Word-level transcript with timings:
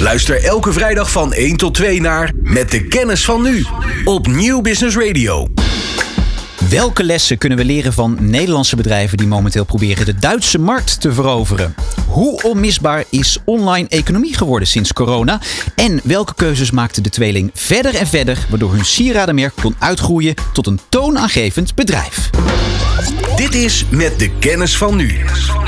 Luister 0.00 0.44
elke 0.44 0.72
vrijdag 0.72 1.10
van 1.10 1.32
1 1.32 1.56
tot 1.56 1.74
2 1.74 2.00
naar 2.00 2.30
Met 2.42 2.70
de 2.70 2.86
kennis 2.86 3.24
van 3.24 3.42
nu 3.42 3.64
op 4.04 4.26
Nieuw 4.26 4.60
Business 4.60 4.96
Radio. 4.96 5.46
Welke 6.68 7.04
lessen 7.04 7.38
kunnen 7.38 7.58
we 7.58 7.64
leren 7.64 7.92
van 7.92 8.16
Nederlandse 8.20 8.76
bedrijven 8.76 9.16
die 9.16 9.26
momenteel 9.26 9.64
proberen 9.64 10.06
de 10.06 10.14
Duitse 10.14 10.58
markt 10.58 11.00
te 11.00 11.12
veroveren? 11.12 11.74
Hoe 12.06 12.42
onmisbaar 12.42 13.04
is 13.10 13.38
online 13.44 13.88
economie 13.88 14.36
geworden 14.36 14.68
sinds 14.68 14.92
corona? 14.92 15.40
En 15.74 16.00
welke 16.04 16.34
keuzes 16.34 16.70
maakte 16.70 17.00
de 17.00 17.10
tweeling 17.10 17.50
verder 17.54 17.94
en 17.94 18.06
verder, 18.06 18.46
waardoor 18.48 18.72
hun 18.72 18.84
sieradenmerk 18.84 19.54
kon 19.60 19.76
uitgroeien 19.78 20.34
tot 20.52 20.66
een 20.66 20.80
toonaangevend 20.88 21.74
bedrijf? 21.74 22.30
Dit 23.36 23.54
is 23.54 23.84
Met 23.90 24.18
de 24.18 24.30
kennis 24.38 24.76
van 24.76 24.96
nu. 24.96 25.18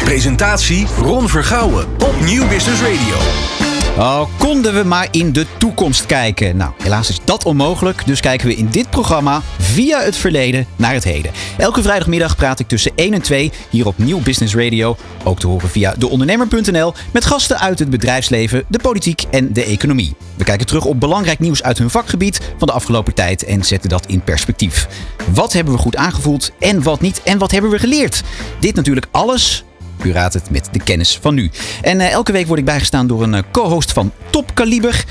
Presentatie 0.04 0.86
Ron 0.98 1.28
Vergouwen 1.28 1.86
op 1.98 2.14
Nieuw 2.24 2.48
Business 2.48 2.80
Radio. 2.80 3.69
Oh, 3.98 4.22
konden 4.38 4.74
we 4.74 4.82
maar 4.82 5.08
in 5.10 5.32
de 5.32 5.46
toekomst 5.58 6.06
kijken? 6.06 6.56
Nou, 6.56 6.72
helaas 6.82 7.08
is 7.08 7.20
dat 7.24 7.44
onmogelijk, 7.44 8.06
dus 8.06 8.20
kijken 8.20 8.46
we 8.46 8.54
in 8.54 8.68
dit 8.70 8.90
programma 8.90 9.42
via 9.58 10.00
het 10.00 10.16
verleden 10.16 10.66
naar 10.76 10.92
het 10.92 11.04
heden. 11.04 11.32
Elke 11.58 11.82
vrijdagmiddag 11.82 12.36
praat 12.36 12.60
ik 12.60 12.68
tussen 12.68 12.92
1 12.94 13.14
en 13.14 13.22
2 13.22 13.52
hier 13.70 13.86
op 13.86 13.98
Nieuw 13.98 14.20
Business 14.20 14.54
Radio, 14.54 14.96
ook 15.24 15.38
te 15.38 15.46
horen 15.46 15.68
via 15.68 15.94
deondernemer.nl, 15.98 16.94
met 17.12 17.24
gasten 17.24 17.60
uit 17.60 17.78
het 17.78 17.90
bedrijfsleven, 17.90 18.64
de 18.68 18.78
politiek 18.78 19.24
en 19.30 19.52
de 19.52 19.64
economie. 19.64 20.14
We 20.36 20.44
kijken 20.44 20.66
terug 20.66 20.84
op 20.84 21.00
belangrijk 21.00 21.38
nieuws 21.38 21.62
uit 21.62 21.78
hun 21.78 21.90
vakgebied 21.90 22.40
van 22.58 22.66
de 22.66 22.74
afgelopen 22.74 23.14
tijd 23.14 23.44
en 23.44 23.64
zetten 23.64 23.90
dat 23.90 24.06
in 24.06 24.20
perspectief. 24.20 24.88
Wat 25.32 25.52
hebben 25.52 25.74
we 25.74 25.80
goed 25.80 25.96
aangevoeld 25.96 26.52
en 26.58 26.82
wat 26.82 27.00
niet 27.00 27.22
en 27.22 27.38
wat 27.38 27.50
hebben 27.50 27.70
we 27.70 27.78
geleerd? 27.78 28.22
Dit 28.60 28.74
natuurlijk 28.74 29.06
alles 29.10 29.64
U 30.04 30.12
raadt 30.12 30.34
het 30.34 30.50
met 30.50 30.68
de 30.72 30.82
kennis 30.82 31.18
van 31.20 31.34
nu. 31.34 31.50
En 31.82 32.00
eh, 32.00 32.10
elke 32.10 32.32
week 32.32 32.46
word 32.46 32.58
ik 32.58 32.64
bijgestaan 32.64 33.06
door 33.06 33.22
een 33.22 33.34
eh, 33.34 33.42
co-host 33.50 33.92
van 33.92 34.12
topkaliber. 34.30 35.04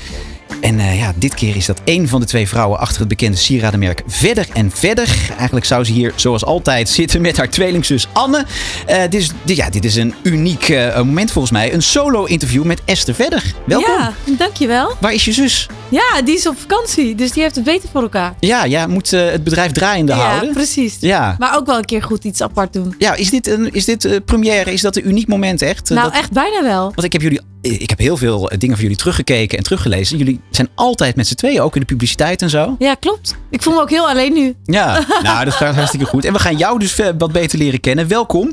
En 0.60 0.78
eh, 0.78 0.98
ja, 0.98 1.12
dit 1.16 1.34
keer 1.34 1.56
is 1.56 1.66
dat 1.66 1.80
één 1.84 2.08
van 2.08 2.20
de 2.20 2.26
twee 2.26 2.48
vrouwen 2.48 2.78
achter 2.78 2.98
het 2.98 3.08
bekende 3.08 3.36
sieradenmerk 3.36 4.02
Verder 4.06 4.46
en 4.52 4.70
Verder. 4.70 5.16
Eigenlijk 5.36 5.66
zou 5.66 5.84
ze 5.84 5.92
hier 5.92 6.12
zoals 6.16 6.44
altijd 6.44 6.88
zitten 6.88 7.20
met 7.20 7.36
haar 7.36 7.48
tweelingzus 7.50 8.06
Anne. 8.12 8.44
Eh, 8.86 9.00
dit, 9.02 9.14
is, 9.14 9.30
dit, 9.42 9.56
ja, 9.56 9.70
dit 9.70 9.84
is 9.84 9.96
een 9.96 10.14
uniek 10.22 10.68
eh, 10.68 10.96
moment 10.96 11.32
volgens 11.32 11.52
mij. 11.52 11.74
Een 11.74 11.82
solo-interview 11.82 12.64
met 12.64 12.80
Esther 12.84 13.14
Verder. 13.14 13.54
Welkom. 13.66 13.92
Ja, 13.92 14.12
dankjewel. 14.24 14.92
Waar 15.00 15.12
is 15.12 15.24
je 15.24 15.32
zus? 15.32 15.66
Ja, 15.88 16.22
die 16.24 16.34
is 16.36 16.46
op 16.46 16.58
vakantie, 16.58 17.14
dus 17.14 17.32
die 17.32 17.42
heeft 17.42 17.54
het 17.54 17.64
beter 17.64 17.88
voor 17.92 18.02
elkaar. 18.02 18.34
Ja, 18.40 18.64
ja 18.64 18.86
moet 18.86 19.10
het 19.10 19.44
bedrijf 19.44 19.72
draaiende 19.72 20.12
ja, 20.12 20.18
houden. 20.18 20.52
precies. 20.52 20.96
Ja. 21.00 21.36
Maar 21.38 21.56
ook 21.56 21.66
wel 21.66 21.78
een 21.78 21.84
keer 21.84 22.02
goed 22.02 22.24
iets 22.24 22.42
apart 22.42 22.72
doen. 22.72 22.94
Ja, 22.98 23.14
is 23.14 23.30
dit, 23.30 23.46
een, 23.46 23.72
is 23.72 23.84
dit 23.84 24.24
première? 24.24 24.72
Is 24.72 24.80
dat 24.80 24.96
een 24.96 25.08
uniek 25.08 25.28
moment 25.28 25.62
echt? 25.62 25.88
Nou, 25.88 26.02
dat- 26.02 26.14
echt 26.18 26.32
bijna 26.32 26.62
wel. 26.62 26.82
Want 26.82 27.04
ik 27.04 27.12
heb 27.12 27.22
jullie, 27.22 27.40
ik 27.62 27.88
heb 27.90 27.98
heel 27.98 28.16
veel 28.16 28.50
eh, 28.50 28.58
dingen 28.58 28.74
van 28.74 28.82
jullie 28.84 28.98
teruggekeken 29.00 29.58
en 29.58 29.64
teruggelezen. 29.64 30.18
Jullie 30.18 30.40
zijn 30.50 30.68
altijd 30.74 31.16
met 31.16 31.26
z'n 31.26 31.34
tweeën, 31.34 31.60
ook 31.60 31.74
in 31.74 31.80
de 31.80 31.86
publiciteit 31.86 32.42
en 32.42 32.50
zo. 32.50 32.76
Ja, 32.78 32.94
klopt. 32.94 33.36
Ik 33.50 33.62
voel 33.62 33.74
me 33.74 33.80
ook 33.80 33.90
heel 33.90 34.08
alleen 34.08 34.32
nu. 34.32 34.54
Ja, 34.64 35.04
nou, 35.22 35.44
dat 35.44 35.54
gaat 35.54 35.74
hartstikke 35.74 36.06
goed. 36.06 36.24
En 36.24 36.32
we 36.32 36.38
gaan 36.38 36.56
jou 36.56 36.78
dus 36.78 36.92
ve- 36.92 37.14
wat 37.18 37.32
beter 37.32 37.58
leren 37.58 37.80
kennen. 37.80 38.08
Welkom. 38.08 38.52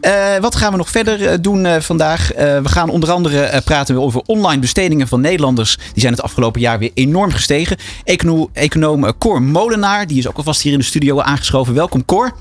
Eh, 0.00 0.36
wat 0.40 0.56
gaan 0.56 0.70
we 0.70 0.76
nog 0.76 0.90
verder 0.90 1.26
eh, 1.26 1.38
doen 1.40 1.66
eh, 1.66 1.80
vandaag? 1.80 2.32
Eh, 2.32 2.60
we 2.60 2.68
gaan 2.68 2.88
onder 2.90 3.10
andere 3.10 3.40
eh, 3.42 3.60
praten 3.62 4.02
over 4.02 4.20
online 4.26 4.60
bestedingen 4.60 5.08
van 5.08 5.20
Nederlanders. 5.20 5.76
Die 5.76 6.00
zijn 6.00 6.12
het 6.12 6.22
afgelopen 6.22 6.60
jaar 6.60 6.78
weer 6.78 6.90
enorm 6.94 7.30
gestegen. 7.30 7.76
Econo 8.04 8.50
econoom 8.52 9.04
eh, 9.04 9.12
Cor 9.18 9.42
Molenaar, 9.42 10.06
die 10.06 10.18
is 10.18 10.28
ook 10.28 10.36
alvast 10.36 10.62
hier 10.62 10.72
in 10.72 10.78
de 10.78 10.84
studio 10.84 11.20
aangeschoven. 11.20 11.74
Welkom 11.74 12.04
Cor. 12.04 12.32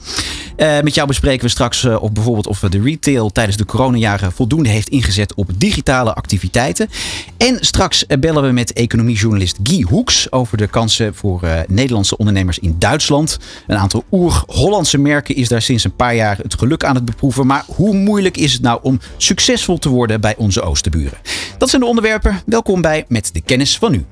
Eh, 0.57 0.79
met 0.81 0.95
jou 0.95 1.07
bespreken 1.07 1.43
we 1.43 1.49
straks 1.49 1.83
eh, 1.83 2.03
of 2.03 2.11
bijvoorbeeld 2.11 2.47
of 2.47 2.59
de 2.59 2.81
retail 2.81 3.31
tijdens 3.31 3.57
de 3.57 3.65
coronajaren 3.65 4.31
voldoende 4.31 4.69
heeft 4.69 4.89
ingezet 4.89 5.33
op 5.33 5.49
digitale 5.55 6.13
activiteiten. 6.13 6.89
En 7.37 7.57
straks 7.59 8.05
eh, 8.05 8.17
bellen 8.19 8.43
we 8.43 8.51
met 8.51 8.73
economiejournalist 8.73 9.57
Guy 9.63 9.81
Hoeks 9.81 10.31
over 10.31 10.57
de 10.57 10.67
kansen 10.67 11.15
voor 11.15 11.41
Nederlandse 11.67 12.17
ondernemers 12.17 12.59
in 12.59 12.75
Duitsland. 12.79 13.39
Een 13.67 13.77
aantal 13.77 14.03
oer-Hollandse 14.11 14.97
merken 14.97 15.35
is 15.35 15.47
daar 15.47 15.61
sinds 15.61 15.83
een 15.83 15.95
paar 15.95 16.15
jaar 16.15 16.37
het 16.41 16.57
geluk 16.57 16.83
aan 16.83 16.95
het 16.95 17.05
beproeven. 17.05 17.47
Maar 17.47 17.63
hoe 17.67 17.93
moeilijk 17.93 18.37
is 18.37 18.53
het 18.53 18.61
nou 18.61 18.79
om 18.81 18.99
succesvol 19.17 19.77
te 19.77 19.89
worden 19.89 20.21
bij 20.21 20.35
onze 20.37 20.61
oosterburen? 20.61 21.17
Dat 21.57 21.69
zijn 21.69 21.81
de 21.81 21.87
onderwerpen. 21.87 22.41
Welkom 22.45 22.81
bij 22.81 23.05
Met 23.07 23.29
de 23.33 23.41
Kennis 23.41 23.77
van 23.77 23.91
Nu. 23.91 24.05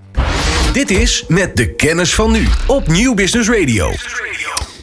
Dit 0.74 0.92
is 0.92 1.26
Met 1.28 1.56
de 1.56 1.76
kennis 1.76 2.16
van 2.16 2.32
nu 2.32 2.48
op 2.68 2.88
Nieuw 2.88 3.14
Business 3.14 3.50
Radio. 3.50 3.92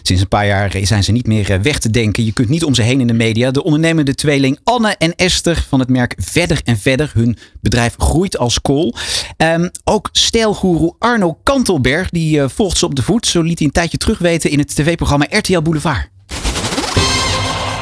Sinds 0.03 0.23
een 0.23 0.29
paar 0.29 0.47
jaar 0.47 0.75
zijn 0.83 1.05
ze 1.05 1.13
niet 1.13 1.27
meer 1.27 1.51
eh, 1.51 1.61
weg 1.61 1.79
te 1.79 1.91
denken. 1.91 2.25
Je 2.25 2.33
kunt 2.33 2.49
niet 2.49 2.65
om 2.65 2.75
ze 2.75 2.83
heen 2.83 3.01
in 3.01 3.07
de 3.07 3.13
media. 3.13 3.51
De 3.51 3.65
ondernemende 3.65 4.15
tweeling 4.15 4.59
Anne 4.65 4.95
en 4.99 5.15
Esther 5.15 5.67
van 5.69 5.81
het 5.81 5.89
merk 5.89 6.15
Verder 6.19 6.61
en 6.65 6.79
Verder. 6.79 7.11
Hun 7.15 7.37
bedrijf 7.61 7.95
groeit 7.99 8.39
als 8.39 8.61
kool. 8.61 8.95
Ehm, 9.37 9.69
ook 9.85 10.09
stijlgoeroe 10.13 10.95
Arno 10.99 11.39
Kantelberg 11.43 12.11
die 12.11 12.41
eh, 12.41 12.49
volgt 12.49 12.79
ze 12.79 12.85
op 12.85 12.95
de 12.95 13.03
voet. 13.03 13.27
Zo 13.27 13.43
liet 13.43 13.59
hij 13.59 13.67
een 13.67 13.73
tijdje 13.73 13.99
terug 13.99 14.19
weten 14.19 14.51
in 14.51 14.59
het 14.59 14.75
tv-programma 14.75 15.27
RTL 15.31 15.61
Boulevard. 15.61 16.11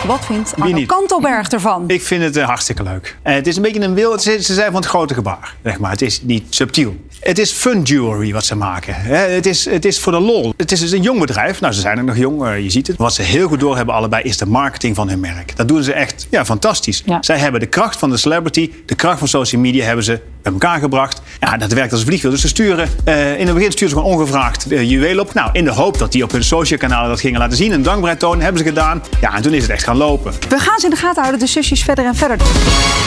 Wat 0.06 0.24
vindt 0.24 0.54
Arno? 0.58 0.86
Kantelberg 0.86 1.48
ervan? 1.48 1.84
Ik 1.86 2.02
vind 2.02 2.22
het 2.22 2.36
eh, 2.36 2.44
hartstikke 2.44 2.82
leuk. 2.82 3.16
En 3.22 3.34
het 3.34 3.46
is 3.46 3.56
een 3.56 3.62
beetje 3.62 3.80
een 3.80 3.94
wil. 3.94 4.18
Ze 4.18 4.40
zijn 4.40 4.72
van 4.72 4.80
het 4.80 4.90
grote 4.90 5.14
gebaar. 5.14 5.54
Zeg 5.62 5.78
maar. 5.78 5.90
Het 5.90 6.02
is 6.02 6.22
niet 6.22 6.46
subtiel. 6.50 6.96
Het 7.20 7.38
is 7.38 7.50
fun 7.50 7.82
jewelry 7.82 8.32
wat 8.32 8.44
ze 8.44 8.56
maken. 8.56 8.94
Hè, 8.94 9.16
Het 9.16 9.46
is, 9.46 9.64
het 9.64 9.84
is 9.84 10.00
voor 10.00 10.12
de 10.12 10.20
lol. 10.20 10.54
Het 10.56 10.72
is 10.72 10.80
dus 10.80 10.90
een 10.90 11.02
jong 11.02 11.20
bedrijf. 11.20 11.60
Nou, 11.60 11.72
ze 11.72 11.80
zijn 11.80 12.00
ook 12.00 12.06
nog 12.06 12.16
jong, 12.16 12.44
eh, 12.44 12.62
je 12.62 12.70
ziet 12.70 12.86
het. 12.86 12.96
Wat 12.96 13.14
ze 13.14 13.22
heel 13.22 13.48
goed 13.48 13.60
door 13.60 13.76
hebben 13.76 13.94
allebei 13.94 14.22
is 14.22 14.36
de 14.36 14.46
marketing 14.46 14.96
van 14.96 15.08
hun 15.08 15.20
merk. 15.20 15.56
Dat 15.56 15.68
doen 15.68 15.82
ze 15.82 15.92
echt 15.92 16.26
ja, 16.30 16.44
fantastisch. 16.44 17.02
Ja. 17.06 17.18
Zij 17.20 17.38
hebben 17.38 17.60
de 17.60 17.66
kracht 17.66 17.98
van 17.98 18.10
de 18.10 18.16
celebrity, 18.16 18.70
de 18.86 18.94
kracht 18.94 19.18
van 19.18 19.28
social 19.28 19.60
media 19.60 19.84
hebben 19.84 20.04
ze 20.04 20.20
bij 20.42 20.52
elkaar 20.52 20.78
gebracht. 20.80 21.22
Ja, 21.40 21.56
dat 21.56 21.72
werkt 21.72 21.92
als 21.92 22.00
een 22.00 22.06
vliegwiel. 22.06 22.30
Dus 22.30 22.40
ze 22.40 22.48
sturen, 22.48 22.88
eh, 23.04 23.38
in 23.38 23.46
het 23.46 23.54
begin 23.54 23.70
sturen 23.72 23.88
ze 23.88 24.02
gewoon 24.02 24.18
ongevraagd 24.18 24.72
uh, 24.72 24.90
juwelen 24.90 25.24
op. 25.24 25.34
Nou, 25.34 25.50
in 25.52 25.64
de 25.64 25.70
hoop 25.70 25.98
dat 25.98 26.12
die 26.12 26.22
op 26.22 26.30
hun 26.32 26.44
social 26.44 26.78
kanalen 26.78 27.08
dat 27.08 27.20
gingen 27.20 27.40
laten 27.40 27.56
zien. 27.56 27.72
Een 27.72 27.82
dankbaarheid 27.82 28.20
tonen, 28.20 28.40
hebben 28.40 28.62
ze 28.62 28.68
gedaan. 28.68 29.02
Ja, 29.20 29.34
en 29.34 29.42
toen 29.42 29.52
is 29.54 29.62
het 29.62 29.70
echt 29.70 29.84
gaan 29.84 29.96
lopen. 29.96 30.32
We 30.48 30.58
gaan 30.58 30.78
ze 30.78 30.84
in 30.84 30.90
de 30.90 30.96
gaten 30.96 31.20
houden, 31.22 31.40
de 31.40 31.46
zusjes 31.46 31.82
verder 31.82 32.04
en 32.04 32.14
verder. 32.14 32.36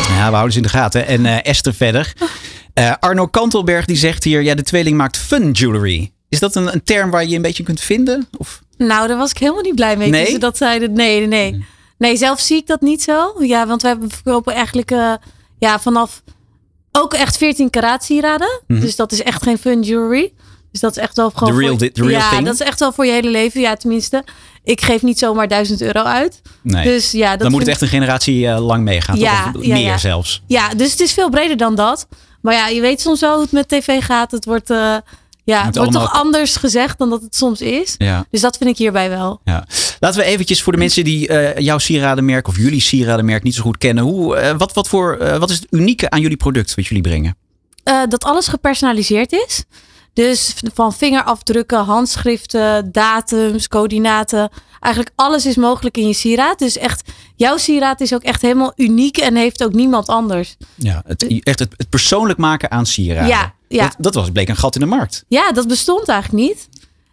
Ja, 0.10 0.26
we 0.28 0.34
houden 0.34 0.52
ze 0.52 0.58
in 0.58 0.64
de 0.64 0.70
gaten. 0.70 1.08
En 1.08 1.26
eh, 1.26 1.46
Esther 1.46 1.74
verder. 1.74 2.14
Eh, 2.74 2.94
Arno 3.00 3.28
Kantelberg 3.28 3.86
die 3.86 3.96
zegt 3.96 4.24
hier, 4.24 4.42
ja, 4.42 4.56
de 4.56 4.64
tweeling 4.64 4.98
maakt 4.98 5.18
fun 5.18 5.52
jewelry. 5.52 6.12
Is 6.30 6.40
dat 6.40 6.56
een, 6.56 6.74
een 6.74 6.84
term 6.84 7.10
waar 7.12 7.26
je 7.26 7.36
een 7.36 7.42
beetje 7.42 7.64
kunt 7.64 7.82
vinden? 7.82 8.28
Of? 8.38 8.62
Nou, 8.78 9.08
daar 9.08 9.18
was 9.18 9.32
ik 9.32 9.38
helemaal 9.38 9.62
niet 9.62 9.76
blij 9.76 9.98
mee 9.98 10.10
Nee? 10.10 10.38
dat 10.40 10.58
zeiden. 10.58 10.94
Nee, 10.94 11.28
nee, 11.28 11.52
nee. 11.52 11.66
Nee, 11.98 12.18
zelf 12.18 12.40
zie 12.40 12.58
ik 12.58 12.68
dat 12.68 12.82
niet 12.82 13.04
zo. 13.04 13.34
Ja, 13.40 13.68
want 13.68 13.82
we 13.82 13.88
hebben 13.88 14.10
verkopen 14.12 14.54
eigenlijk 14.54 14.92
eh, 14.92 15.14
ja, 15.60 15.80
vanaf 15.80 16.22
ook 16.98 17.14
echt 17.14 17.38
14 17.38 17.70
karaat 17.70 18.04
sieraden. 18.04 18.62
Dus 18.68 18.96
dat 18.96 19.12
is 19.12 19.24
echt 19.24 19.44
geen 19.44 19.58
fun 19.58 19.82
jewelry. 19.82 20.34
Dus 20.72 20.82
dat 20.82 20.92
is 20.92 21.04
echt 21.04 21.16
wel 21.16 21.30
gewoon 21.30 21.54
The 21.54 21.60
real 21.60 21.70
voor, 21.70 21.80
di- 21.80 21.92
the 21.92 22.02
real 22.02 22.20
ja, 22.20 22.30
thing? 22.30 22.46
dat 22.46 22.54
is 22.54 22.60
echt 22.60 22.80
wel 22.80 22.92
voor 22.94 23.06
je 23.06 23.12
hele 23.12 23.30
leven. 23.30 23.62
Ja, 23.62 23.76
tenminste. 23.76 24.24
Ik 24.64 24.82
geef 24.82 25.02
niet 25.02 25.20
zomaar 25.20 25.48
1000 25.48 25.82
euro 25.82 26.02
uit. 26.04 26.42
Nee. 26.62 26.84
Dus 26.84 27.12
ja, 27.12 27.30
dat 27.32 27.40
Dan 27.40 27.52
moet 27.52 27.60
het 27.60 27.70
echt 27.70 27.82
een 27.82 27.88
generatie 27.88 28.48
eh, 28.48 28.66
lang 28.66 28.84
meegaan. 28.84 29.16
toch? 29.16 29.24
Ja, 29.24 29.52
Of 29.58 29.66
ja, 29.66 29.74
meer 29.74 29.86
ja. 29.86 29.98
zelfs. 29.98 30.44
Ja, 30.48 30.70
dus 30.74 30.92
het 30.92 31.00
is 31.00 31.14
veel 31.14 31.30
breder 31.30 31.58
dan 31.58 31.76
dat. 31.76 32.08
Maar 32.42 32.54
ja, 32.54 32.68
je 32.68 32.82
weet 32.82 33.02
soms 33.02 33.20
wel 33.20 33.34
hoe 33.34 33.42
het 33.44 33.52
met 33.52 33.68
tv 33.70 34.04
gaat. 34.04 34.32
Het 34.32 34.46
wordt, 34.46 34.70
eh, 34.70 34.96
ja, 35.44 35.66
het 35.66 35.76
wordt 35.76 35.90
allemaal- 35.96 36.12
toch 36.12 36.22
anders 36.22 36.56
gezegd 36.56 36.98
dan 36.98 37.10
dat 37.10 37.22
het 37.22 37.36
soms 37.36 37.62
is. 37.62 37.96
Ja. 37.98 38.26
Dus 38.30 38.42
dat 38.42 38.58
vind 38.58 38.70
ik 38.70 38.78
hierbij 38.78 39.10
wel. 39.10 39.42
Ja. 39.44 39.68
Laten 40.00 40.20
we 40.20 40.26
eventjes 40.26 40.62
voor 40.64 40.74
de 40.74 40.80
mensen 40.80 41.04
die 41.04 41.28
eh, 41.28 41.58
jouw 41.64 41.78
sieradenmerk 41.78 42.48
of 42.48 42.58
jullie 42.58 42.82
sieradenmerk 42.82 43.44
niet 43.44 43.56
zo 43.56 43.62
goed 43.62 43.78
kennen. 43.78 44.04
Hoe, 44.04 44.36
eh, 44.36 44.58
wat, 44.58 44.74
wat, 44.74 44.88
voor, 44.88 45.18
eh, 45.18 45.38
wat 45.38 45.50
is 45.50 45.56
het 45.56 45.68
unieke 45.70 46.10
aan 46.10 46.22
jullie 46.22 46.38
product 46.38 46.76
wat 46.76 46.86
jullie 46.86 47.04
brengen? 47.04 47.36
Dat 48.10 48.24
alles 48.24 48.48
gepersonaliseerd 48.48 49.32
is. 49.32 49.64
Dus 50.14 50.54
van 50.74 50.94
vingerafdrukken, 50.94 51.84
handschriften, 51.84 52.92
datums, 52.92 53.68
coördinaten. 53.68 54.50
Eigenlijk 54.80 55.16
alles 55.16 55.46
is 55.46 55.56
mogelijk 55.56 55.98
in 55.98 56.08
je 56.08 56.14
sieraad. 56.14 56.60
Dus 56.60 56.78
echt, 56.78 57.12
jouw 57.36 57.58
sieraad 57.58 58.02
is 58.02 58.14
ook 58.14 58.24
echt 58.24 58.42
helemaal 58.42 58.74
uniek 58.76 59.18
en 59.18 59.36
heeft 59.36 59.64
ook 59.64 59.74
niemand 59.74 60.08
anders. 60.08 60.56
Ja, 60.76 61.04
het, 61.06 61.42
echt 61.44 61.60
het, 61.60 61.74
het 61.78 61.90
persoonlijk 61.90 62.40
maken 62.40 62.72
aan 62.72 62.86
sieraden. 62.86 63.28
Ja, 63.28 63.54
ja. 63.68 63.84
Dat, 63.84 63.96
dat 63.98 64.14
was, 64.14 64.32
bleek 64.32 64.50
een 64.50 64.56
gat 64.56 64.76
in 64.76 64.82
de 64.82 64.88
markt. 64.88 65.24
Ja, 65.28 65.52
dat 65.52 65.68
bestond 65.68 66.08
eigenlijk 66.08 66.44
niet. 66.44 66.70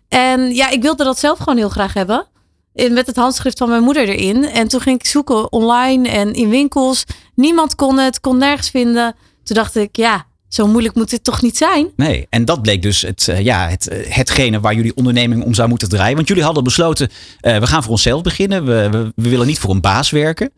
En 0.08 0.54
ja, 0.54 0.68
ik 0.70 0.82
wilde 0.82 1.04
dat 1.04 1.18
zelf 1.18 1.38
gewoon 1.38 1.56
heel 1.56 1.68
graag 1.68 1.94
hebben. 1.94 2.26
Met 2.72 3.06
het 3.06 3.16
handschrift 3.16 3.58
van 3.58 3.68
mijn 3.68 3.82
moeder 3.82 4.08
erin. 4.08 4.44
En 4.44 4.68
toen 4.68 4.80
ging 4.80 4.98
ik 4.98 5.06
zoeken 5.06 5.52
online 5.52 6.08
en 6.08 6.34
in 6.34 6.48
winkels. 6.48 7.04
Niemand 7.34 7.74
kon 7.74 7.98
het, 7.98 8.20
kon 8.20 8.38
nergens 8.38 8.70
vinden. 8.70 9.14
Toen 9.44 9.56
dacht 9.56 9.76
ik, 9.76 9.96
ja, 9.96 10.26
zo 10.50 10.66
moeilijk 10.66 10.94
moet 10.94 11.10
dit 11.10 11.24
toch 11.24 11.42
niet 11.42 11.56
zijn? 11.56 11.90
Nee, 11.96 12.26
en 12.30 12.44
dat 12.44 12.62
bleek 12.62 12.82
dus 12.82 13.02
het, 13.02 13.28
eh, 13.28 13.40
ja, 13.40 13.68
het, 13.68 13.88
eh, 13.88 14.12
hetgene 14.14 14.60
waar 14.60 14.74
jullie 14.74 14.96
onderneming 14.96 15.44
om 15.44 15.54
zou 15.54 15.68
moeten 15.68 15.88
draaien. 15.88 16.16
Want 16.16 16.28
jullie 16.28 16.42
hadden 16.42 16.64
besloten, 16.64 17.10
eh, 17.40 17.58
we 17.58 17.66
gaan 17.66 17.82
voor 17.82 17.92
onszelf 17.92 18.22
beginnen. 18.22 18.64
We, 18.64 18.88
we, 18.90 19.12
we 19.16 19.28
willen 19.28 19.46
niet 19.46 19.58
voor 19.58 19.70
een 19.70 19.80
baas 19.80 20.10
werken. 20.10 20.52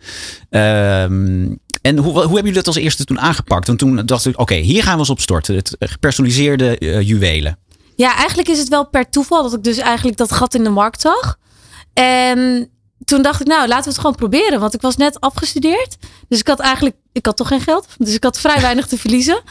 Ehm, 0.50 1.54
en 1.82 1.96
hoe, 1.96 2.12
hoe 2.12 2.20
hebben 2.20 2.36
jullie 2.36 2.52
dat 2.52 2.66
als 2.66 2.76
eerste 2.76 3.04
toen 3.04 3.20
aangepakt? 3.20 3.66
Want 3.66 3.78
toen 3.78 4.06
dacht 4.06 4.26
ik, 4.26 4.40
oké, 4.40 4.54
hier 4.54 4.82
gaan 4.82 4.92
we 4.92 4.98
ons 4.98 5.10
op 5.10 5.20
storten. 5.20 5.54
Het 5.54 5.76
gepersonaliseerde 5.78 6.76
juwelen. 7.04 7.58
Ja, 7.96 8.16
eigenlijk 8.16 8.48
is 8.48 8.58
het 8.58 8.68
wel 8.68 8.86
per 8.86 9.10
toeval 9.10 9.42
dat 9.42 9.52
ik 9.52 9.62
dus 9.62 9.76
eigenlijk 9.76 10.16
dat 10.16 10.32
gat 10.32 10.54
in 10.54 10.64
de 10.64 10.70
markt 10.70 11.00
zag. 11.00 11.38
En 11.92 12.70
toen 13.04 13.22
dacht 13.22 13.40
ik, 13.40 13.46
nou, 13.46 13.68
laten 13.68 13.84
we 13.84 13.90
het 13.90 13.98
gewoon 13.98 14.16
proberen. 14.16 14.60
Want 14.60 14.74
ik 14.74 14.80
was 14.80 14.96
net 14.96 15.20
afgestudeerd. 15.20 15.96
Dus 16.28 16.38
ik 16.38 16.46
had 16.46 16.60
eigenlijk, 16.60 16.96
ik 17.12 17.26
had 17.26 17.36
toch 17.36 17.48
geen 17.48 17.60
geld. 17.60 17.86
Dus 17.98 18.14
ik 18.14 18.24
had 18.24 18.40
vrij 18.40 18.60
weinig 18.60 18.86
te 18.86 18.98
verliezen. 18.98 19.42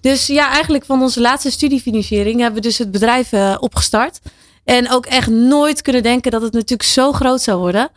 Dus 0.00 0.26
ja, 0.26 0.50
eigenlijk 0.50 0.84
van 0.84 1.02
onze 1.02 1.20
laatste 1.20 1.50
studiefinanciering 1.50 2.40
hebben 2.40 2.62
we 2.62 2.68
dus 2.68 2.78
het 2.78 2.90
bedrijf 2.90 3.32
eh, 3.32 3.56
opgestart. 3.60 4.20
En 4.64 4.90
ook 4.90 5.06
echt 5.06 5.30
nooit 5.30 5.82
kunnen 5.82 6.02
denken 6.02 6.30
dat 6.30 6.42
het 6.42 6.52
natuurlijk 6.52 6.88
zo 6.88 7.12
groot 7.12 7.40
zou 7.40 7.58
worden. 7.58 7.90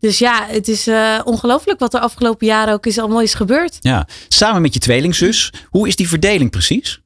Dus 0.00 0.18
ja, 0.18 0.46
het 0.46 0.68
is 0.68 0.86
eh, 0.86 1.20
ongelooflijk 1.24 1.78
wat 1.78 1.94
er 1.94 2.00
afgelopen 2.00 2.46
jaren 2.46 2.74
ook 2.74 2.86
is 2.86 2.98
allemaal 2.98 3.20
is 3.20 3.34
gebeurd. 3.34 3.76
Ja. 3.80 4.06
Samen 4.28 4.62
met 4.62 4.74
je 4.74 4.80
tweelingzus. 4.80 5.52
Hoe 5.68 5.88
is 5.88 5.96
die 5.96 6.08
verdeling 6.08 6.50
precies? 6.50 7.00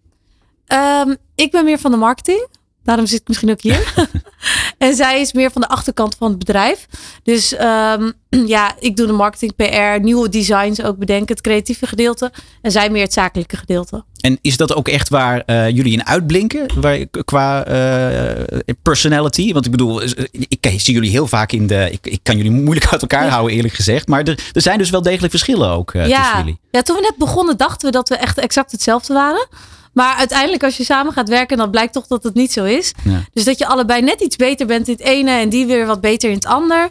Ehm, 0.66 1.14
ik 1.34 1.50
ben 1.50 1.64
meer 1.64 1.78
van 1.78 1.90
de 1.90 1.96
marketing. 1.96 2.46
Daarom 2.84 3.06
zit 3.06 3.20
ik 3.20 3.28
misschien 3.28 3.50
ook 3.50 3.62
hier. 3.62 3.94
en 4.78 4.94
zij 4.94 5.20
is 5.20 5.32
meer 5.32 5.50
van 5.50 5.60
de 5.60 5.68
achterkant 5.68 6.14
van 6.18 6.28
het 6.28 6.38
bedrijf. 6.38 6.86
Dus 7.22 7.54
ehm, 7.54 8.10
ja, 8.46 8.74
ik 8.78 8.96
doe 8.96 9.06
de 9.06 9.12
marketing, 9.12 9.56
PR, 9.56 10.00
nieuwe 10.00 10.28
designs 10.28 10.82
ook 10.82 10.96
bedenken, 10.96 11.34
het 11.34 11.40
creatieve 11.40 11.86
gedeelte. 11.86 12.32
En 12.62 12.70
zij 12.70 12.90
meer 12.90 13.02
het 13.02 13.12
zakelijke 13.12 13.56
gedeelte. 13.56 14.04
En 14.20 14.38
is 14.40 14.56
dat 14.56 14.74
ook 14.74 14.88
echt 14.88 15.08
waar 15.08 15.40
eh, 15.40 15.68
jullie 15.68 15.92
in 15.92 16.06
uitblinken 16.06 16.80
waar, 16.80 17.06
qua 17.24 17.64
eh, 17.64 18.74
personality? 18.82 19.52
Want 19.52 19.64
ik 19.64 19.70
bedoel, 19.70 20.02
ik, 20.30 20.74
zie 20.76 20.94
jullie 20.94 21.10
heel 21.10 21.26
vaak 21.26 21.52
in 21.52 21.66
de. 21.66 21.88
Ik, 21.90 22.06
ik 22.06 22.20
kan 22.22 22.36
jullie 22.36 22.50
moeilijk 22.50 22.86
uit 22.86 23.00
elkaar 23.00 23.28
houden, 23.28 23.56
eerlijk 23.56 23.74
gezegd. 23.74 24.08
Maar 24.08 24.22
er, 24.22 24.38
er 24.52 24.62
zijn 24.62 24.78
dus 24.78 24.90
wel 24.90 25.02
degelijk 25.02 25.30
verschillen 25.30 25.70
ook 25.70 25.94
uh, 25.94 26.06
ja. 26.06 26.18
tussen 26.18 26.38
jullie. 26.38 26.58
Ja, 26.70 26.82
toen 26.82 26.96
we 26.96 27.02
net 27.02 27.16
begonnen, 27.16 27.56
dachten 27.56 27.86
we 27.86 27.92
dat 27.92 28.08
we 28.08 28.16
echt 28.16 28.38
exact 28.38 28.72
hetzelfde 28.72 29.14
waren. 29.14 29.48
Maar 29.92 30.16
uiteindelijk, 30.16 30.64
als 30.64 30.76
je 30.76 30.84
samen 30.84 31.12
gaat 31.12 31.28
werken, 31.28 31.56
dan 31.56 31.70
blijkt 31.70 31.92
toch 31.92 32.06
dat 32.06 32.22
het 32.22 32.34
niet 32.34 32.52
zo 32.52 32.64
is. 32.64 32.92
Ja. 33.04 33.24
Dus 33.32 33.44
dat 33.44 33.58
je 33.58 33.66
allebei 33.66 34.02
net 34.02 34.20
iets 34.20 34.36
beter 34.36 34.66
bent 34.66 34.88
in 34.88 34.94
het 34.98 35.02
ene 35.02 35.30
en 35.30 35.48
die 35.48 35.66
weer 35.66 35.86
wat 35.86 36.00
beter 36.00 36.28
in 36.28 36.34
het 36.34 36.46
ander. 36.46 36.90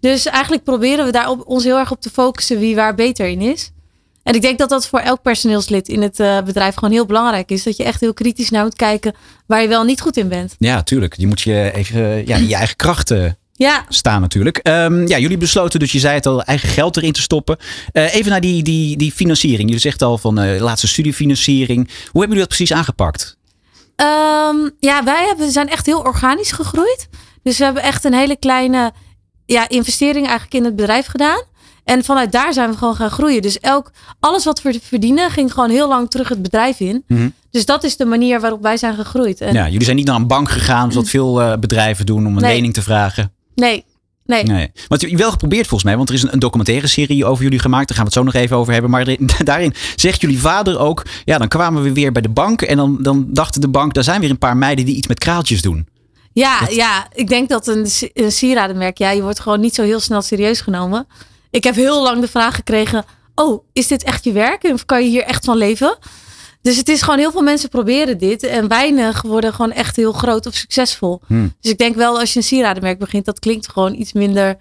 Dus 0.00 0.26
eigenlijk 0.26 0.64
proberen 0.64 1.04
we 1.04 1.12
daar 1.12 1.30
op, 1.30 1.42
ons 1.46 1.64
heel 1.64 1.78
erg 1.78 1.90
op 1.90 2.00
te 2.00 2.10
focussen 2.10 2.58
wie 2.58 2.74
waar 2.74 2.94
beter 2.94 3.28
in 3.28 3.40
is. 3.40 3.70
En 4.22 4.34
ik 4.34 4.42
denk 4.42 4.58
dat 4.58 4.68
dat 4.68 4.86
voor 4.86 4.98
elk 4.98 5.22
personeelslid 5.22 5.88
in 5.88 6.02
het 6.02 6.18
uh, 6.18 6.42
bedrijf 6.42 6.74
gewoon 6.74 6.90
heel 6.90 7.06
belangrijk 7.06 7.50
is. 7.50 7.62
Dat 7.62 7.76
je 7.76 7.84
echt 7.84 8.00
heel 8.00 8.14
kritisch 8.14 8.50
naar 8.50 8.64
moet 8.64 8.76
kijken 8.76 9.14
waar 9.46 9.62
je 9.62 9.68
wel 9.68 9.84
niet 9.84 10.00
goed 10.00 10.16
in 10.16 10.28
bent. 10.28 10.54
Ja, 10.58 10.82
tuurlijk. 10.82 11.16
Je 11.16 11.26
moet 11.26 11.40
je 11.40 11.70
even 11.74 12.26
ja, 12.26 12.36
je 12.36 12.54
eigen 12.54 12.76
krachten 12.76 13.38
ja. 13.66 13.84
staan 13.88 14.20
natuurlijk. 14.20 14.60
Um, 14.68 15.08
ja, 15.08 15.18
jullie 15.18 15.36
besloten 15.36 15.80
dus, 15.80 15.92
je 15.92 15.98
zei 15.98 16.14
het 16.14 16.26
al, 16.26 16.42
eigen 16.42 16.68
geld 16.68 16.96
erin 16.96 17.12
te 17.12 17.20
stoppen. 17.20 17.56
Uh, 17.92 18.14
even 18.14 18.30
naar 18.30 18.40
die, 18.40 18.62
die, 18.62 18.96
die 18.96 19.12
financiering. 19.12 19.62
Jullie 19.62 19.78
zegt 19.78 20.02
al 20.02 20.18
van 20.18 20.40
uh, 20.40 20.60
laatste 20.60 20.88
studiefinanciering. 20.88 21.86
Hoe 21.86 22.20
hebben 22.20 22.20
jullie 22.20 22.38
dat 22.38 22.48
precies 22.48 22.72
aangepakt? 22.72 23.36
Um, 23.96 24.70
ja, 24.78 25.04
wij 25.04 25.26
hebben, 25.26 25.50
zijn 25.50 25.68
echt 25.68 25.86
heel 25.86 26.00
organisch 26.00 26.52
gegroeid. 26.52 27.08
Dus 27.42 27.58
we 27.58 27.64
hebben 27.64 27.82
echt 27.82 28.04
een 28.04 28.14
hele 28.14 28.36
kleine 28.36 28.92
ja, 29.46 29.68
investering 29.68 30.26
eigenlijk 30.26 30.54
in 30.54 30.64
het 30.64 30.76
bedrijf 30.76 31.06
gedaan. 31.06 31.42
En 31.84 32.04
vanuit 32.04 32.32
daar 32.32 32.52
zijn 32.52 32.70
we 32.70 32.76
gewoon 32.76 32.96
gaan 32.96 33.10
groeien. 33.10 33.42
Dus 33.42 33.58
elk, 33.60 33.90
alles 34.20 34.44
wat 34.44 34.62
we 34.62 34.78
verdienen 34.82 35.30
ging 35.30 35.52
gewoon 35.52 35.70
heel 35.70 35.88
lang 35.88 36.10
terug 36.10 36.28
het 36.28 36.42
bedrijf 36.42 36.80
in. 36.80 37.04
Mm 37.06 37.16
-hmm. 37.16 37.32
Dus 37.50 37.64
dat 37.64 37.84
is 37.84 37.96
de 37.96 38.04
manier 38.04 38.40
waarop 38.40 38.62
wij 38.62 38.76
zijn 38.76 38.94
gegroeid. 38.94 39.40
En 39.40 39.54
ja, 39.54 39.68
jullie 39.68 39.84
zijn 39.84 39.96
niet 39.96 40.06
naar 40.06 40.16
een 40.16 40.26
bank 40.26 40.50
gegaan, 40.50 40.92
zoals 40.92 41.10
veel 41.10 41.40
uh, 41.40 41.56
bedrijven 41.56 42.06
doen, 42.06 42.26
om 42.26 42.36
een 42.36 42.42
Nee. 42.42 42.54
lening 42.54 42.74
te 42.74 42.82
vragen. 42.82 43.32
Nee, 43.60 43.84
nee. 44.24 44.42
Nee. 44.44 44.70
Maar 44.88 44.98
het 44.98 45.02
is 45.04 45.12
wel 45.12 45.30
geprobeerd 45.30 45.66
volgens 45.66 45.84
mij, 45.84 45.96
want 45.96 46.08
er 46.08 46.14
is 46.14 46.22
een, 46.22 46.32
een 46.32 46.38
documentaire 46.38 46.86
serie 46.86 47.24
over 47.24 47.42
jullie 47.42 47.58
gemaakt. 47.58 47.88
Daar 47.88 47.96
gaan 47.96 48.06
we 48.06 48.12
het 48.14 48.20
zo 48.20 48.32
nog 48.32 48.42
even 48.42 48.56
over 48.56 48.72
hebben. 48.72 48.90
Maar 48.90 49.16
daarin 49.44 49.74
zegt 49.96 50.20
jullie 50.20 50.40
vader 50.40 50.78
ook, 50.78 51.02
ja, 51.24 51.38
dan 51.38 51.48
kwamen 51.48 51.82
we 51.82 51.92
weer 51.92 52.12
bij 52.12 52.22
de 52.22 52.28
bank. 52.28 52.62
En 52.62 52.76
dan, 52.76 52.98
dan 53.00 53.26
dachten 53.28 53.60
de 53.60 53.68
bank, 53.68 53.94
daar 53.94 54.04
zijn 54.04 54.20
weer 54.20 54.30
een 54.30 54.38
paar 54.38 54.56
meiden 54.56 54.84
die 54.84 54.96
iets 54.96 55.06
met 55.08 55.18
kraaltjes 55.18 55.62
doen. 55.62 55.88
Ja, 56.32 56.58
ja, 56.70 57.06
ik 57.12 57.28
denk 57.28 57.48
dat 57.48 57.66
een, 57.66 57.86
si- 57.86 58.10
een 58.14 58.32
sieradenmerk, 58.32 58.98
ja, 58.98 59.10
je 59.10 59.22
wordt 59.22 59.40
gewoon 59.40 59.60
niet 59.60 59.74
zo 59.74 59.82
heel 59.82 60.00
snel 60.00 60.22
serieus 60.22 60.60
genomen. 60.60 61.06
Ik 61.50 61.64
heb 61.64 61.74
heel 61.74 62.02
lang 62.02 62.20
de 62.20 62.28
vraag 62.28 62.54
gekregen, 62.54 63.04
oh, 63.34 63.64
is 63.72 63.86
dit 63.86 64.02
echt 64.02 64.24
je 64.24 64.32
werk? 64.32 64.62
Of 64.64 64.84
kan 64.84 65.02
je 65.04 65.08
hier 65.08 65.22
echt 65.22 65.44
van 65.44 65.56
leven? 65.56 65.98
Dus 66.62 66.76
het 66.76 66.88
is 66.88 67.02
gewoon 67.02 67.18
heel 67.18 67.30
veel 67.30 67.42
mensen 67.42 67.68
proberen 67.68 68.18
dit 68.18 68.42
en 68.42 68.68
weinig 68.68 69.22
worden 69.22 69.52
gewoon 69.54 69.72
echt 69.72 69.96
heel 69.96 70.12
groot 70.12 70.46
of 70.46 70.54
succesvol. 70.54 71.20
Hmm. 71.26 71.54
Dus 71.60 71.70
ik 71.70 71.78
denk 71.78 71.96
wel 71.96 72.18
als 72.18 72.32
je 72.32 72.38
een 72.38 72.44
sieradenmerk 72.44 72.98
begint, 72.98 73.24
dat 73.24 73.38
klinkt 73.38 73.68
gewoon 73.68 73.94
iets 73.94 74.12
minder 74.12 74.56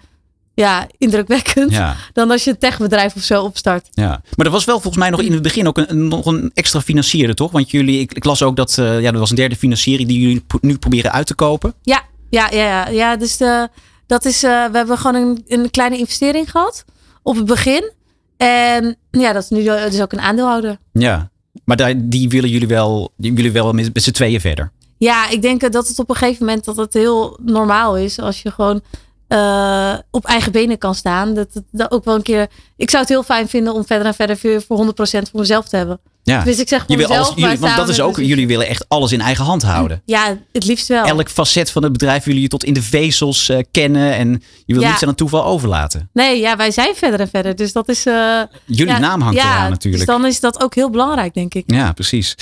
ja, 0.59 0.87
indrukwekkend 0.97 1.71
Ja, 1.71 1.95
dan 2.13 2.31
als 2.31 2.43
je 2.43 2.49
een 2.49 2.57
techbedrijf 2.57 3.15
of 3.15 3.21
zo 3.21 3.43
opstart. 3.43 3.87
ja. 3.91 4.21
Maar 4.35 4.45
er 4.45 4.51
was 4.51 4.65
wel 4.65 4.79
volgens 4.79 4.97
mij 4.97 5.09
nog 5.09 5.21
in 5.21 5.33
het 5.33 5.41
begin 5.41 5.67
ook 5.67 5.77
een, 5.77 6.07
nog 6.07 6.25
een 6.25 6.51
extra 6.53 6.81
financierde, 6.81 7.33
toch? 7.33 7.51
Want 7.51 7.71
jullie, 7.71 7.99
ik, 7.99 8.13
ik 8.13 8.23
las 8.23 8.43
ook 8.43 8.55
dat 8.55 8.77
eh, 8.77 9.01
ja, 9.01 9.11
er 9.11 9.19
was 9.19 9.29
een 9.29 9.35
derde 9.35 9.55
financiering 9.55 10.07
die 10.09 10.19
jullie 10.19 10.43
nu 10.61 10.77
proberen 10.77 11.11
uit 11.11 11.27
te 11.27 11.35
kopen. 11.35 11.73
Ja, 11.81 12.03
ja, 12.29 12.49
ja, 12.51 12.63
ja. 12.63 12.87
ja 12.89 13.15
dus 13.15 13.37
de, 13.37 13.69
dat 14.07 14.25
is, 14.25 14.43
eh, 14.43 14.65
we 14.71 14.77
hebben 14.77 14.97
gewoon 14.97 15.15
een, 15.15 15.43
een 15.47 15.69
kleine 15.69 15.97
investering 15.97 16.51
gehad 16.51 16.85
op 17.23 17.35
het 17.35 17.45
begin. 17.45 17.91
En 18.37 18.95
ja, 19.11 19.33
dat 19.33 19.43
is 19.43 19.49
nu 19.49 19.63
dus 19.63 20.01
ook 20.01 20.13
een 20.13 20.21
aandeelhouder. 20.21 20.77
Ja. 20.93 21.28
Maar 21.63 21.93
die 21.97 22.29
willen 22.29 22.49
jullie 22.49 22.67
wel, 22.67 23.11
die 23.17 23.33
willen 23.33 23.53
wel 23.53 23.73
met, 23.73 23.89
z'n 23.93 24.11
tweeën 24.11 24.41
verder. 24.41 24.71
Ja, 24.97 25.29
ik 25.29 25.41
denk 25.41 25.71
dat 25.71 25.87
het 25.87 25.99
op 25.99 26.09
een 26.09 26.15
gegeven 26.15 26.45
moment 26.45 26.65
dat 26.65 26.77
het 26.77 26.93
heel 26.93 27.39
normaal 27.41 27.97
is 27.97 28.19
als 28.19 28.41
je 28.41 28.51
gewoon 28.51 28.81
eh, 29.27 29.97
op 30.11 30.25
eigen 30.25 30.51
benen 30.51 30.77
kan 30.77 30.95
staan. 30.95 31.33
Dat 31.33 31.47
dat 31.71 31.91
ook 31.91 32.05
wel 32.05 32.15
een 32.15 32.21
keer. 32.21 32.47
Ik 32.77 32.89
zou 32.89 33.01
het 33.01 33.11
heel 33.11 33.23
fijn 33.23 33.47
vinden 33.47 33.73
om 33.73 33.85
verder 33.85 34.07
en 34.07 34.13
verder 34.13 34.61
voor 34.67 34.85
100% 34.85 34.91
voor 35.01 35.39
mezelf 35.39 35.67
te 35.67 35.77
hebben. 35.77 35.99
Ja. 36.29 36.43
Dus 36.43 36.59
ik 36.59 36.67
zeg 36.67 36.83
Je 36.87 36.97
wil 36.97 37.07
mezelf. 37.07 37.27
alles, 37.27 37.39
jullie, 37.43 37.59
want 37.59 37.75
dat 37.75 37.89
is 37.89 38.01
ook, 38.01 38.17
jullie 38.17 38.47
willen 38.47 38.67
echt 38.67 38.85
alles 38.87 39.11
in 39.11 39.21
eigen 39.21 39.45
hand 39.45 39.61
houden. 39.63 40.01
Ja, 40.05 40.37
het 40.51 40.65
liefst 40.65 40.87
wel. 40.87 41.05
Elk 41.05 41.29
facet 41.29 41.71
van 41.71 41.83
het 41.83 41.91
bedrijf 41.91 42.17
willen 42.19 42.33
jullie 42.33 42.49
tot 42.49 42.63
in 42.63 42.73
de 42.73 42.81
vezels 42.81 43.49
eh, 43.49 43.57
kennen. 43.71 44.13
En 44.13 44.43
je 44.65 44.73
wil 44.73 44.81
Ja. 44.83 44.89
niets 44.89 45.01
aan 45.01 45.07
het 45.07 45.17
toeval 45.17 45.45
overlaten. 45.45 46.09
Nee, 46.13 46.39
ja, 46.39 46.55
wij 46.57 46.71
zijn 46.71 46.95
verder 46.95 47.19
en 47.19 47.29
verder. 47.29 47.55
Dus 47.55 47.73
dat 47.73 47.89
is. 47.89 48.05
eh, 48.05 48.41
Jullie 48.65 48.93
ja, 48.93 48.99
naam 48.99 49.21
hangt 49.21 49.37
ja, 49.37 49.55
eraan 49.55 49.69
natuurlijk. 49.69 50.05
Dus 50.05 50.15
dan 50.15 50.25
is 50.25 50.39
dat 50.39 50.63
ook 50.63 50.75
heel 50.75 50.89
belangrijk, 50.89 51.33
denk 51.33 51.53
ik. 51.53 51.63
Ja, 51.67 51.91
precies. 51.91 52.35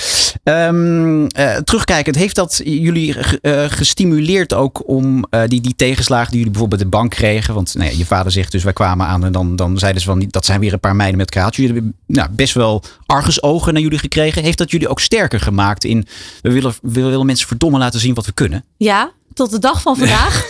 Ehm 0.44 1.26
eh, 1.26 1.56
terugkijkend, 1.56 2.16
heeft 2.16 2.34
dat 2.34 2.60
jullie 2.64 3.12
ge- 3.12 3.66
gestimuleerd 3.70 4.54
ook 4.54 4.88
om 4.88 5.24
die, 5.46 5.60
die 5.60 5.74
tegenslagen 5.76 6.26
die 6.28 6.36
jullie 6.36 6.52
bijvoorbeeld 6.52 6.80
bij 6.80 6.90
de 6.90 6.96
bank 6.96 7.10
kregen? 7.10 7.54
Want 7.54 7.74
nou 7.74 7.90
ja, 7.90 7.96
je 7.98 8.06
vader 8.06 8.32
zegt 8.32 8.52
dus, 8.52 8.62
wij 8.64 8.72
kwamen 8.72 9.06
aan 9.06 9.24
en 9.24 9.32
dan, 9.32 9.56
dan 9.56 9.78
zeiden 9.78 10.00
ze 10.02 10.06
van, 10.08 10.24
dat 10.28 10.44
zijn 10.44 10.60
weer 10.60 10.72
een 10.72 10.80
paar 10.80 10.96
meiden 10.96 11.18
met 11.18 11.30
kraaltjes. 11.30 11.66
Jullie 11.66 11.82
hebben 11.82 11.96
nou, 12.06 12.28
best 12.30 12.54
wel 12.54 12.82
argusogen 13.06 13.76
naar 13.78 13.86
jullie 13.90 13.98
gekregen. 13.98 14.42
Heeft 14.42 14.58
dat 14.58 14.70
jullie 14.70 14.88
ook 14.88 15.00
sterker 15.00 15.40
gemaakt 15.40 15.84
in, 15.84 16.06
we 16.42 16.52
willen, 16.52 16.74
we 16.82 17.02
willen 17.02 17.26
mensen 17.26 17.46
verdomme 17.48 17.78
laten 17.78 18.00
zien 18.00 18.14
wat 18.14 18.26
we 18.26 18.32
kunnen? 18.32 18.64
Ja, 18.76 19.10
tot 19.34 19.50
de 19.50 19.58
dag 19.58 19.82
van 19.82 19.96
vandaag. 20.06 20.46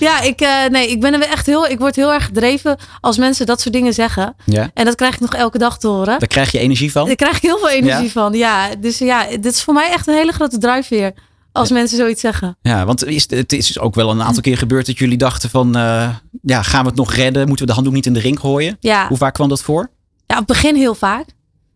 ja, 0.00 0.20
ik, 0.20 0.40
eh, 0.40 0.66
nee, 0.70 0.90
ik 0.90 1.00
ben 1.00 1.14
er 1.14 1.20
echt 1.22 1.46
heel, 1.46 1.66
ik 1.66 1.78
word 1.78 1.96
heel 1.96 2.12
erg 2.12 2.24
gedreven 2.24 2.76
als 3.00 3.18
mensen 3.18 3.46
dat 3.46 3.60
soort 3.60 3.74
dingen 3.74 3.92
zeggen. 3.94 4.34
Ja? 4.44 4.70
En 4.74 4.84
dat 4.84 4.94
krijg 4.94 5.14
ik 5.14 5.20
nog 5.20 5.34
elke 5.34 5.58
dag 5.58 5.78
te 5.78 5.86
horen. 5.88 6.18
Daar 6.18 6.28
krijg 6.28 6.52
je 6.52 6.58
energie 6.58 6.92
van? 6.92 7.06
Daar 7.06 7.14
krijg 7.16 7.36
ik 7.36 7.42
heel 7.42 7.58
veel 7.58 7.70
energie 7.70 8.04
Ja? 8.04 8.10
van. 8.10 8.32
Ja, 8.32 8.74
dus 8.80 8.98
ja, 8.98 9.26
dit 9.30 9.46
is 9.54 9.62
voor 9.62 9.74
mij 9.74 9.90
echt 9.90 10.06
een 10.06 10.14
hele 10.14 10.32
grote 10.32 10.58
drijfveer. 10.58 11.12
Als 11.52 11.70
mensen 11.70 11.96
zoiets 11.98 12.20
zeggen. 12.20 12.56
Ja, 12.62 12.84
want 12.84 13.04
is, 13.04 13.30
het 13.30 13.52
is 13.52 13.78
ook 13.78 13.94
wel 13.94 14.10
een 14.10 14.22
aantal 14.22 14.42
keer 14.42 14.58
gebeurd 14.58 14.86
dat 14.86 14.98
jullie 14.98 15.16
dachten 15.18 15.50
van, 15.50 15.76
eh, 15.76 16.08
ja, 16.42 16.62
gaan 16.62 16.82
we 16.82 16.88
het 16.88 16.96
nog 16.98 17.12
redden? 17.14 17.46
Moeten 17.46 17.58
we 17.58 17.66
de 17.66 17.72
handdoek 17.72 17.94
niet 17.94 18.06
in 18.06 18.12
de 18.12 18.20
ring 18.20 18.40
gooien? 18.40 18.76
Ja, 18.80 19.08
Hoe 19.08 19.16
vaak 19.16 19.34
kwam 19.34 19.48
dat 19.48 19.62
voor? 19.62 19.90
ja, 20.26 20.34
op 20.34 20.36
het 20.36 20.46
begin 20.46 20.74
heel 20.76 20.94
vaak. 20.94 21.26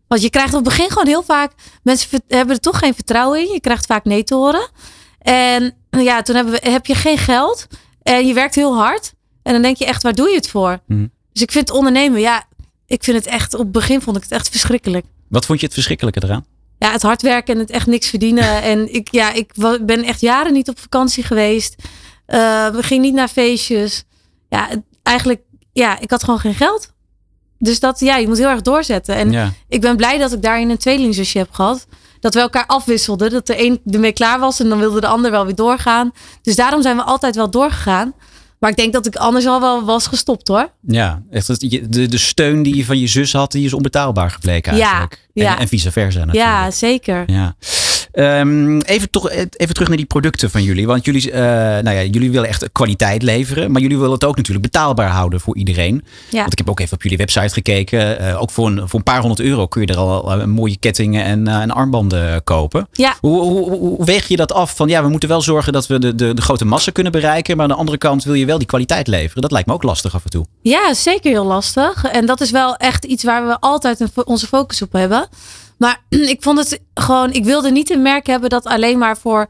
Want 0.09 0.21
je 0.21 0.29
krijgt 0.29 0.53
op 0.53 0.65
het 0.65 0.69
begin 0.75 0.89
gewoon 0.89 1.07
heel 1.07 1.23
vaak... 1.23 1.51
Mensen 1.83 2.21
hebben 2.27 2.55
er 2.55 2.61
toch 2.61 2.79
geen 2.79 2.93
vertrouwen 2.93 3.39
in. 3.39 3.53
Je 3.53 3.59
krijgt 3.59 3.85
vaak 3.85 4.03
nee 4.05 4.23
te 4.23 4.35
horen. 4.35 4.69
En 5.19 5.73
ja, 5.89 6.21
toen 6.21 6.35
hebben 6.35 6.53
we, 6.53 6.69
heb 6.69 6.85
je 6.85 6.95
geen 6.95 7.17
geld. 7.17 7.67
En 8.01 8.27
je 8.27 8.33
werkt 8.33 8.55
heel 8.55 8.75
hard. 8.75 9.13
En 9.43 9.53
dan 9.53 9.61
denk 9.61 9.77
je 9.77 9.85
echt, 9.85 10.03
waar 10.03 10.15
doe 10.15 10.29
je 10.29 10.35
het 10.35 10.49
voor? 10.49 10.79
Mhm. 10.87 11.07
Dus 11.33 11.41
ik 11.41 11.51
vind 11.51 11.69
ondernemen, 11.71 12.19
ja... 12.21 12.47
Ik 12.85 13.03
vind 13.03 13.17
het 13.17 13.25
echt, 13.25 13.53
op 13.53 13.59
het 13.59 13.71
begin 13.71 14.01
vond 14.01 14.17
ik 14.17 14.23
het 14.23 14.31
echt 14.31 14.49
verschrikkelijk. 14.49 15.05
Wat 15.27 15.45
vond 15.45 15.59
je 15.59 15.65
het 15.65 15.73
verschrikkelijke 15.73 16.23
eraan? 16.23 16.45
Ja, 16.79 16.91
het 16.91 17.01
hard 17.01 17.21
werken 17.21 17.53
en 17.53 17.59
het 17.59 17.69
echt 17.69 17.87
niks 17.87 18.09
verdienen. 18.09 18.61
en 18.71 18.93
ik, 18.93 19.11
ja, 19.11 19.33
ik 19.33 19.53
ben 19.81 20.03
echt 20.03 20.21
jaren 20.21 20.53
niet 20.53 20.69
op 20.69 20.79
vakantie 20.79 21.23
geweest. 21.23 21.75
Eh, 22.25 22.69
we 22.69 22.83
gingen 22.83 23.03
niet 23.03 23.13
naar 23.13 23.27
feestjes. 23.27 24.03
Ja, 24.49 24.67
het- 24.67 24.81
eigenlijk, 25.03 25.41
ja, 25.73 25.99
ik 25.99 26.09
had 26.11 26.23
gewoon 26.23 26.39
geen 26.39 26.53
geld. 26.55 26.91
Dus 27.59 27.79
dat, 27.79 27.99
ja, 27.99 28.17
je 28.17 28.27
moet 28.27 28.37
heel 28.37 28.47
erg 28.49 28.61
doorzetten. 28.61 29.15
En 29.15 29.31
Ja. 29.31 29.53
ik 29.67 29.81
ben 29.81 29.95
blij 29.97 30.17
dat 30.17 30.33
ik 30.33 30.41
daarin 30.41 30.69
een 30.69 30.77
tweelingzusje 30.77 31.37
heb 31.37 31.51
gehad. 31.51 31.87
Dat 32.19 32.33
we 32.33 32.39
elkaar 32.39 32.65
afwisselden. 32.65 33.29
Dat 33.29 33.47
de 33.47 33.65
een 33.65 33.79
ermee 33.91 34.11
klaar 34.11 34.39
was 34.39 34.59
en 34.59 34.69
dan 34.69 34.79
wilde 34.79 34.99
de 35.01 35.07
ander 35.07 35.31
wel 35.31 35.45
weer 35.45 35.55
doorgaan. 35.55 36.11
Dus 36.41 36.55
daarom 36.55 36.81
zijn 36.81 36.95
we 36.95 37.03
altijd 37.03 37.35
wel 37.35 37.49
doorgegaan. 37.49 38.13
Maar 38.59 38.69
ik 38.69 38.75
denk 38.75 38.93
dat 38.93 39.05
ik 39.05 39.15
anders 39.15 39.45
al 39.45 39.59
wel 39.61 39.83
was 39.85 40.07
gestopt 40.07 40.47
hoor. 40.47 40.71
Ja, 40.81 41.21
echt, 41.31 41.59
de, 41.91 42.07
de 42.07 42.17
steun 42.17 42.63
die 42.63 42.75
je 42.75 42.85
van 42.85 42.97
je 42.99 43.07
zus 43.07 43.33
had, 43.33 43.51
die 43.51 43.65
is 43.65 43.73
onbetaalbaar 43.73 44.31
gebleken 44.31 44.75
Ja, 44.75 44.81
eigenlijk. 44.81 45.27
En, 45.33 45.43
ja. 45.43 45.59
en 45.59 45.67
vice 45.67 45.91
versa 45.91 46.19
natuurlijk. 46.19 46.45
Ja, 46.47 46.71
zeker. 46.71 47.23
Ja. 47.31 47.55
Ehm, 48.11 48.79
even, 48.79 49.09
toch, 49.09 49.29
even 49.31 49.73
terug 49.73 49.87
naar 49.87 49.97
die 49.97 50.05
producten 50.05 50.49
van 50.49 50.63
jullie. 50.63 50.87
Want 50.87 51.05
jullie, 51.05 51.31
eh, 51.31 51.41
nou 51.83 51.91
ja, 51.91 52.03
jullie 52.03 52.31
willen 52.31 52.49
echt 52.49 52.69
kwaliteit 52.71 53.21
leveren. 53.21 53.71
Maar 53.71 53.81
jullie 53.81 53.97
willen 53.97 54.13
het 54.13 54.23
ook 54.23 54.35
natuurlijk 54.35 54.71
betaalbaar 54.71 55.09
houden 55.09 55.39
voor 55.39 55.57
iedereen. 55.57 56.03
Ja. 56.29 56.39
Want 56.39 56.51
ik 56.51 56.57
heb 56.57 56.69
ook 56.69 56.79
even 56.79 56.93
op 56.93 57.03
jullie 57.03 57.17
website 57.17 57.53
gekeken. 57.53 58.19
Eh, 58.19 58.41
ook 58.41 58.51
voor 58.51 58.67
een, 58.67 58.89
voor 58.89 58.99
een 58.99 59.03
paar 59.03 59.19
honderd 59.19 59.39
euro 59.39 59.67
kun 59.67 59.81
je 59.81 59.87
er 59.87 59.97
al 59.97 60.31
eh, 60.31 60.45
mooie 60.45 60.77
kettingen 60.77 61.23
en, 61.23 61.47
eh, 61.47 61.61
en 61.61 61.71
armbanden 61.71 62.43
kopen. 62.43 62.87
Ja. 62.91 63.15
Hoe, 63.19 63.41
hoe, 63.41 64.05
weeg 64.05 64.27
je 64.27 64.35
dat 64.35 64.53
af? 64.53 64.75
Van 64.75 64.87
ja, 64.87 65.03
we 65.03 65.09
moeten 65.09 65.29
wel 65.29 65.41
zorgen 65.41 65.73
dat 65.73 65.87
we 65.87 65.99
de, 65.99 66.15
de, 66.15 66.33
de 66.33 66.41
grote 66.41 66.65
massa 66.65 66.91
kunnen 66.91 67.11
bereiken. 67.11 67.55
Maar 67.55 67.65
aan 67.65 67.71
de 67.71 67.77
andere 67.77 67.97
kant 67.97 68.23
wil 68.23 68.33
je 68.33 68.45
wel 68.45 68.57
die 68.57 68.67
kwaliteit 68.67 69.07
leveren. 69.07 69.41
Dat 69.41 69.51
lijkt 69.51 69.67
me 69.67 69.73
ook 69.73 69.83
lastig 69.83 70.15
af 70.15 70.23
en 70.23 70.29
toe. 70.29 70.45
Ja, 70.61 70.93
zeker 70.93 71.31
heel 71.31 71.45
lastig. 71.45 72.03
En 72.03 72.25
dat 72.25 72.41
is 72.41 72.51
wel 72.51 72.75
echt 72.75 73.05
iets 73.05 73.23
waar 73.23 73.47
we 73.47 73.59
altijd 73.59 74.03
onze 74.25 74.47
focus 74.47 74.81
op 74.81 74.93
hebben. 74.93 75.27
Maar 75.79 76.03
ik 76.33 76.43
vond 76.43 76.57
het 76.57 76.79
gewoon, 76.93 77.31
ik 77.31 77.43
wilde 77.43 77.71
niet 77.71 77.89
een 77.89 78.01
merk 78.01 78.27
hebben 78.27 78.49
dat 78.49 78.65
alleen 78.65 78.97
maar 78.97 79.17
voor 79.17 79.47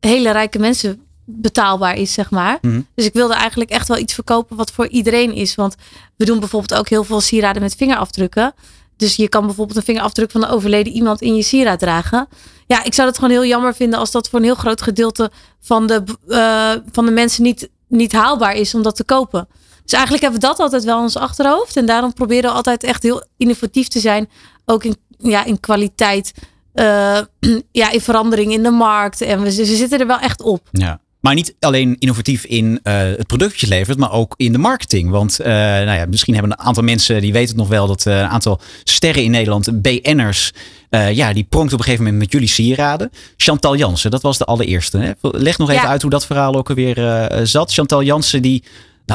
hele 0.00 0.30
rijke 0.30 0.58
mensen 0.58 1.02
betaalbaar 1.24 1.96
is, 1.96 2.12
zeg 2.12 2.30
maar. 2.30 2.58
Mhm. 2.60 2.80
Dus 2.94 3.04
ik 3.04 3.12
wilde 3.12 3.34
eigenlijk 3.34 3.70
echt 3.70 3.88
wel 3.88 3.98
iets 3.98 4.14
verkopen 4.14 4.56
wat 4.56 4.70
voor 4.70 4.88
iedereen 4.88 5.32
is. 5.32 5.54
Want 5.54 5.74
we 6.16 6.24
doen 6.24 6.38
bijvoorbeeld 6.38 6.80
ook 6.80 6.88
heel 6.88 7.04
veel 7.04 7.20
sieraden 7.20 7.62
met 7.62 7.74
vingerafdrukken. 7.74 8.54
Dus 8.96 9.16
je 9.16 9.28
kan 9.28 9.46
bijvoorbeeld 9.46 9.76
een 9.76 9.84
vingerafdruk 9.84 10.30
van 10.30 10.42
een 10.42 10.50
overleden 10.50 10.92
iemand 10.92 11.22
in 11.22 11.36
je 11.36 11.42
sieraad 11.42 11.78
dragen. 11.78 12.28
Ja, 12.66 12.84
ik 12.84 12.94
zou 12.94 13.08
het 13.08 13.16
gewoon 13.16 13.30
heel 13.30 13.44
jammer 13.44 13.74
vinden 13.74 13.98
als 13.98 14.10
dat 14.10 14.28
voor 14.28 14.38
een 14.38 14.44
heel 14.44 14.54
groot 14.54 14.82
gedeelte 14.82 15.30
van 15.60 15.86
de, 15.86 16.02
eh, 16.28 16.72
van 16.92 17.04
de 17.04 17.10
mensen 17.10 17.42
niet, 17.42 17.68
niet 17.88 18.12
haalbaar 18.12 18.54
is 18.54 18.74
om 18.74 18.82
dat 18.82 18.96
te 18.96 19.04
kopen. 19.04 19.48
Dus 19.88 19.96
eigenlijk 19.98 20.22
hebben 20.22 20.40
we 20.40 20.46
dat 20.46 20.58
altijd 20.58 20.84
wel 20.84 20.96
in 20.96 21.02
ons 21.02 21.16
achterhoofd. 21.16 21.76
En 21.76 21.86
daarom 21.86 22.12
proberen 22.12 22.50
we 22.50 22.56
altijd 22.56 22.82
echt 22.84 23.02
heel 23.02 23.22
innovatief 23.36 23.88
te 23.88 24.00
zijn. 24.00 24.28
Ook 24.64 24.84
in, 24.84 24.96
ja, 25.18 25.44
in 25.44 25.60
kwaliteit. 25.60 26.32
eh, 26.74 27.18
ja, 27.72 27.90
in 27.90 28.00
verandering 28.00 28.52
in 28.52 28.62
de 28.62 28.70
markt. 28.70 29.20
En 29.20 29.38
we, 29.42 29.54
we 29.56 29.64
zitten 29.64 30.00
er 30.00 30.06
wel 30.06 30.18
echt 30.18 30.42
op. 30.42 30.68
Ja. 30.72 31.00
Maar 31.20 31.34
niet 31.34 31.54
alleen 31.60 31.96
innovatief 31.98 32.44
in 32.44 32.80
eh, 32.82 32.94
het 33.00 33.26
product 33.26 33.50
dat 33.50 33.60
je 33.60 33.68
levert, 33.68 33.98
maar 33.98 34.12
ook 34.12 34.34
in 34.36 34.52
de 34.52 34.58
marketing. 34.58 35.10
Want 35.10 35.40
eh, 35.40 35.52
nou 35.54 35.90
ja, 35.92 36.06
misschien 36.06 36.34
hebben 36.34 36.52
een 36.52 36.58
aantal 36.58 36.82
mensen, 36.82 37.20
die 37.20 37.32
weten 37.32 37.48
het 37.48 37.56
nog 37.58 37.68
wel, 37.68 37.86
dat 37.86 38.04
een 38.04 38.12
aantal 38.26 38.60
sterren 38.84 39.22
in 39.22 39.30
Nederland, 39.30 39.82
BN'ers, 39.82 40.52
ja, 40.90 41.32
die 41.32 41.44
pronkt 41.48 41.72
op 41.72 41.78
een 41.78 41.84
gegeven 41.84 42.04
moment 42.04 42.22
met 42.22 42.32
jullie 42.32 42.48
sieraden. 42.48 43.10
Chantal 43.36 43.76
Jansen, 43.76 44.10
dat 44.10 44.22
was 44.22 44.38
de 44.38 44.44
allereerste. 44.44 44.98
Hè? 44.98 45.12
Leg 45.20 45.58
nog 45.58 45.70
even 45.70 45.82
Ja. 45.82 45.88
uit 45.88 46.02
hoe 46.02 46.10
dat 46.10 46.26
verhaal 46.26 46.54
ook 46.54 46.68
alweer 46.68 47.30
zat. 47.42 47.72
Chantal 47.72 48.02
Jansen, 48.02 48.42
die 48.42 48.62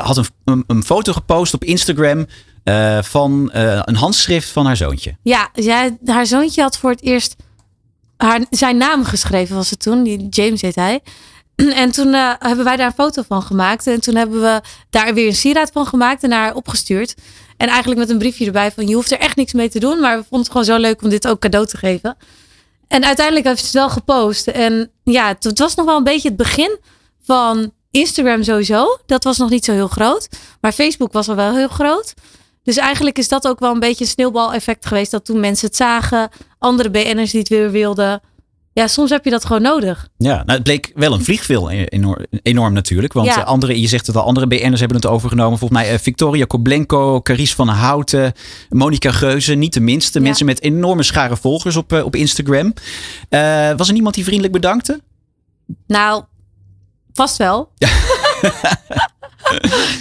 had 0.02 0.30
een, 0.44 0.64
een, 0.68 0.84
foto 0.84 1.14
gepost 1.14 1.54
op 1.54 1.64
Instagram 1.64 2.26
eh, 2.64 3.02
van 3.02 3.52
eh, 3.52 3.80
een 3.84 3.96
handschrift 3.96 4.50
van 4.50 4.66
haar 4.66 4.78
zoontje. 4.78 5.16
Ja, 5.22 5.50
haar 6.06 6.26
zoontje 6.26 6.62
had 6.62 6.78
voor 6.78 6.90
het 6.90 7.02
eerst 7.02 7.36
haar, 8.18 8.46
zijn 8.50 8.78
naam 8.78 9.04
geschreven, 9.04 9.56
was 9.56 9.70
het 9.70 9.80
toen. 9.80 10.04
Die 10.04 10.28
James 10.30 10.62
heet 10.62 10.76
hij. 10.76 11.02
En 11.84 11.92
toen 11.92 12.14
eh, 12.14 12.32
hebben 12.40 12.66
wij 12.66 12.76
daar 12.76 12.86
een 12.86 12.94
foto 12.94 13.24
van 13.28 13.42
gemaakt. 13.42 13.88
En 13.88 14.02
toen 14.02 14.16
hebben 14.16 14.42
we 14.42 14.62
daar 14.90 15.14
weer 15.14 15.28
een 15.28 15.36
sieraad 15.36 15.70
van 15.74 15.86
gemaakt 15.86 16.24
en 16.24 16.30
naar 16.30 16.44
haar 16.44 16.56
opgestuurd. 16.56 17.16
En 17.58 17.68
eigenlijk 17.68 18.00
met 18.00 18.10
een 18.10 18.18
briefje 18.18 18.46
erbij 18.46 18.72
van 18.72 18.88
je 18.88 18.96
hoeft 18.96 19.12
er 19.12 19.20
echt 19.20 19.36
niks 19.36 19.54
mee 19.54 19.70
te 19.70 19.80
doen. 19.80 20.00
Maar 20.00 20.18
we 20.18 20.22
vonden 20.22 20.40
het 20.40 20.48
gewoon 20.48 20.66
zo 20.66 20.78
leuk 20.78 21.02
om 21.02 21.10
dit 21.10 21.28
ook 21.28 21.40
cadeau 21.40 21.66
te 21.66 21.78
geven. 21.78 22.18
En 22.88 23.06
uiteindelijk 23.06 23.46
heeft 23.46 23.60
ze 23.60 23.66
het 23.66 23.74
wel 23.74 23.90
gepost. 23.90 24.48
En 24.48 24.92
ja, 25.04 25.28
het 25.40 25.60
was 25.60 25.76
nog 25.76 25.86
wel 25.86 25.98
een 25.98 26.04
beetje 26.04 26.28
het 26.28 26.38
begin 26.38 26.80
van 27.24 27.72
Instagram 28.02 28.44
sowieso. 28.44 28.98
Dat 29.06 29.24
was 29.24 29.38
nog 29.38 29.50
niet 29.50 29.66
zo 29.66 29.72
heel 29.72 29.88
groot. 29.88 30.30
Maar 30.62 30.72
Facebook 30.72 31.14
was 31.14 31.30
al 31.30 31.36
wel 31.36 31.56
heel 31.56 31.68
groot. 31.68 32.14
Dus 32.64 32.78
eigenlijk 32.78 33.18
is 33.18 33.28
dat 33.28 33.48
ook 33.48 33.60
wel 33.60 33.74
een 33.74 33.80
beetje 33.80 34.04
een 34.04 34.10
sneeuwbaleffect 34.10 34.86
geweest. 34.86 35.12
Dat 35.12 35.26
toen 35.26 35.40
mensen 35.40 35.68
het 35.68 35.76
zagen, 35.76 36.30
andere 36.60 36.90
BN'ers 36.90 37.32
die 37.32 37.40
het 37.40 37.50
weer 37.50 37.72
wilden. 37.72 38.22
Ja, 38.74 38.88
soms 38.88 39.10
heb 39.10 39.24
je 39.24 39.30
dat 39.30 39.46
gewoon 39.46 39.62
nodig. 39.62 40.08
Ja, 40.18 40.36
nou, 40.36 40.52
het 40.52 40.64
bleek 40.64 40.92
wel 40.96 41.14
een 41.14 41.24
vliegveld 41.24 41.70
enorm, 41.70 42.26
enorm 42.44 42.74
natuurlijk. 42.74 43.14
Want 43.14 43.28
Ja. 43.28 43.38
eh, 43.38 43.46
andere, 43.46 43.82
je 43.82 43.88
zegt 43.88 44.08
het 44.08 44.16
al, 44.16 44.24
andere 44.24 44.48
BN'ers 44.48 44.80
hebben 44.80 44.98
het 44.98 45.06
overgenomen. 45.06 45.58
Volgens 45.60 45.80
mij 45.82 45.92
eh, 45.92 46.00
Victoria 46.00 46.46
Koblenko, 46.46 47.22
Carice 47.22 47.56
van 47.56 47.68
Houten, 47.68 48.34
Monica 48.70 49.12
Geuze. 49.12 49.54
Niet 49.54 49.74
de 49.74 49.80
minste. 49.80 50.18
Ja. 50.20 50.26
Mensen 50.26 50.46
met 50.46 50.62
enorme 50.62 51.04
schare 51.04 51.38
volgers 51.38 51.76
op, 51.76 51.94
eh, 51.94 52.06
op 52.06 52.16
Instagram. 52.16 52.74
Was 53.78 53.88
er 53.88 53.94
niemand 53.94 54.16
die 54.16 54.24
vriendelijk 54.24 54.54
bedankte? 54.54 55.02
Nou, 55.88 56.24
vast 57.14 57.38
wel. 57.38 57.70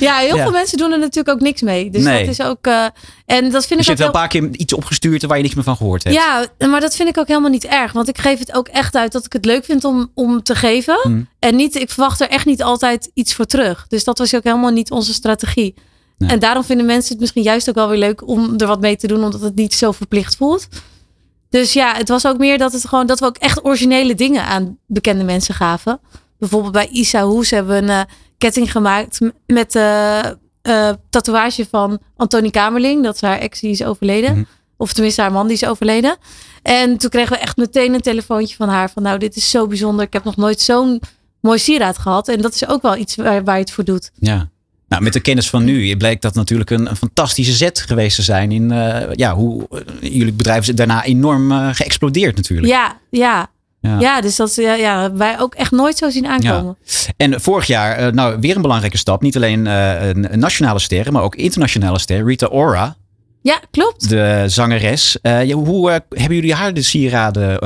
ja, 0.00 0.16
heel 0.16 0.36
Ja. 0.36 0.42
veel 0.42 0.50
mensen 0.50 0.78
doen 0.78 0.92
er 0.92 0.98
natuurlijk 0.98 1.28
ook 1.28 1.40
niks 1.40 1.60
mee. 1.60 1.90
Dus 1.90 2.02
Nee. 2.02 2.24
dat 2.26 2.38
is 2.38 2.42
ook. 2.46 2.66
eh, 2.66 2.84
en 3.26 3.50
dat 3.50 3.66
vind 3.66 3.68
Dus 3.68 3.68
ik 3.68 3.68
je 3.68 3.74
hebt 3.76 3.86
wel 3.86 3.96
heel 3.96 4.06
een 4.06 4.12
paar 4.12 4.28
keer 4.28 4.48
iets 4.60 4.72
opgestuurd 4.72 5.22
waar 5.22 5.36
je 5.36 5.42
niks 5.42 5.54
meer 5.54 5.64
van 5.64 5.76
gehoord 5.76 6.04
hebt. 6.04 6.16
Ja, 6.16 6.46
maar 6.68 6.80
dat 6.80 6.96
vind 6.96 7.08
ik 7.08 7.18
ook 7.18 7.28
helemaal 7.28 7.50
niet 7.50 7.64
erg. 7.64 7.92
Want 7.92 8.08
ik 8.08 8.18
geef 8.18 8.38
het 8.38 8.54
ook 8.54 8.68
echt 8.68 8.94
uit 8.96 9.12
dat 9.12 9.24
ik 9.24 9.32
het 9.32 9.44
leuk 9.44 9.64
vind 9.64 9.84
om, 9.84 10.10
om 10.14 10.42
te 10.42 10.54
geven. 10.54 10.98
Hmm. 11.02 11.28
En 11.38 11.56
niet, 11.56 11.74
ik 11.74 11.90
verwacht 11.90 12.20
er 12.20 12.28
echt 12.28 12.46
niet 12.46 12.62
altijd 12.62 13.10
iets 13.14 13.34
voor 13.34 13.44
terug. 13.46 13.84
Dus 13.88 14.04
dat 14.04 14.18
was 14.18 14.34
ook 14.34 14.44
helemaal 14.44 14.70
niet 14.70 14.90
onze 14.90 15.12
strategie. 15.12 15.74
Nee. 16.18 16.30
En 16.30 16.38
daarom 16.38 16.64
vinden 16.64 16.86
mensen 16.86 17.10
het 17.12 17.20
misschien 17.20 17.42
juist 17.42 17.68
ook 17.68 17.74
wel 17.74 17.88
weer 17.88 17.98
leuk 17.98 18.28
om 18.28 18.54
er 18.56 18.66
wat 18.66 18.80
mee 18.80 18.96
te 18.96 19.06
doen. 19.06 19.24
Omdat 19.24 19.40
het 19.40 19.54
niet 19.54 19.74
zo 19.74 19.92
verplicht 19.92 20.36
voelt. 20.36 20.68
Dus 21.50 21.72
ja, 21.72 21.94
het 21.96 22.08
was 22.08 22.26
ook 22.26 22.38
meer 22.38 22.58
dat, 22.58 22.72
het 22.72 22.88
gewoon, 22.88 23.06
dat 23.06 23.18
we 23.20 23.26
ook 23.26 23.36
echt 23.36 23.64
originele 23.64 24.14
dingen 24.14 24.44
aan 24.44 24.78
bekende 24.86 25.24
mensen 25.24 25.54
gaven. 25.54 26.00
Bijvoorbeeld 26.42 26.72
bij 26.72 26.88
Isa 26.88 27.24
Hoes 27.24 27.50
hebben 27.50 27.74
we 27.74 27.82
een 27.82 27.88
eh, 27.88 28.14
ketting 28.38 28.72
gemaakt 28.72 29.20
met 29.46 29.72
de 29.72 30.38
tatoeage 31.10 31.66
van 31.70 32.00
Antonie 32.16 32.50
Kamerling. 32.50 33.02
Dat 33.02 33.14
is 33.14 33.20
haar 33.20 33.38
ex 33.38 33.60
die 33.60 33.70
is 33.70 33.84
overleden. 33.84 34.32
Mhm. 34.32 34.42
Of 34.76 34.92
tenminste 34.92 35.20
haar 35.20 35.32
man 35.32 35.46
die 35.46 35.56
is 35.56 35.64
overleden. 35.64 36.16
En 36.62 36.98
toen 36.98 37.10
kregen 37.10 37.32
we 37.32 37.38
echt 37.38 37.56
meteen 37.56 37.94
een 37.94 38.00
telefoontje 38.00 38.56
van 38.56 38.68
haar. 38.68 38.90
Van 38.90 39.02
nou, 39.02 39.18
dit 39.18 39.36
is 39.36 39.50
zo 39.50 39.66
bijzonder. 39.66 40.04
Ik 40.04 40.12
heb 40.12 40.24
nog 40.24 40.36
nooit 40.36 40.60
zo'n 40.60 41.00
mooi 41.40 41.58
sieraad 41.58 41.98
gehad. 41.98 42.28
En 42.28 42.40
dat 42.40 42.54
is 42.54 42.66
ook 42.66 42.82
wel 42.82 42.96
iets 42.96 43.16
waar, 43.16 43.44
waar 43.44 43.54
je 43.54 43.60
het 43.60 43.72
voor 43.72 43.84
doet. 43.84 44.10
Ja. 44.14 44.50
Nou, 44.88 45.02
met 45.02 45.12
de 45.12 45.20
kennis 45.20 45.50
van 45.50 45.64
nu 45.64 45.96
blijkt 45.96 46.22
dat 46.22 46.34
natuurlijk 46.34 46.70
een, 46.70 46.90
een 46.90 46.96
fantastische 46.96 47.52
zet 47.52 47.80
geweest 47.80 48.16
te 48.16 48.22
zijn. 48.22 48.52
In 48.52 48.70
eh, 48.70 49.14
ja, 49.14 49.34
hoe 49.34 49.66
eh, 49.70 50.12
jullie 50.12 50.32
bedrijf 50.32 50.68
is 50.68 50.74
daarna 50.74 51.04
enorm 51.04 51.52
eh, 51.52 51.68
geëxplodeerd 51.72 52.36
natuurlijk. 52.36 52.68
Ja, 52.68 53.00
ja. 53.10 53.50
Ja. 53.82 54.00
Ja, 54.00 54.20
dus 54.20 54.36
dat 54.36 54.54
ja, 54.54 54.74
ja, 54.74 55.12
wij 55.12 55.40
ook 55.40 55.54
echt 55.54 55.70
nooit 55.70 55.96
zo 55.98 56.10
zien 56.10 56.26
aankomen. 56.26 56.76
En 57.16 57.40
vorig 57.40 57.66
jaar, 57.66 57.96
eh, 57.96 58.12
nou 58.12 58.40
weer 58.40 58.56
een 58.56 58.62
belangrijke 58.62 58.96
stap. 58.96 59.22
Niet 59.22 59.36
alleen 59.36 59.66
een, 59.66 60.32
een 60.32 60.38
nationale 60.38 60.78
ster, 60.78 61.12
maar 61.12 61.22
ook 61.22 61.34
internationale 61.34 61.98
ster. 61.98 62.24
Rita 62.24 62.46
Ora, 62.46 62.96
Ja, 63.42 63.60
klopt. 63.70 64.08
de 64.08 64.44
zangeres. 64.46 65.20
Eh, 65.20 65.52
hoe 65.52 65.90
hebben 65.90 66.34
jullie 66.34 66.54
haar 66.54 66.74
de 66.74 66.82
sieraden, 66.82 67.58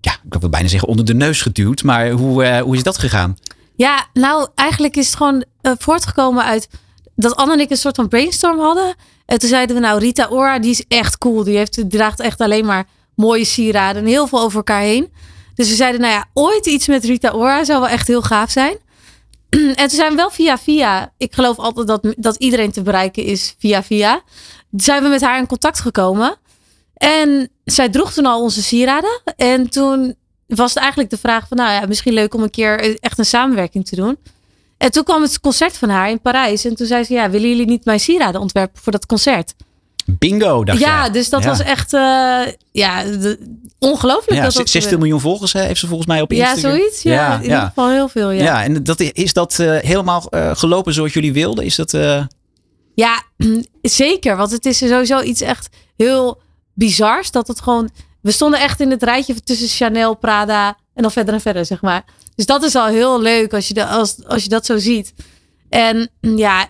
ja, 0.00 0.12
ik 0.30 0.40
wil 0.40 0.48
bijna 0.48 0.68
zeggen 0.68 0.88
onder 0.88 1.04
de 1.04 1.14
neus 1.14 1.42
geduwd. 1.42 1.82
Maar 1.82 2.10
hoe, 2.10 2.58
hoe 2.60 2.76
is 2.76 2.82
dat 2.82 2.98
gegaan? 2.98 3.36
Ja, 3.76 4.06
nou, 4.12 4.48
eigenlijk 4.54 4.96
is 4.96 5.06
het 5.06 5.16
gewoon 5.16 5.44
voortgekomen 5.62 6.44
uit 6.44 6.68
dat 7.16 7.36
Anne 7.36 7.52
en 7.52 7.60
ik 7.60 7.70
een 7.70 7.76
soort 7.76 7.96
van 7.96 8.08
brainstorm 8.08 8.58
hadden. 8.58 8.94
En 9.26 9.38
toen 9.38 9.48
zeiden 9.48 9.76
we, 9.76 9.82
nou, 9.82 9.98
Rita 9.98 10.26
Ora, 10.30 10.58
die 10.58 10.70
is 10.70 10.84
echt 10.88 11.18
cool. 11.18 11.44
Die, 11.44 11.56
heeft, 11.56 11.74
die 11.74 11.86
draagt 11.86 12.20
echt 12.20 12.40
alleen 12.40 12.64
maar 12.64 12.84
mooie 13.20 13.44
sieraden 13.44 14.02
en 14.02 14.08
heel 14.08 14.26
veel 14.26 14.40
over 14.40 14.56
elkaar 14.56 14.80
heen. 14.80 15.12
Dus 15.54 15.68
we 15.68 15.74
zeiden, 15.74 16.00
nou 16.00 16.12
ja, 16.12 16.28
ooit 16.32 16.66
iets 16.66 16.86
met 16.86 17.04
Rita 17.04 17.30
Ora 17.30 17.64
zou 17.64 17.80
wel 17.80 17.88
echt 17.88 18.06
heel 18.06 18.22
gaaf 18.22 18.50
zijn. 18.50 18.76
en 19.50 19.74
toen 19.74 19.88
zijn 19.88 20.10
we 20.10 20.16
wel 20.16 20.30
via 20.30 20.58
via, 20.58 21.12
ik 21.16 21.34
geloof 21.34 21.58
altijd 21.58 21.86
dat, 21.86 22.14
dat 22.16 22.36
iedereen 22.36 22.70
te 22.72 22.82
bereiken 22.82 23.24
is 23.24 23.54
via 23.58 23.82
via. 23.82 24.22
Zijn 24.76 25.02
we 25.02 25.08
met 25.08 25.20
haar 25.20 25.38
in 25.38 25.46
contact 25.46 25.80
gekomen. 25.80 26.36
En 26.94 27.50
zij 27.64 27.88
droeg 27.88 28.12
toen 28.12 28.26
al 28.26 28.42
onze 28.42 28.62
sieraden. 28.62 29.20
En 29.36 29.70
toen 29.70 30.14
was 30.46 30.68
het 30.68 30.78
eigenlijk 30.78 31.10
de 31.10 31.18
vraag 31.18 31.48
van, 31.48 31.56
nou 31.56 31.70
ja, 31.70 31.86
misschien 31.86 32.12
leuk 32.12 32.34
om 32.34 32.42
een 32.42 32.50
keer 32.50 33.00
echt 33.00 33.18
een 33.18 33.24
samenwerking 33.24 33.86
te 33.86 33.96
doen. 33.96 34.18
En 34.76 34.90
toen 34.90 35.04
kwam 35.04 35.22
het 35.22 35.40
concert 35.40 35.76
van 35.78 35.88
haar 35.88 36.10
in 36.10 36.20
Parijs. 36.20 36.64
En 36.64 36.74
toen 36.74 36.86
zei 36.86 37.04
ze, 37.04 37.12
ja, 37.12 37.30
willen 37.30 37.48
jullie 37.48 37.66
niet 37.66 37.84
mijn 37.84 38.00
sieraden 38.00 38.40
ontwerpen 38.40 38.82
voor 38.82 38.92
dat 38.92 39.06
concert? 39.06 39.54
Bingo, 40.06 40.64
dacht 40.64 40.78
ja, 40.78 41.00
jij. 41.02 41.10
dus 41.10 41.28
dat 41.28 41.42
Ja. 41.42 41.48
was 41.48 41.60
echt, 41.60 41.92
eh, 41.92 42.40
ja, 42.72 43.04
ongelooflijk. 43.78 44.36
Ja, 44.38 44.42
dat 44.42 44.52
ze- 44.52 44.58
dat 44.58 44.68
16 44.68 44.98
miljoen 44.98 45.20
volgers 45.20 45.52
hè, 45.52 45.60
heeft 45.62 45.80
ze 45.80 45.86
volgens 45.86 46.08
mij 46.08 46.20
op 46.20 46.32
Ja, 46.32 46.50
Instagram. 46.50 46.78
zoiets. 46.78 47.02
Ja, 47.02 47.34
in 47.36 47.42
ieder 47.42 47.58
geval 47.60 47.90
heel 47.90 48.08
veel. 48.08 48.30
Ja, 48.30 48.42
Ja, 48.44 48.62
en 48.62 48.82
dat, 48.82 49.00
is 49.00 49.32
dat 49.32 49.58
eh, 49.58 49.76
helemaal 49.78 50.26
eh, 50.30 50.50
gelopen 50.56 50.94
zoals 50.94 51.12
jullie 51.12 51.32
wilden? 51.32 51.64
Is 51.64 51.74
dat... 51.76 51.94
eh, 51.94 52.24
Ja, 52.94 53.22
zeker. 53.82 54.36
Want 54.36 54.50
het 54.50 54.66
is 54.66 54.78
sowieso 54.78 55.20
iets 55.20 55.40
echt 55.40 55.68
heel 55.96 56.40
bizars. 56.74 57.30
Dat 57.30 57.48
het 57.48 57.60
gewoon. 57.60 57.90
We 58.22 58.30
stonden 58.30 58.60
echt 58.60 58.80
in 58.80 58.90
het 58.90 59.02
rijtje 59.02 59.34
tussen 59.42 59.68
Chanel, 59.68 60.14
Prada 60.16 60.76
en 60.94 61.02
dan 61.02 61.10
verder 61.10 61.34
en 61.34 61.40
verder, 61.40 61.64
zeg 61.66 61.80
maar. 61.82 62.04
Dus 62.34 62.46
dat 62.46 62.62
is 62.62 62.74
al 62.74 62.86
heel 62.86 63.20
leuk 63.20 63.54
als 63.54 63.68
je, 63.68 63.74
de, 63.74 63.86
als, 63.86 64.16
als 64.26 64.42
je 64.42 64.48
dat 64.48 64.66
zo 64.66 64.78
ziet. 64.78 65.12
En 65.68 66.10
ja, 66.20 66.68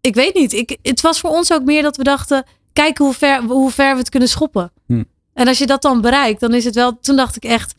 ik 0.00 0.14
weet 0.14 0.34
niet. 0.34 0.52
Ik, 0.52 0.76
het 0.82 1.00
was 1.00 1.20
voor 1.20 1.30
ons 1.30 1.52
ook 1.52 1.64
meer 1.64 1.82
dat 1.82 1.96
we 1.96 2.02
dachten: 2.02 2.44
kijken 2.82 3.04
hoe 3.04 3.14
ver, 3.14 3.42
hoe 3.42 3.70
ver 3.70 3.92
we 3.92 3.98
het 3.98 4.08
kunnen 4.08 4.28
schoppen. 4.28 4.72
Hm. 4.86 5.02
En 5.34 5.48
als 5.48 5.58
je 5.58 5.66
dat 5.66 5.82
dan 5.82 6.00
bereikt, 6.00 6.40
dan 6.40 6.54
is 6.54 6.64
het 6.64 6.74
wel. 6.74 6.98
Toen 7.00 7.16
dacht 7.16 7.36
ik 7.36 7.44
echt: 7.44 7.74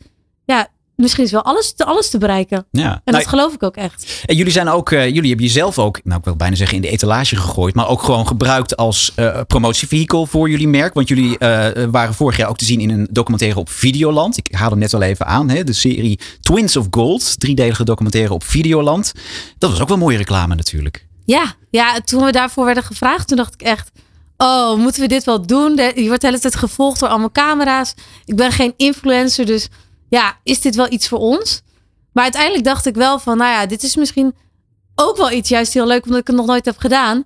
ja, 0.45 0.67
misschien 0.95 1.23
is 1.23 1.31
wel 1.31 1.43
alles 1.43 1.73
te, 1.73 1.85
alles 1.85 2.09
te 2.09 2.17
bereiken. 2.17 2.65
ja. 2.71 2.91
En 2.91 3.01
Nou, 3.03 3.17
dat 3.17 3.27
geloof 3.27 3.53
ik 3.53 3.63
ook 3.63 3.75
echt. 3.75 4.23
En 4.25 4.35
jullie 4.35 4.51
zijn 4.51 4.67
ook, 4.67 4.91
eh, 4.91 5.05
jullie 5.05 5.29
hebben 5.29 5.45
jezelf 5.45 5.79
ook, 5.79 5.99
nou 6.03 6.19
ik 6.19 6.25
wil 6.25 6.35
bijna 6.35 6.55
zeggen 6.55 6.75
in 6.75 6.81
de 6.81 6.89
etalage 6.89 7.35
gegooid, 7.35 7.75
maar 7.75 7.87
ook 7.87 8.01
gewoon 8.01 8.27
gebruikt 8.27 8.77
als 8.77 9.13
promotievehikel 9.47 10.25
voor 10.25 10.49
jullie 10.49 10.67
merk. 10.67 10.93
Want 10.93 11.07
jullie 11.07 11.37
eh, 11.37 11.85
waren 11.91 12.13
vorig 12.13 12.37
jaar 12.37 12.49
ook 12.49 12.57
te 12.57 12.65
zien 12.65 12.79
in 12.79 12.89
een 12.89 13.07
documentaire 13.11 13.59
op 13.59 13.69
Videoland. 13.69 14.37
Ik 14.37 14.47
haal 14.51 14.69
hem 14.69 14.79
net 14.79 14.93
al 14.93 15.01
even 15.01 15.25
aan, 15.25 15.49
hè, 15.49 15.63
de 15.63 15.73
serie 15.73 16.19
Twins 16.41 16.75
of 16.77 16.87
Gold, 16.91 17.39
driedelige 17.39 17.83
documentaire 17.83 18.33
op 18.33 18.43
Videoland. 18.43 19.13
Dat 19.57 19.69
was 19.69 19.81
ook 19.81 19.87
wel 19.87 19.97
mooie 19.97 20.17
reclame 20.17 20.55
natuurlijk. 20.55 21.07
Ja, 21.25 21.53
ja, 21.69 21.99
toen 21.99 22.23
we 22.23 22.31
daarvoor 22.31 22.65
werden 22.65 22.83
gevraagd, 22.83 23.27
toen 23.27 23.37
dacht 23.37 23.53
ik 23.53 23.61
echt, 23.61 23.91
oh, 24.43 24.75
moeten 24.77 25.01
we 25.01 25.07
dit 25.07 25.23
wel 25.23 25.45
doen? 25.45 25.75
Je 25.75 26.05
wordt 26.07 26.21
de 26.21 26.27
hele 26.27 26.39
tijd 26.39 26.55
gevolgd 26.55 26.99
door 26.99 27.09
allemaal 27.09 27.31
camera's. 27.31 27.93
Ik 28.25 28.35
ben 28.35 28.51
geen 28.51 28.73
influencer, 28.77 29.45
dus 29.45 29.67
ja, 30.09 30.37
is 30.43 30.61
dit 30.61 30.75
wel 30.75 30.91
iets 30.91 31.07
voor 31.07 31.19
ons? 31.19 31.61
Maar 32.13 32.23
uiteindelijk 32.23 32.63
dacht 32.63 32.85
ik 32.85 32.95
wel 32.95 33.19
van, 33.19 33.37
nou 33.37 33.51
ja, 33.51 33.65
dit 33.65 33.83
is 33.83 33.95
misschien 33.95 34.35
ook 34.95 35.17
wel 35.17 35.31
iets 35.31 35.49
juist 35.49 35.73
heel 35.73 35.87
leuk, 35.87 36.05
omdat 36.05 36.19
ik 36.19 36.27
het 36.27 36.35
nog 36.35 36.45
nooit 36.45 36.65
heb 36.65 36.77
gedaan. 36.77 37.23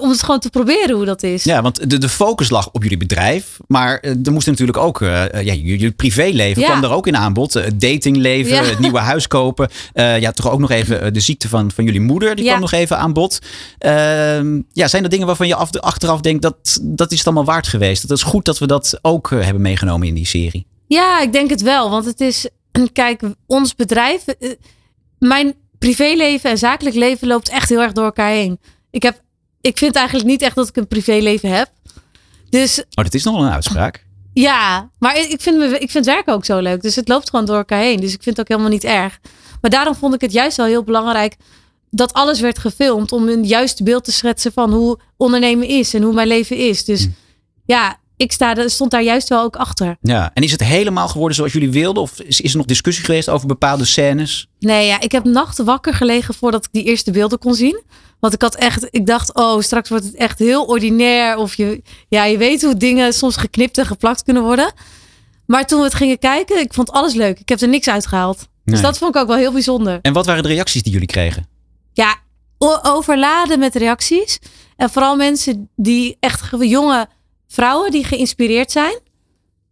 Om 0.00 0.10
het 0.10 0.22
gewoon 0.22 0.40
te 0.40 0.50
proberen 0.50 0.96
hoe 0.96 1.04
dat 1.04 1.22
is. 1.22 1.44
Ja, 1.44 1.62
want 1.62 1.90
de, 1.90 1.98
de 1.98 2.08
focus 2.08 2.50
lag 2.50 2.68
op 2.72 2.82
jullie 2.82 2.96
bedrijf. 2.98 3.56
Maar 3.66 3.98
eh, 3.98 4.10
er 4.24 4.32
moest 4.32 4.46
natuurlijk 4.46 4.78
ook, 4.78 5.00
uh, 5.00 5.24
ja, 5.30 5.52
jullie 5.52 5.90
privéleven 5.90 6.62
Ja. 6.62 6.68
kwam 6.68 6.84
er 6.84 6.90
ook 6.90 7.06
in 7.06 7.16
aanbod. 7.16 7.52
Het 7.54 7.80
datingleven, 7.80 8.52
Ja. 8.54 8.64
het 8.64 8.78
nieuwe 8.78 8.98
huis 9.12 9.26
kopen. 9.26 9.68
Ja, 9.94 10.32
toch 10.32 10.50
ook 10.50 10.60
nog 10.60 10.70
even 10.70 11.12
de 11.14 11.20
ziekte 11.20 11.48
van, 11.48 11.70
van 11.70 11.84
jullie 11.84 12.00
moeder. 12.00 12.34
Die 12.34 12.44
Ja. 12.44 12.50
kwam 12.50 12.62
nog 12.62 12.72
even 12.72 12.98
aan 12.98 13.12
bod. 13.12 13.38
Ehm, 13.78 14.60
ja, 14.72 14.88
zijn 14.88 15.02
er 15.04 15.08
dingen 15.10 15.26
waarvan 15.26 15.46
je 15.46 15.54
af, 15.54 15.76
achteraf 15.76 16.20
denkt 16.20 16.42
dat 16.42 16.78
dat 16.82 17.10
is 17.12 17.18
het 17.18 17.26
allemaal 17.26 17.44
waard 17.44 17.66
geweest? 17.66 18.08
Dat 18.08 18.16
is 18.16 18.22
goed 18.24 18.44
dat 18.44 18.58
we 18.58 18.66
dat 18.66 18.98
ook 19.02 19.30
hebben 19.30 19.62
meegenomen 19.62 20.06
in 20.08 20.14
die 20.14 20.26
serie. 20.26 20.66
Ja, 20.86 21.20
ik 21.20 21.32
denk 21.32 21.50
het 21.50 21.62
wel. 21.62 21.90
Want 21.90 22.04
het 22.04 22.20
is, 22.20 22.48
kijk, 22.92 23.22
ons 23.46 23.74
bedrijf, 23.74 24.24
mijn 25.18 25.54
privéleven 25.78 26.50
en 26.50 26.58
zakelijk 26.58 26.96
leven 26.96 27.28
loopt 27.28 27.48
echt 27.48 27.68
heel 27.68 27.80
erg 27.82 27.92
door 27.92 28.04
elkaar 28.04 28.30
heen. 28.30 28.58
Ik, 28.90 29.02
heb, 29.02 29.20
ik 29.62 29.78
vind 29.78 29.96
eigenlijk 29.96 30.26
niet 30.26 30.42
echt 30.42 30.54
dat 30.54 30.68
ik 30.68 30.76
een 30.76 30.88
privéleven 30.88 31.48
heb. 31.50 31.70
Dus 32.50 32.78
Oh, 32.78 33.04
dat 33.04 33.14
is 33.14 33.24
nogal 33.24 33.44
een 33.44 33.52
uitspraak. 33.52 34.04
ja, 34.32 34.90
maar 34.98 35.18
ik 35.18 35.40
vind, 35.40 35.58
me, 35.58 35.78
ik 35.78 35.90
vind 35.90 36.04
werk 36.04 36.28
ook 36.28 36.44
zo 36.44 36.58
leuk. 36.58 36.82
Dus 36.82 36.96
het 36.96 37.08
loopt 37.08 37.30
gewoon 37.30 37.44
door 37.44 37.56
elkaar 37.56 37.80
heen. 37.80 38.00
Dus 38.00 38.14
ik 38.14 38.22
vind 38.22 38.36
het 38.36 38.40
ook 38.40 38.48
helemaal 38.48 38.70
niet 38.78 38.84
erg. 38.84 39.18
Maar 39.60 39.70
daarom 39.70 39.94
vond 39.94 40.14
ik 40.14 40.20
het 40.20 40.32
juist 40.32 40.56
wel 40.56 40.66
heel 40.66 40.82
belangrijk 40.82 41.36
dat 41.90 42.12
alles 42.12 42.40
werd 42.40 42.58
gefilmd. 42.58 43.12
Om 43.12 43.28
een 43.28 43.44
juist 43.44 43.84
beeld 43.84 44.04
te 44.04 44.12
schetsen 44.12 44.52
van 44.52 44.72
hoe 44.72 44.98
ondernemen 45.16 45.68
is 45.68 45.94
en 45.94 46.02
hoe 46.02 46.14
mijn 46.14 46.28
leven 46.28 46.56
is. 46.56 46.84
Dus 46.84 47.08
ja, 47.64 48.00
ik 48.22 48.32
sta, 48.32 48.68
stond 48.68 48.90
daar 48.90 49.02
juist 49.02 49.28
wel 49.28 49.42
ook 49.42 49.56
achter. 49.56 49.96
Ja. 50.00 50.30
En 50.34 50.42
is 50.42 50.50
het 50.52 50.62
helemaal 50.64 51.08
geworden 51.08 51.36
zoals 51.36 51.52
jullie 51.52 51.70
wilden? 51.70 52.02
Of 52.02 52.20
is, 52.20 52.40
is 52.40 52.50
er 52.50 52.56
nog 52.56 52.66
discussie 52.66 53.04
geweest 53.04 53.28
over 53.28 53.46
bepaalde 53.46 53.84
scènes? 53.84 54.46
Nee, 54.58 54.86
ja, 54.86 55.00
ik 55.00 55.12
heb 55.12 55.24
nachten 55.24 55.64
wakker 55.64 55.94
gelegen 55.94 56.34
voordat 56.34 56.64
ik 56.64 56.72
die 56.72 56.84
eerste 56.84 57.10
beelden 57.10 57.38
kon 57.38 57.54
zien. 57.54 57.82
Want 58.20 58.34
ik 58.34 58.42
had 58.42 58.54
echt, 58.54 58.86
ik 58.90 59.06
dacht, 59.06 59.34
oh, 59.34 59.60
straks 59.60 59.88
wordt 59.88 60.04
het 60.04 60.14
echt 60.14 60.38
heel 60.38 60.64
ordinair. 60.64 61.36
Of 61.36 61.54
je, 61.54 61.82
ja, 62.08 62.24
je 62.24 62.38
weet 62.38 62.62
hoe 62.62 62.76
dingen 62.76 63.12
soms 63.12 63.36
geknipt 63.36 63.78
en 63.78 63.86
geplakt 63.86 64.22
kunnen 64.22 64.42
worden. 64.42 64.72
Maar 65.46 65.66
toen 65.66 65.78
we 65.78 65.84
het 65.84 65.94
gingen 65.94 66.18
kijken, 66.18 66.60
ik 66.60 66.74
vond 66.74 66.90
alles 66.90 67.14
leuk. 67.14 67.38
Ik 67.40 67.48
heb 67.48 67.60
er 67.60 67.68
niks 67.68 67.88
uitgehaald. 67.88 68.36
Dus 68.64 68.74
Nee. 68.74 68.82
dat 68.82 68.98
vond 68.98 69.14
ik 69.14 69.20
ook 69.20 69.26
wel 69.28 69.36
heel 69.36 69.52
bijzonder. 69.52 69.98
En 70.02 70.12
wat 70.12 70.26
waren 70.26 70.42
de 70.42 70.48
reacties 70.48 70.82
die 70.82 70.92
jullie 70.92 71.06
kregen? 71.08 71.46
Ja, 71.92 72.16
overladen 72.82 73.58
met 73.58 73.74
reacties. 73.74 74.38
En 74.76 74.90
vooral 74.90 75.16
mensen 75.16 75.70
die 75.76 76.16
echt 76.20 76.42
ge- 76.42 76.68
jonge 76.68 77.08
vrouwen 77.52 77.90
die 77.90 78.04
geïnspireerd 78.04 78.70
zijn. 78.70 78.98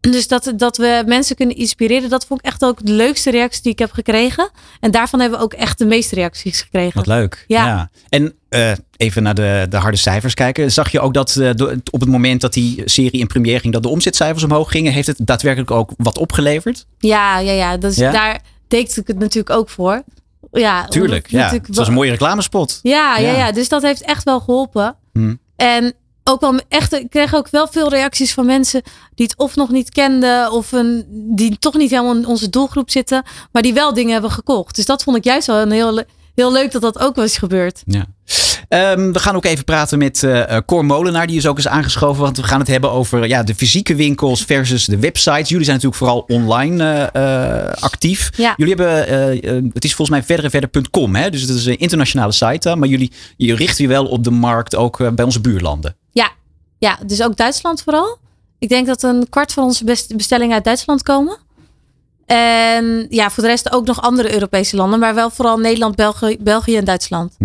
Dus 0.00 0.28
dat, 0.28 0.52
dat 0.56 0.76
we 0.76 1.02
mensen 1.06 1.36
kunnen 1.36 1.56
inspireren, 1.56 2.08
dat 2.10 2.26
vond 2.26 2.40
ik 2.40 2.46
echt 2.46 2.64
ook 2.64 2.86
de 2.86 2.92
leukste 2.92 3.30
reactie 3.30 3.62
die 3.62 3.72
ik 3.72 3.78
heb 3.78 3.92
gekregen. 3.92 4.50
En 4.80 4.90
daarvan 4.90 5.20
hebben 5.20 5.38
we 5.38 5.44
ook 5.44 5.52
echt 5.52 5.78
de 5.78 5.84
meeste 5.86 6.14
reacties 6.14 6.60
gekregen. 6.60 6.96
Wat 6.96 7.06
leuk. 7.06 7.44
Ja. 7.46 7.90
En 8.08 8.34
eh, 8.48 8.72
even 8.96 9.22
naar 9.22 9.34
de, 9.34 9.66
de 9.68 9.76
harde 9.76 9.96
cijfers 9.96 10.34
kijken. 10.34 10.72
Zag 10.72 10.92
je 10.92 11.00
ook 11.00 11.14
dat 11.14 11.36
eh, 11.36 11.50
op 11.90 12.00
het 12.00 12.08
moment 12.08 12.40
dat 12.40 12.52
die 12.52 12.82
serie 12.84 13.20
in 13.20 13.26
première 13.26 13.58
ging, 13.60 13.72
dat 13.72 13.82
de 13.82 13.88
omzetcijfers 13.88 14.44
omhoog 14.44 14.70
gingen? 14.70 14.92
Heeft 14.92 15.06
het 15.06 15.16
daadwerkelijk 15.18 15.70
ook 15.70 15.90
wat 15.96 16.18
opgeleverd? 16.18 16.86
Ja, 16.98 17.38
ja, 17.38 17.52
ja. 17.52 17.76
Dus 17.76 17.96
Ja? 17.96 18.10
daar 18.10 18.40
deed 18.68 18.96
ik 18.96 19.06
het 19.06 19.18
natuurlijk 19.18 19.50
ook 19.56 19.68
voor. 19.70 20.02
Ja, 20.52 20.84
Tuurlijk. 20.86 21.30
Ja. 21.30 21.50
Het 21.50 21.76
was 21.76 21.88
een 21.88 21.94
mooie 21.94 22.10
reclamespot. 22.10 22.78
Ja, 22.82 23.18
ja, 23.18 23.30
Ja. 23.30 23.36
ja, 23.38 23.52
Dus 23.52 23.68
dat 23.68 23.82
heeft 23.82 24.02
echt 24.02 24.24
wel 24.24 24.40
geholpen. 24.40 24.96
Hm. 25.12 25.34
En 25.56 25.94
ook 26.30 26.40
wel 26.40 26.60
echt, 26.68 26.92
ik 26.92 27.10
kreeg 27.10 27.34
ook 27.34 27.48
wel 27.50 27.68
veel 27.70 27.88
reacties 27.88 28.32
van 28.32 28.46
mensen 28.46 28.82
die 29.14 29.26
het 29.26 29.38
of 29.38 29.56
nog 29.56 29.70
niet 29.70 29.90
kenden, 29.90 30.52
of 30.52 30.72
een, 30.72 31.04
die 31.36 31.58
toch 31.58 31.74
niet 31.74 31.90
helemaal 31.90 32.16
in 32.16 32.26
onze 32.26 32.50
doelgroep 32.50 32.90
zitten, 32.90 33.22
maar 33.52 33.62
die 33.62 33.74
wel 33.74 33.94
dingen 33.94 34.12
hebben 34.12 34.30
gekocht. 34.30 34.76
Dus 34.76 34.84
dat 34.84 35.02
vond 35.02 35.16
ik 35.16 35.24
juist 35.24 35.46
wel 35.46 35.60
een 35.60 35.70
heel, 35.70 36.02
heel 36.34 36.52
leuk 36.52 36.72
dat 36.72 36.82
dat 36.82 36.98
ook 36.98 37.14
wel 37.14 37.24
is 37.24 37.36
gebeurd. 37.36 37.82
Ja. 37.86 38.06
Ehm, 38.68 39.12
we 39.12 39.18
gaan 39.18 39.36
ook 39.36 39.44
even 39.44 39.64
praten 39.64 39.98
met 39.98 40.22
eh, 40.22 40.56
Cor 40.66 40.84
Molenaar. 40.84 41.26
Die 41.26 41.36
is 41.36 41.46
ook 41.46 41.56
eens 41.56 41.68
aangeschoven. 41.68 42.22
Want 42.22 42.36
we 42.36 42.42
gaan 42.42 42.58
het 42.58 42.68
hebben 42.68 42.90
over 42.90 43.28
ja, 43.28 43.42
de 43.42 43.54
fysieke 43.54 43.94
winkels 43.94 44.42
versus 44.42 44.84
de 44.84 44.98
websites. 44.98 45.48
Jullie 45.48 45.64
zijn 45.64 45.76
natuurlijk 45.76 46.02
vooral 46.02 46.24
online 46.28 46.84
eh, 46.84 47.82
actief. 47.82 48.30
Ja. 48.36 48.54
Jullie 48.56 48.74
hebben, 48.74 48.98
het 49.72 49.84
is 49.84 49.94
volgens 49.94 50.18
mij 50.18 50.22
verderenverder.com. 50.22 51.14
Hè? 51.14 51.30
Dus 51.30 51.40
het 51.40 51.50
is 51.50 51.66
een 51.66 51.78
internationale 51.78 52.32
site. 52.32 52.76
Maar 52.76 52.88
jullie 52.88 53.12
je 53.36 53.54
richt 53.54 53.78
je 53.78 53.88
wel 53.88 54.06
op 54.06 54.24
de 54.24 54.30
markt 54.30 54.76
ook 54.76 55.14
bij 55.14 55.24
onze 55.24 55.40
buurlanden. 55.40 55.96
Ja, 56.80 56.98
dus 57.06 57.22
ook 57.22 57.36
Duitsland 57.36 57.82
vooral. 57.82 58.18
Ik 58.58 58.68
denk 58.68 58.86
dat 58.86 59.02
een 59.02 59.26
kwart 59.30 59.52
van 59.52 59.64
onze 59.64 59.84
best- 59.84 60.16
bestellingen 60.16 60.54
uit 60.54 60.64
Duitsland 60.64 61.02
komen. 61.02 61.36
En 62.26 63.06
ja, 63.08 63.30
voor 63.30 63.42
de 63.42 63.48
rest 63.48 63.72
ook 63.72 63.86
nog 63.86 64.02
andere 64.02 64.32
Europese 64.32 64.76
landen, 64.76 64.98
maar 64.98 65.14
wel 65.14 65.30
vooral 65.30 65.58
Nederland, 65.58 65.96
België, 65.96 66.36
België 66.40 66.76
en 66.76 66.84
Duitsland. 66.84 67.36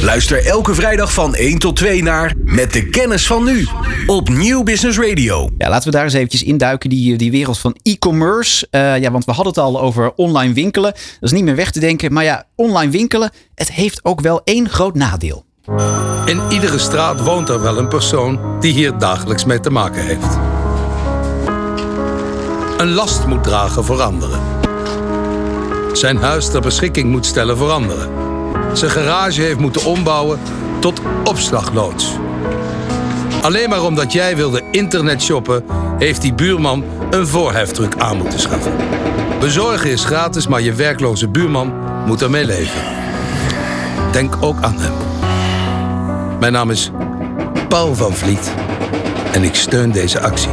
Luister 0.00 0.46
elke 0.46 0.74
vrijdag 0.74 1.12
van 1.12 1.34
1 1.34 1.58
tot 1.58 1.76
2 1.76 2.02
naar 2.02 2.32
Met 2.44 2.72
de 2.72 2.88
kennis 2.88 3.26
van 3.26 3.44
nu. 3.44 3.66
Op 4.06 4.28
Nieuw 4.28 4.62
Business 4.62 4.98
Radio. 4.98 5.48
Ja, 5.58 5.68
laten 5.68 5.90
we 5.90 5.96
daar 5.96 6.04
eens 6.04 6.12
eventjes 6.12 6.42
induiken, 6.42 6.90
die, 6.90 7.16
die 7.16 7.30
wereld 7.30 7.58
van 7.58 7.76
e-commerce. 7.82 8.66
Eh, 8.70 8.98
ja, 8.98 9.10
want 9.10 9.24
we 9.24 9.32
hadden 9.32 9.52
het 9.52 9.62
al 9.62 9.80
over 9.80 10.12
online 10.14 10.52
winkelen. 10.54 10.92
Dat 10.92 11.02
is 11.20 11.32
niet 11.32 11.44
meer 11.44 11.56
weg 11.56 11.70
te 11.70 11.80
denken. 11.80 12.12
Maar 12.12 12.24
ja, 12.24 12.44
online 12.54 12.90
winkelen, 12.90 13.30
het 13.54 13.72
heeft 13.72 14.04
ook 14.04 14.20
wel 14.20 14.40
één 14.44 14.68
groot 14.68 14.94
nadeel. 14.94 15.44
In 16.24 16.40
iedere 16.48 16.78
straat 16.78 17.20
woont 17.20 17.48
er 17.48 17.62
wel 17.62 17.78
een 17.78 17.88
persoon 17.88 18.38
die 18.60 18.72
hier 18.72 18.98
dagelijks 18.98 19.44
mee 19.44 19.60
te 19.60 19.70
maken 19.70 20.02
heeft. 20.02 20.38
Een 22.76 22.92
last 22.92 23.26
moet 23.26 23.44
dragen 23.44 23.84
voor 23.84 24.02
anderen. 24.02 24.40
Zijn 25.92 26.16
huis 26.16 26.50
ter 26.50 26.60
beschikking 26.60 27.10
moet 27.10 27.26
stellen 27.26 27.56
voor 27.56 27.70
anderen. 27.70 28.08
Zijn 28.72 28.90
garage 28.90 29.40
heeft 29.40 29.58
moeten 29.58 29.84
ombouwen 29.84 30.38
tot 30.78 31.00
opslagloods. 31.24 32.12
Alleen 33.42 33.68
maar 33.68 33.82
omdat 33.82 34.12
jij 34.12 34.36
wilde 34.36 34.62
internetshoppen, 34.70 35.64
heeft 35.98 36.22
die 36.22 36.34
buurman 36.34 36.84
een 37.10 37.26
voorheftruck 37.26 37.96
aan 37.98 38.16
moeten 38.16 38.40
schaffen. 38.40 38.72
Bezorgen 39.40 39.90
is 39.90 40.04
gratis, 40.04 40.46
maar 40.46 40.60
je 40.60 40.72
werkloze 40.72 41.28
buurman 41.28 41.72
moet 42.06 42.22
ermee 42.22 42.44
leven. 42.44 42.82
Denk 44.12 44.36
ook 44.40 44.56
aan 44.60 44.78
hem. 44.78 45.03
Mijn 46.40 46.52
naam 46.52 46.70
is 46.70 46.90
Paul 47.68 47.94
van 47.94 48.12
Vliet 48.12 48.54
en 49.32 49.42
ik 49.42 49.54
steun 49.54 49.90
deze 49.90 50.20
actie. 50.20 50.50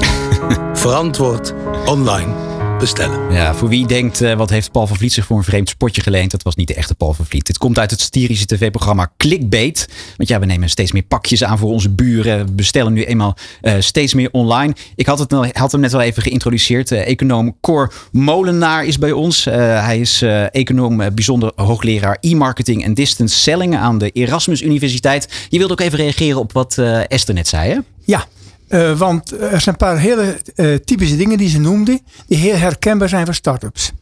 Verantwoord 0.72 1.54
online 1.86 2.32
bestellen. 2.78 3.32
Ja, 3.32 3.54
voor 3.54 3.68
wie 3.68 3.86
denkt, 3.86 4.20
eh, 4.20 4.34
wat 4.36 4.50
heeft 4.50 4.70
Paul 4.72 4.86
van 4.86 4.96
Vliet 4.96 5.12
zich 5.12 5.26
voor 5.26 5.36
een 5.36 5.44
vreemd 5.44 5.68
spotje 5.68 6.02
geleend? 6.02 6.30
Dat 6.30 6.42
was 6.42 6.54
niet 6.54 6.68
de 6.68 6.74
echte 6.74 6.94
Paul 6.94 7.12
van 7.12 7.26
Vliet. 7.26 7.46
Dit 7.46 7.58
komt 7.58 7.78
uit 7.78 7.90
het 7.90 8.00
satirische 8.00 8.46
tv-programma 8.46 9.12
Clickbait. 9.16 9.88
Want 10.16 10.28
ja, 10.28 10.38
we 10.38 10.46
nemen 10.46 10.68
steeds 10.70 10.92
meer 10.92 11.02
pakjes 11.02 11.44
aan 11.44 11.58
voor 11.58 11.70
onze 11.70 11.90
buren. 11.90 12.46
We 12.46 12.52
bestellen 12.52 12.92
nu 12.92 13.04
eenmaal 13.04 13.36
eh, 13.60 13.74
steeds 13.78 14.14
meer 14.14 14.28
online. 14.32 14.74
Ik 14.94 15.06
had, 15.06 15.18
het, 15.18 15.32
al- 15.32 15.46
had 15.52 15.72
hem 15.72 15.80
net 15.80 15.92
wel 15.92 16.00
even 16.00 16.22
geïntroduceerd. 16.22 16.90
Eh, 16.92 17.06
econoom 17.08 17.56
Cor 17.60 17.92
Molenaar 18.12 18.84
is 18.84 18.98
bij 18.98 19.12
ons. 19.12 19.46
Eh, 19.46 19.54
hij 19.84 19.98
is 20.00 20.22
eh, 20.22 20.54
econoom, 20.54 20.96
bijzonder 21.14 21.52
hoogleraar 21.54 22.16
e-marketing 22.20 22.84
en 22.84 22.94
distance 22.94 23.36
selling 23.38 23.76
aan 23.76 23.98
de 23.98 24.10
Erasmus 24.10 24.62
Universiteit. 24.62 25.28
Je 25.48 25.58
wilde 25.58 25.72
ook 25.72 25.80
even 25.80 25.98
reageren 25.98 26.38
op 26.38 26.52
wat 26.52 26.78
eh, 26.78 27.10
Esther 27.10 27.34
net 27.34 27.48
zei, 27.48 27.70
hè? 27.72 27.78
Ja, 28.04 28.24
eh, 28.68 28.98
want 28.98 29.30
er 29.30 29.60
zijn 29.60 29.74
een 29.74 29.76
paar 29.76 29.98
hele 29.98 30.40
eh, 30.54 30.74
typische 30.74 31.16
dingen 31.16 31.38
die 31.38 31.48
ze 31.48 31.58
noemde, 31.58 32.00
die 32.26 32.38
heel 32.38 32.56
herkenbaar 32.56 33.08
zijn 33.08 33.24
voor 33.24 33.34
start-ups. 33.34 33.92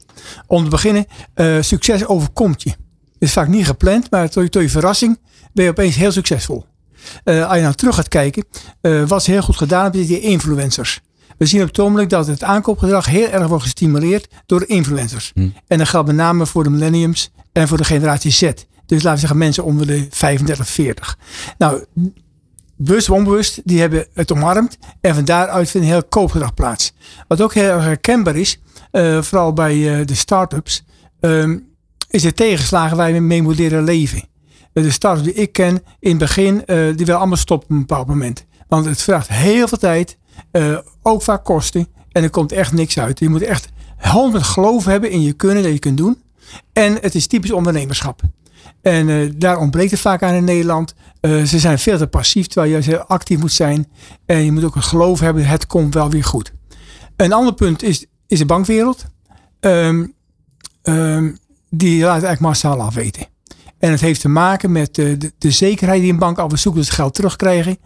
Om 0.46 0.64
te 0.64 0.70
beginnen, 0.70 1.06
eh, 1.34 1.56
succes 1.60 2.06
overkomt 2.06 2.62
je. 2.62 2.70
Het 2.70 2.78
is 3.18 3.32
vaak 3.32 3.48
niet 3.48 3.66
gepland, 3.66 4.10
maar 4.10 4.30
tot 4.30 4.42
je, 4.42 4.48
tot 4.48 4.62
je 4.62 4.68
verrassing 4.68 5.18
ben 5.52 5.64
je 5.64 5.70
opeens 5.70 5.96
heel 5.96 6.12
succesvol. 6.12 6.64
Als 7.24 7.56
je 7.56 7.62
nou 7.62 7.74
terug 7.74 7.94
gaat 7.94 8.08
kijken, 8.08 8.44
wat 9.06 9.22
ze 9.22 9.30
heel 9.30 9.42
goed 9.42 9.56
gedaan 9.56 9.82
hebben, 9.82 10.00
is 10.00 10.06
die 10.06 10.20
influencers. 10.20 11.00
We 11.38 11.46
zien 11.46 11.60
op 11.60 11.66
het 11.66 11.78
ogenblik 11.78 12.08
dat 12.08 12.26
het 12.26 12.42
aankoopgedrag 12.42 13.06
heel 13.06 13.28
erg 13.28 13.46
wordt 13.46 13.62
gestimuleerd 13.62 14.28
door 14.46 14.64
influencers. 14.68 15.32
En 15.66 15.78
dat 15.78 15.88
geldt 15.88 16.06
met 16.06 16.16
name 16.16 16.46
voor 16.46 16.64
de 16.64 16.70
millenniums 16.70 17.30
en 17.52 17.68
voor 17.68 17.76
de 17.76 17.84
generatie 17.84 18.30
Z. 18.30 18.40
Dus 18.86 19.02
laten 19.02 19.12
we 19.12 19.18
zeggen 19.18 19.38
mensen 19.38 19.64
onder 19.64 19.86
de 19.86 20.06
35, 20.10 20.68
40. 20.68 21.18
Nou, 21.58 21.84
bewust 22.76 23.10
of 23.10 23.16
onbewust, 23.16 23.60
die 23.64 23.80
hebben 23.80 24.06
het 24.14 24.32
omarmd. 24.32 24.78
En 25.00 25.14
van 25.14 25.24
daaruit 25.24 25.70
vindt 25.70 25.86
heel 25.86 26.04
koopgedrag 26.04 26.54
plaats. 26.54 26.92
Wat 27.28 27.40
ook 27.40 27.54
heel 27.54 27.80
herkenbaar 27.80 28.36
is, 28.36 28.60
eh, 28.90 29.22
vooral 29.22 29.52
bij 29.52 30.00
eh, 30.00 30.06
de 30.06 30.14
start-ups, 30.14 30.84
ehm, 31.20 31.58
is 32.08 32.22
de 32.22 32.32
tegenslagen 32.32 32.96
waar 32.96 33.10
je 33.10 33.20
mee 33.20 33.42
moet 33.42 33.58
leren 33.58 33.84
leven. 33.84 34.22
Eh, 34.72 34.82
de 34.82 34.90
start-ups 34.90 35.24
die 35.24 35.42
ik 35.42 35.52
ken, 35.52 35.82
in 36.00 36.10
het 36.10 36.18
begin, 36.18 36.62
die 36.66 37.06
willen 37.06 37.18
allemaal 37.18 37.36
stoppen 37.36 37.68
op 37.68 37.74
een 37.74 37.86
bepaald 37.86 38.06
moment. 38.06 38.44
Want 38.68 38.84
het 38.84 39.02
vraagt 39.02 39.28
heel 39.28 39.68
veel 39.68 39.78
tijd, 39.78 40.18
ook 41.02 41.22
vaak 41.22 41.44
kosten. 41.44 41.88
En 42.12 42.22
er 42.22 42.30
komt 42.30 42.52
echt 42.52 42.72
niks 42.72 42.98
uit. 42.98 43.18
Je 43.18 43.28
moet 43.28 43.42
echt 43.42 43.68
100 43.98 44.44
geloof 44.44 44.84
hebben 44.84 45.10
in 45.10 45.22
je 45.22 45.32
kunnen 45.32 45.62
dat 45.62 45.72
je 45.72 45.78
kunt 45.78 45.96
doen. 45.96 46.22
En 46.72 46.98
het 47.00 47.14
is 47.14 47.26
typisch 47.26 47.50
ondernemerschap. 47.50 48.20
En 48.84 49.08
eh, 49.08 49.30
daar 49.36 49.58
ontbreekt 49.58 49.90
het 49.90 50.00
vaak 50.00 50.22
aan 50.22 50.34
in 50.34 50.44
Nederland. 50.44 50.94
Eh, 51.20 51.42
ze 51.42 51.58
zijn 51.58 51.78
veel 51.78 51.98
te 51.98 52.06
passief, 52.06 52.46
terwijl 52.46 52.82
je 52.82 53.04
actief 53.06 53.38
moet 53.38 53.52
zijn. 53.52 53.86
En 54.26 54.44
je 54.44 54.52
moet 54.52 54.64
ook 54.64 54.74
een 54.74 54.82
geloof 54.82 55.20
hebben, 55.20 55.46
het 55.46 55.66
komt 55.66 55.94
wel 55.94 56.10
weer 56.10 56.24
goed. 56.24 56.52
Een 57.16 57.32
ander 57.32 57.54
punt 57.54 57.82
is, 57.82 58.06
is 58.26 58.38
de 58.38 58.46
bankwereld. 58.46 59.04
Ehm, 59.60 60.06
ehm, 60.82 61.32
die 61.70 62.00
laat 62.00 62.10
eigenlijk 62.10 62.40
massaal 62.40 62.80
afweten. 62.80 63.26
En 63.78 63.90
het 63.90 64.00
heeft 64.00 64.20
te 64.20 64.28
maken 64.28 64.72
met 64.72 64.98
eh, 64.98 65.18
de, 65.18 65.32
de 65.38 65.50
zekerheid 65.50 66.00
die 66.00 66.12
een 66.12 66.18
bank 66.18 66.38
zoekt 66.54 66.76
dat 66.76 66.84
ze 66.84 66.92
geld 66.92 67.14
terugkrijgen. 67.14 67.78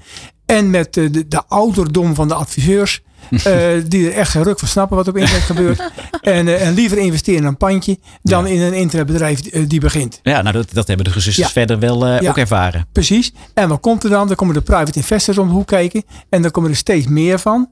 En 0.47 0.71
met 0.71 0.95
de, 0.95 1.29
de 1.29 1.45
ouderdom 1.47 2.15
van 2.15 2.29
de 2.29 2.35
adviseurs. 2.35 3.03
eh, 3.45 3.55
die 3.89 4.07
er 4.07 4.13
echt 4.13 4.31
geen 4.31 4.43
ruk 4.43 4.59
van 4.59 4.69
snappen 4.69 4.97
wat 4.97 5.09
op 5.09 5.17
internet 5.17 5.43
gebeurt. 5.53 5.91
En, 6.23 6.49
eh, 6.49 6.67
en 6.67 6.75
liever 6.75 6.99
investeren 6.99 7.41
in 7.41 7.47
een 7.47 7.57
pandje 7.57 7.99
dan 8.23 8.47
in 8.47 8.61
een 8.61 8.73
internetbedrijf 8.75 9.41
eh, 9.47 9.65
die 9.69 9.81
begint. 9.81 10.21
Ja, 10.23 10.43
nou 10.43 10.53
dat, 10.55 10.67
dat 10.73 10.87
hebben 10.87 11.05
de 11.07 11.13
gezusters 11.13 11.47
Ja. 11.47 11.53
verder 11.53 11.79
wel 11.79 12.07
Ja. 12.07 12.29
ook 12.29 12.37
ervaren. 12.39 12.87
Precies. 12.93 13.33
En 13.55 13.69
wat 13.69 13.81
komt 13.81 14.05
er 14.05 14.11
dan? 14.11 14.27
Dan 14.27 14.37
komen 14.37 14.55
de 14.55 14.61
private 14.61 14.93
investors 14.99 15.39
om 15.39 15.49
de 15.49 15.55
hoek 15.55 15.67
kijken. 15.67 16.03
En 16.29 16.43
dan 16.43 16.51
komen 16.51 16.71
er 16.71 16.77
steeds 16.77 17.07
meer 17.07 17.39
van. 17.39 17.69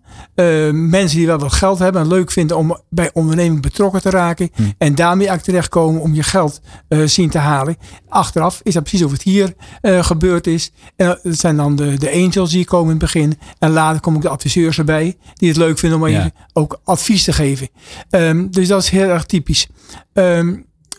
Mensen 0.72 1.16
die 1.18 1.26
wel 1.26 1.38
wat 1.38 1.52
geld 1.52 1.78
hebben 1.78 2.02
en 2.02 2.08
leuk 2.08 2.30
vinden 2.30 2.56
om 2.56 2.78
bij 2.90 3.10
onderneming 3.12 3.62
betrokken 3.62 4.00
te 4.02 4.10
raken. 4.10 4.50
En 4.78 4.94
daarmee 4.94 5.26
eigenlijk 5.28 5.42
terechtkomen 5.42 6.00
om 6.00 6.14
je 6.14 6.22
geld 6.22 6.60
eh, 6.88 6.98
zien 7.04 7.30
te 7.30 7.38
halen. 7.38 7.76
Achteraf 8.08 8.60
is 8.62 8.74
dat 8.74 8.82
precies 8.82 9.02
of 9.06 9.12
het 9.12 9.22
hier 9.22 9.54
gebeurd 9.82 10.46
is. 10.46 10.72
En 10.96 11.06
dat 11.06 11.18
zijn 11.22 11.56
dan 11.56 11.76
de, 11.76 11.98
de 11.98 12.12
angels 12.12 12.50
die 12.50 12.64
komen 12.64 12.84
in 12.84 12.90
het 12.90 13.12
begin. 13.12 13.38
En 13.58 13.70
later 13.70 14.00
komen 14.00 14.18
ook 14.18 14.24
de 14.26 14.32
adviseurs 14.32 14.78
erbij. 14.78 15.16
Die 15.34 15.45
het 15.48 15.56
leuk 15.56 15.78
vinden 15.78 15.98
om 16.00 16.06
Ja. 16.08 16.18
even 16.18 16.32
ook 16.52 16.80
advies 16.84 17.24
te 17.24 17.32
geven. 17.32 17.68
Ehm, 18.10 18.46
dus 18.50 18.68
dat 18.68 18.82
is 18.82 18.88
heel 18.90 19.08
erg 19.08 19.24
typisch. 19.24 19.66
Ehm, 20.12 20.54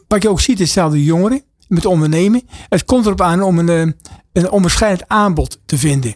wat 0.08 0.22
je 0.24 0.30
ook 0.30 0.42
ziet 0.42 0.60
is 0.60 0.74
dat 0.74 0.92
de 0.92 1.04
jongeren 1.04 1.42
met 1.68 1.86
ondernemen. 1.86 2.42
Het 2.70 2.86
komt 2.86 3.06
erop 3.06 3.22
aan 3.22 3.42
om 3.44 3.60
een, 3.60 3.70
eh, 3.70 3.94
een 4.44 4.50
onwaarschijnlijk 4.52 5.04
aanbod 5.08 5.60
te 5.66 5.78
vinden. 5.78 6.16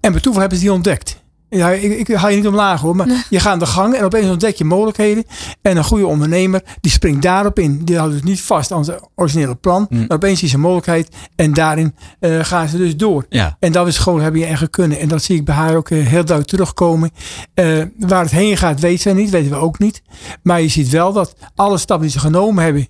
En 0.00 0.12
bij 0.12 0.20
toeval 0.20 0.40
hebben 0.40 0.58
ze 0.58 0.64
die 0.64 0.72
ontdekt. 0.74 1.24
Ja, 1.48 1.70
ik, 1.70 2.08
ik 2.08 2.16
haal 2.16 2.30
je 2.30 2.36
niet 2.36 2.46
omlaag 2.46 2.80
hoor, 2.80 2.96
maar 2.96 3.26
je 3.30 3.40
gaat 3.40 3.52
aan 3.52 3.58
de 3.58 3.66
gang 3.66 3.94
en 3.94 4.04
opeens 4.04 4.30
ontdek 4.30 4.56
je 4.56 4.64
mogelijkheden. 4.64 5.24
En 5.62 5.76
een 5.76 5.84
goede 5.84 6.06
ondernemer 6.06 6.62
die 6.80 6.92
springt 6.92 7.22
daarop 7.22 7.58
in. 7.58 7.84
Die 7.84 7.98
houdt 7.98 8.14
het 8.14 8.24
niet 8.24 8.40
vast 8.40 8.72
aan 8.72 8.84
zijn 8.84 8.98
originele 9.14 9.54
plan. 9.54 9.86
Maar 9.90 10.06
opeens 10.08 10.42
is 10.42 10.48
er 10.48 10.54
een 10.54 10.60
mogelijkheid 10.60 11.08
en 11.36 11.52
daarin 11.52 11.94
eh, 12.20 12.38
gaan 12.42 12.68
ze 12.68 12.76
dus 12.76 12.96
door. 12.96 13.26
Ja. 13.28 13.56
En 13.60 13.72
dat 13.72 13.86
is 13.86 13.98
gewoon, 13.98 14.20
heb 14.20 14.34
je 14.34 14.44
echt 14.44 14.70
kunnen. 14.70 14.98
En 14.98 15.08
dat 15.08 15.22
zie 15.22 15.36
ik 15.36 15.44
bij 15.44 15.54
haar 15.54 15.76
ook 15.76 15.90
eh, 15.90 15.98
heel 15.98 16.24
duidelijk 16.24 16.48
terugkomen. 16.48 17.10
Eh, 17.54 17.82
waar 17.98 18.22
het 18.22 18.30
heen 18.30 18.56
gaat, 18.56 18.80
weet 18.80 19.00
zij 19.00 19.12
niet, 19.12 19.30
weten 19.30 19.50
we 19.50 19.56
ook 19.56 19.78
niet. 19.78 20.02
Maar 20.42 20.60
je 20.60 20.68
ziet 20.68 20.88
wel 20.88 21.12
dat 21.12 21.34
alle 21.54 21.78
stappen 21.78 22.06
die 22.06 22.16
ze 22.16 22.22
genomen 22.22 22.64
hebben, 22.64 22.88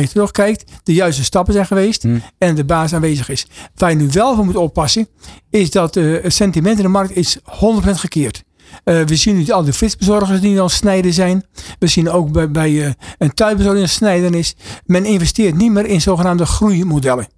als 0.00 0.06
je 0.08 0.12
terugkijkt, 0.12 0.72
de 0.82 0.94
juiste 0.94 1.24
stappen 1.24 1.52
zijn 1.52 1.66
geweest. 1.66 2.04
En 2.38 2.54
de 2.54 2.64
baas 2.64 2.94
aanwezig 2.94 3.28
is. 3.28 3.46
Waar 3.74 3.90
je 3.90 3.96
nu 3.96 4.08
wel 4.12 4.34
voor 4.34 4.44
moet 4.44 4.56
oppassen, 4.56 5.08
is 5.50 5.70
dat 5.70 5.96
eh, 5.96 6.22
het 6.22 6.34
sentiment 6.34 6.76
in 6.76 6.82
de 6.82 6.88
markt 6.88 7.16
is 7.16 7.38
100% 7.38 7.42
gekeerd. 7.82 8.44
Eh, 8.84 9.02
we 9.02 9.16
zien 9.16 9.36
nu 9.36 9.50
al 9.50 9.64
de 9.64 9.72
flitsbezorgers 9.72 10.40
die 10.40 10.56
dan 10.56 10.70
snijden 10.70 11.12
zijn. 11.12 11.44
We 11.78 11.86
zien 11.86 12.10
ook 12.10 12.32
bij, 12.32 12.50
bij 12.50 12.84
eh, 12.84 12.92
een 13.18 13.34
tuinbezorger 13.34 13.80
die 13.80 13.88
snijden 13.88 14.34
is. 14.34 14.56
Men 14.84 15.04
investeert 15.04 15.56
niet 15.56 15.72
meer 15.72 15.86
in 15.86 16.00
zogenaamde 16.00 16.46
groeimodellen. 16.46 17.28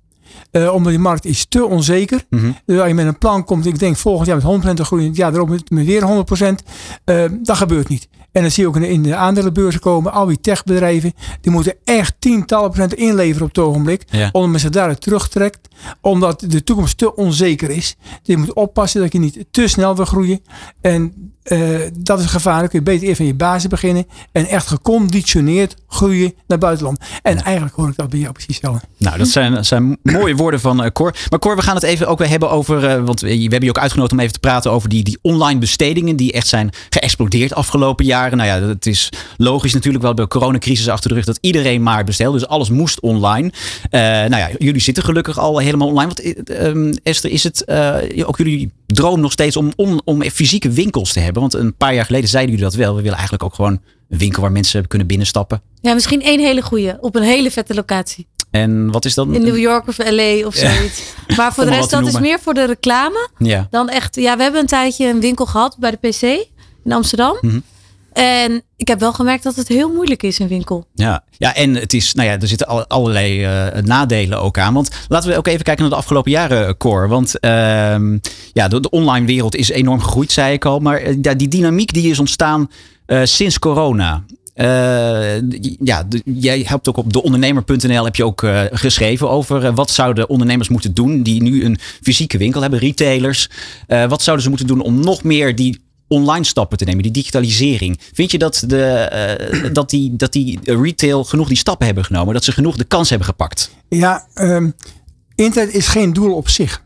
Eh, 0.51 0.75
omdat 0.75 0.93
die 0.93 1.01
markt 1.01 1.25
is 1.25 1.47
te 1.49 1.67
onzeker. 1.67 2.25
Dus 2.67 2.79
als 2.79 2.89
je 2.89 2.95
met 2.95 3.07
een 3.07 3.19
plan 3.19 3.45
komt, 3.45 3.67
ik 3.67 3.79
denk 3.79 3.97
volgend 3.97 4.27
jaar 4.27 4.37
met 4.37 4.45
100% 4.45 4.77
te 4.77 4.85
groeien, 4.85 5.07
het 5.07 5.17
jaar 5.17 5.35
erop 5.35 5.49
met, 5.49 5.71
met 5.71 5.87
weer 5.87 6.03
100%, 6.03 6.63
eh, 7.05 7.25
dat 7.43 7.57
gebeurt 7.57 7.89
niet. 7.89 8.09
En 8.33 8.43
dan 8.43 8.51
zie 8.51 8.63
je 8.63 8.69
ook 8.69 8.75
in 8.77 8.83
de, 8.83 8.89
in 8.89 9.03
de 9.03 9.15
aandelenbeurzen 9.15 9.81
komen, 9.81 10.13
al 10.13 10.27
die 10.27 10.41
techbedrijven, 10.41 11.13
die 11.41 11.53
moeten 11.53 11.75
echt 11.85 12.15
tientallen 12.19 12.71
procent 12.71 12.95
inleveren 12.95 13.43
op 13.43 13.49
het 13.49 13.65
ogenblik. 13.65 14.05
Ja. 14.11 14.29
Omdat 14.33 14.51
men 14.51 14.61
zich 14.61 14.71
daaruit 14.71 15.01
terugtrekt, 15.01 15.69
omdat 16.01 16.45
de 16.47 16.65
toekomst 16.65 16.99
te 16.99 17.15
onzeker 17.15 17.71
is. 17.71 17.97
Dus 18.01 18.19
je 18.23 18.37
moet 18.37 18.53
oppassen 18.53 19.01
dat 19.01 19.13
je 19.13 19.19
niet 19.19 19.45
te 19.51 19.69
snel 19.69 19.97
wil 19.97 20.05
groeien. 20.05 20.41
En 20.81 21.33
eh, 21.51 21.81
dat 21.99 22.21
is 22.21 22.27
gevaarlijk. 22.27 22.73
Je 22.73 22.83
beter 22.83 23.07
eerst 23.07 23.17
van 23.17 23.27
je 23.27 23.35
basis 23.35 23.69
beginnen 23.69 24.07
en 24.33 24.47
echt 24.47 24.67
geconditioneerd 24.67 25.75
groeien 25.89 26.35
naar 26.47 26.59
buitenland. 26.59 26.99
En 27.23 27.43
eigenlijk 27.43 27.77
hoor 27.77 27.89
ik 27.89 27.97
dat 27.97 28.11
bij 28.11 28.19
jou 28.19 28.33
precies 28.33 28.57
hetzelfde. 28.57 28.87
Nou, 28.97 29.19
dat 29.19 29.29
zijn, 29.29 29.55
dat 29.55 29.67
zijn 29.67 29.99
mooie 30.03 30.35
woorden 30.35 30.61
van 30.61 30.83
eh, 30.83 30.91
Cor. 30.91 31.15
Maar 31.31 31.39
Cor, 31.39 31.57
we 31.57 31.63
gaan 31.63 31.75
het 31.75 31.83
even 31.85 32.07
ook 32.07 32.19
weer 32.19 32.29
hebben 32.29 32.51
over. 32.51 32.85
eh, 32.87 33.05
want 33.05 33.21
we 33.21 33.29
hebben 33.29 33.63
je 33.63 33.69
ook 33.69 33.79
uitgenodigd 33.79 34.13
om 34.13 34.21
even 34.21 34.33
te 34.33 34.39
praten 34.39 34.71
over 34.71 34.89
die, 34.89 35.05
die 35.05 35.19
online 35.23 35.61
bestedingen. 35.61 36.17
die 36.17 36.33
echt 36.33 36.47
zijn 36.47 36.71
geëxplodeerd 36.91 37.55
afgelopen 37.55 38.05
jaren. 38.05 38.37
Nou 38.37 38.49
ja, 38.49 38.69
het 38.69 38.87
is 38.87 39.09
logisch 39.37 39.75
natuurlijk 39.75 40.05
wel 40.05 40.15
bij 40.15 40.25
de 40.25 40.31
coronacrisis 40.31 40.89
achter 40.89 41.09
de 41.09 41.15
rug 41.15 41.25
dat 41.25 41.39
iedereen 41.41 41.83
maar 41.83 42.05
bestelde. 42.05 42.39
Dus 42.39 42.49
alles 42.49 42.71
moest 42.71 43.01
online. 43.01 43.53
Nou 43.91 44.37
ja, 44.37 44.51
jullie 44.59 44.81
zitten 44.81 45.05
gelukkig 45.05 45.39
al 45.39 45.59
helemaal 45.59 45.89
online. 45.89 46.13
Want 46.15 46.21
eh, 46.21 46.67
ehm, 46.67 46.95
Esther, 47.03 47.31
is 47.31 47.45
het 47.45 47.69
ook 48.25 48.37
jullie 48.37 48.71
droom 48.93 49.21
nog 49.21 49.33
steeds 49.33 49.57
om, 49.57 49.73
om, 49.77 50.01
om 50.05 50.23
fysieke 50.23 50.71
winkels 50.71 51.13
te 51.13 51.21
hebben? 51.21 51.41
Want 51.41 51.55
een 51.55 51.77
paar 51.77 51.95
jaar 51.95 52.05
geleden 52.05 52.29
zeiden 52.29 52.51
jullie 52.55 52.71
dat 52.71 52.77
wel. 52.79 52.91
We 52.95 53.03
willen 53.03 53.19
eigenlijk 53.19 53.45
ook 53.45 53.55
gewoon 53.55 53.81
een 54.09 54.19
winkel 54.19 54.43
waar 54.43 54.53
mensen 54.53 54.87
kunnen 54.87 55.07
binnenstappen. 55.07 55.63
Ja, 55.81 55.95
misschien 55.95 56.23
één 56.23 56.41
hele 56.41 56.63
goede 56.63 56.99
op 57.01 57.15
een 57.15 57.23
hele 57.23 57.51
vette 57.51 57.75
locatie. 57.75 58.27
En 58.51 58.91
wat 58.91 59.05
is 59.05 59.15
dan? 59.15 59.35
In 59.35 59.43
New 59.43 59.59
York 59.59 59.89
of 59.89 59.99
LA 59.99 60.47
of 60.47 60.55
zoiets. 60.55 61.03
Maar 61.37 61.55
voor 61.55 61.65
de 61.65 61.71
rest, 61.71 61.91
dat 61.91 62.07
is 62.07 62.19
meer 62.19 62.41
voor 62.41 62.55
de 62.55 62.65
reclame. 62.65 63.29
Ja. 63.39 63.67
Dan 63.71 63.89
echt, 63.89 64.17
ja, 64.17 64.37
we 64.37 64.43
hebben 64.43 64.61
een 64.61 64.67
tijdje 64.67 65.07
een 65.09 65.21
winkel 65.21 65.47
gehad 65.47 65.77
bij 65.79 65.91
de 65.91 66.09
PC 66.09 66.23
in 66.85 66.93
Amsterdam. 66.93 67.39
Mhm. 67.41 67.61
En 68.13 68.63
ik 68.77 68.89
heb 68.89 69.01
wel 69.01 69.13
gemerkt 69.13 69.43
dat 69.43 69.57
het 69.57 69.69
heel 69.69 69.93
moeilijk 69.93 70.23
is, 70.23 70.39
een 70.39 70.49
winkel. 70.49 70.87
Ja, 70.95 71.25
ja 71.39 71.55
en 71.55 71.75
het 71.75 71.93
is, 71.93 72.15
nou 72.15 72.29
ja, 72.29 72.39
er 72.41 72.49
zitten 72.49 72.67
al- 72.67 72.87
allerlei 72.87 73.45
eh, 73.45 73.83
nadelen 73.83 74.41
ook 74.41 74.59
aan. 74.59 74.75
Want 74.75 74.91
laten 75.09 75.31
we 75.31 75.37
ook 75.37 75.47
even 75.47 75.65
kijken 75.65 75.83
naar 75.83 75.93
de 75.93 75.99
afgelopen 75.99 76.31
jaren, 76.31 76.67
eh, 76.67 76.73
Cor. 76.79 77.09
Want 77.09 77.39
ehm, 77.39 78.19
ja, 78.53 78.69
de, 78.69 78.91
online 78.91 79.27
wereld 79.27 79.57
is 79.57 79.71
enorm 79.71 80.01
gegroeid, 80.01 80.33
zei 80.33 80.53
ik 80.53 80.65
al. 80.65 80.79
Maar 80.79 80.97
eh, 80.99 81.17
die 81.37 81.49
dynamiek 81.49 81.93
die 81.93 82.11
is 82.11 82.19
ontstaan 82.19 82.71
sinds 83.23 83.59
corona. 83.59 84.25
Ja, 85.81 86.05
jij 86.25 86.65
hebt 86.67 86.89
ook 86.89 86.97
op 86.97 87.13
deondernemer.nl 87.13 88.05
heb 88.05 88.17
je 88.17 88.25
ook 88.25 88.47
geschreven 88.71 89.31
over 89.31 89.75
wat 89.75 89.91
zouden 89.91 90.29
ondernemers 90.29 90.69
moeten 90.69 90.95
doen 90.95 91.23
die 91.23 91.43
nu 91.43 91.65
een 91.65 91.79
fysieke 92.03 92.39
winkel 92.39 92.61
hebben, 92.61 92.79
retailers. 92.79 93.49
Wat 94.09 94.23
zouden 94.23 94.45
ze 94.45 94.49
moeten 94.49 94.67
doen 94.67 94.81
om 94.81 95.01
nog 95.01 95.23
meer 95.23 95.55
die 95.57 95.81
online 96.11 96.45
stappen 96.45 96.79
te 96.79 96.85
nemen, 96.85 97.03
die 97.03 97.13
digitalisering. 97.13 98.01
Vind 98.13 98.31
je 98.31 98.39
dat, 98.39 98.65
de, 98.67 98.85
eh, 98.85 99.73
dat, 99.73 99.91
die, 99.91 100.17
dat 100.17 100.33
die 100.33 100.59
retail 100.63 101.25
genoeg 101.25 101.49
die 101.49 101.57
stappen 101.57 101.87
hebben 101.87 102.05
genomen, 102.05 102.35
dat 102.35 102.45
ze 102.45 102.53
genoeg 102.53 102.77
de 102.77 102.85
kans 102.85 103.09
hebben 103.09 103.29
gepakt? 103.29 103.71
Ja, 103.89 104.27
ehm, 104.35 104.71
internet 105.35 105.75
is 105.75 105.89
geen 105.89 106.13
doel 106.13 106.35
op 106.35 106.49
zich. 106.49 106.85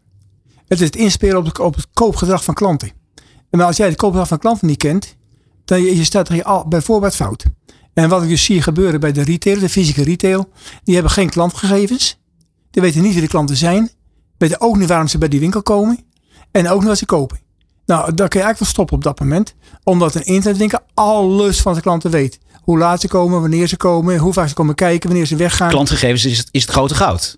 Het 0.66 0.80
is 0.80 0.86
het 0.86 0.96
inspelen 0.96 1.60
op, 1.60 1.74
het 1.74 1.86
koopgedrag 1.92 2.44
van 2.44 2.54
klanten. 2.54 2.90
Maar 3.50 3.66
als 3.66 3.76
jij 3.76 3.86
het 3.86 3.96
koopgedrag 3.96 4.28
van 4.28 4.38
klanten 4.38 4.66
niet 4.66 4.78
kent, 4.78 5.16
dan 5.64 5.82
je, 5.82 5.96
je 5.96 6.04
staat 6.04 6.28
je 6.28 6.44
al 6.44 6.68
bijvoorbeeld 6.68 7.14
fout. 7.14 7.44
En 7.94 8.08
wat 8.08 8.22
ik 8.22 8.28
dus 8.28 8.44
zie 8.44 8.62
gebeuren 8.62 9.00
bij 9.00 9.12
de 9.12 9.22
retail, 9.22 9.58
de 9.58 9.68
fysieke 9.68 10.02
retail, 10.02 10.48
die 10.84 10.94
hebben 10.94 11.12
geen 11.12 11.30
klantgegevens. 11.30 12.18
Die 12.70 12.82
weten 12.82 13.02
niet 13.02 13.12
wie 13.12 13.22
de 13.22 13.28
klanten 13.28 13.56
zijn. 13.56 13.90
Weten 14.38 14.60
ook 14.60 14.76
niet 14.76 14.88
waarom 14.88 15.08
ze 15.08 15.18
bij 15.18 15.28
die 15.28 15.40
winkel 15.40 15.62
komen. 15.62 15.98
En 16.50 16.68
ook 16.68 16.78
niet 16.78 16.88
wat 16.88 16.98
ze 16.98 17.06
kopen. 17.06 17.38
Nou, 17.86 18.14
daar 18.14 18.28
kun 18.28 18.40
je 18.40 18.44
eigenlijk 18.44 18.58
wel 18.58 18.68
stoppen 18.68 18.96
op 18.96 19.02
dat 19.02 19.20
moment. 19.20 19.54
Omdat 19.82 20.14
een 20.14 20.24
internetwinkel 20.24 20.78
alles 20.94 21.60
van 21.60 21.74
de 21.74 21.80
klanten 21.80 22.10
weet. 22.10 22.38
Hoe 22.62 22.78
laat 22.78 23.00
ze 23.00 23.08
komen, 23.08 23.40
wanneer 23.40 23.66
ze 23.66 23.76
komen, 23.76 24.18
hoe 24.18 24.32
vaak 24.32 24.48
ze 24.48 24.54
komen 24.54 24.74
kijken, 24.74 25.08
wanneer 25.08 25.26
ze 25.26 25.36
weggaan. 25.36 25.68
Klantgegevens 25.68 26.24
is 26.24 26.38
het, 26.38 26.48
is 26.50 26.62
het 26.62 26.70
grote 26.70 26.94
goud. 26.94 27.36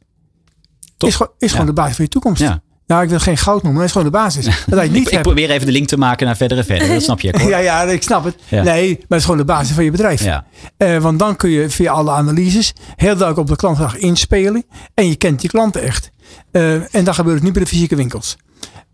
Is, 0.99 1.15
gewoon- 1.15 1.33
is 1.39 1.51
gewoon 1.51 1.67
de 1.67 1.73
basis 1.73 1.97
van 1.97 2.05
je 2.05 2.11
toekomst. 2.11 2.41
Ja. 2.43 2.61
Nou, 2.87 3.03
ik 3.03 3.09
wil 3.09 3.19
geen 3.19 3.37
goud 3.37 3.63
noemen, 3.63 3.81
maar 3.81 3.89
dat 3.89 3.97
is 3.97 4.03
gewoon 4.03 4.13
de 4.13 4.19
basis. 4.19 4.65
Dat 4.67 4.85
Ik, 4.85 4.91
niet 4.97 5.07
ik 5.07 5.11
hebt. 5.13 5.23
probeer 5.23 5.51
even 5.51 5.67
de 5.67 5.73
link 5.73 5.89
te 5.89 5.97
maken 5.97 6.27
naar 6.27 6.37
verder 6.37 6.59
en 6.59 6.65
verder. 6.65 6.89
Dat 6.89 7.03
snap 7.03 7.21
je, 7.21 7.31
Cor. 7.33 7.49
Ja, 7.55 7.59
ja, 7.59 7.83
ik 7.83 8.03
snap 8.03 8.25
het. 8.25 8.37
Ja. 8.49 8.63
Nee, 8.63 8.89
maar 8.93 9.01
het 9.09 9.19
is 9.19 9.23
gewoon 9.25 9.39
de 9.39 9.45
basis 9.45 9.75
van 9.75 9.85
je 9.85 9.91
bedrijf. 9.91 10.23
Ja. 10.25 10.45
Eh, 10.77 10.99
want 10.99 11.19
dan 11.19 11.37
kun 11.37 11.51
je 11.51 11.71
via 11.71 11.93
alle 11.93 12.11
analyses 12.11 12.73
heel 12.97 13.07
duidelijk 13.17 13.39
op 13.39 13.47
de 13.47 13.57
klantgedrag 13.57 13.97
inspelen. 13.97 14.65
En 14.95 15.09
je 15.09 15.17
kent 15.17 15.43
je 15.43 15.49
klanten 15.49 15.83
echt. 15.83 16.11
Eh, 16.51 16.95
en 16.95 17.05
dat 17.05 17.15
gebeurt 17.15 17.35
het 17.35 17.45
niet 17.45 17.53
bij 17.53 17.63
de 17.63 17.69
fysieke 17.69 17.97
winkels. 17.97 18.37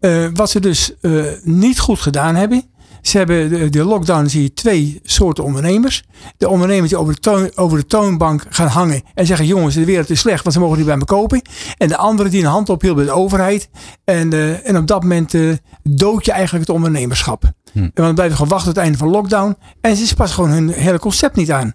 Eh, 0.03 0.27
wat 0.35 0.51
ze 0.51 0.61
dus 0.61 0.95
eh, 1.01 1.25
niet 1.43 1.79
goed 1.79 2.01
gedaan 2.01 2.35
hebben. 2.35 2.65
Ze 3.03 3.19
hebben 3.19 3.49
de, 3.49 3.71
de 3.71 3.85
lockdown 3.85 4.27
zie 4.27 4.43
je 4.43 4.53
twee 4.53 5.01
soorten 5.03 5.45
ondernemers. 5.45 6.03
De 6.37 6.49
ondernemers 6.49 6.89
die 6.89 6.99
over 6.99 7.15
de, 7.15 7.21
toon, 7.21 7.51
over 7.55 7.79
de 7.79 7.87
toonbank 7.87 8.45
gaan 8.49 8.67
hangen 8.67 9.03
en 9.15 9.27
zeggen: 9.27 9.47
jongens, 9.47 9.75
de 9.75 9.85
wereld 9.85 10.11
is 10.11 10.21
slecht, 10.21 10.43
want 10.43 10.55
ze 10.55 10.61
mogen 10.61 10.77
niet 10.77 10.87
bij 10.87 10.97
me 10.97 11.05
kopen. 11.05 11.43
En 11.79 11.89
de 11.89 11.97
andere 11.97 12.29
die 12.29 12.41
een 12.41 12.51
hand 12.51 12.69
ophield 12.69 12.97
bij 12.97 13.05
de 13.05 13.11
overheid. 13.11 13.69
En, 14.05 14.33
eh, 14.33 14.69
en 14.69 14.77
op 14.77 14.87
dat 14.87 15.03
moment 15.03 15.35
dood 15.83 16.25
je 16.25 16.33
eigenlijk 16.33 16.67
het 16.67 16.77
ondernemerschap. 16.77 17.45
En 17.75 17.91
dan 17.95 18.15
blijven 18.15 18.37
gewoon 18.37 18.51
wachten 18.51 18.69
tot 18.69 18.77
het 18.77 18.85
einde 18.85 18.99
van 18.99 19.09
lockdown. 19.09 19.57
En 19.81 19.97
ze 19.97 20.15
passen 20.15 20.37
gewoon 20.37 20.51
hun 20.51 20.69
hele 20.69 20.99
concept 20.99 21.37
niet 21.37 21.53
aan. 21.53 21.75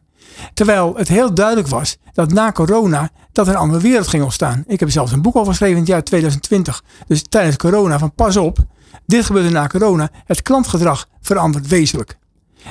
Terwijl 0.54 0.96
het 0.96 1.08
heel 1.08 1.34
duidelijk 1.34 1.68
was 1.68 1.98
dat 2.14 2.34
na 2.34 2.52
corona 2.52 3.10
dat 3.38 3.48
een 3.48 3.56
andere 3.56 3.82
wereld 3.82 4.08
ging 4.08 4.24
ontstaan. 4.24 4.64
Ik 4.68 4.80
heb 4.80 4.90
zelfs 4.90 5.12
een 5.12 5.22
boek 5.22 5.36
over 5.36 5.52
geschreven 5.52 5.76
in 5.76 5.82
het 5.82 5.92
jaar 5.92 6.04
2020. 6.04 6.84
Dus 7.08 7.24
tijdens 7.30 7.56
corona 7.56 8.00
van 8.00 8.14
pas 8.14 8.38
op. 8.38 8.58
Dit 9.06 9.26
gebeurde 9.26 9.50
na 9.50 9.68
corona. 9.68 10.10
Het 10.26 10.42
klantgedrag 10.42 11.08
verandert 11.22 11.68
wezenlijk. 11.68 12.18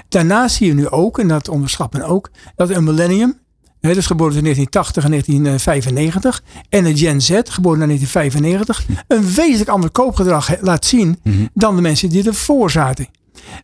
Daarnaast 0.09 0.57
zie 0.57 0.67
je 0.67 0.75
nu 0.75 0.89
ook, 0.89 1.19
en 1.19 1.29
dat 1.29 1.49
onderschat 1.49 1.93
men 1.93 2.03
ook, 2.03 2.31
dat 2.57 2.71
een 2.71 2.85
millennium, 2.85 3.39
hè, 3.81 3.95
dus 3.95 4.07
geboren 4.07 4.37
in 4.37 4.43
1980 4.43 5.05
en 5.05 5.11
1995, 5.11 6.43
en 6.69 6.85
een 6.85 6.97
Gen 6.97 7.21
Z, 7.21 7.41
geboren 7.45 7.81
in 7.81 7.87
1995, 7.87 8.87
een 9.09 9.35
wezenlijk 9.35 9.71
ander 9.71 9.91
koopgedrag 9.91 10.61
laat 10.61 10.85
zien 10.85 11.21
dan 11.55 11.77
de 11.77 11.83
mensen 11.83 12.09
die 12.09 12.27
ervoor 12.27 12.71
zaten. 12.71 13.09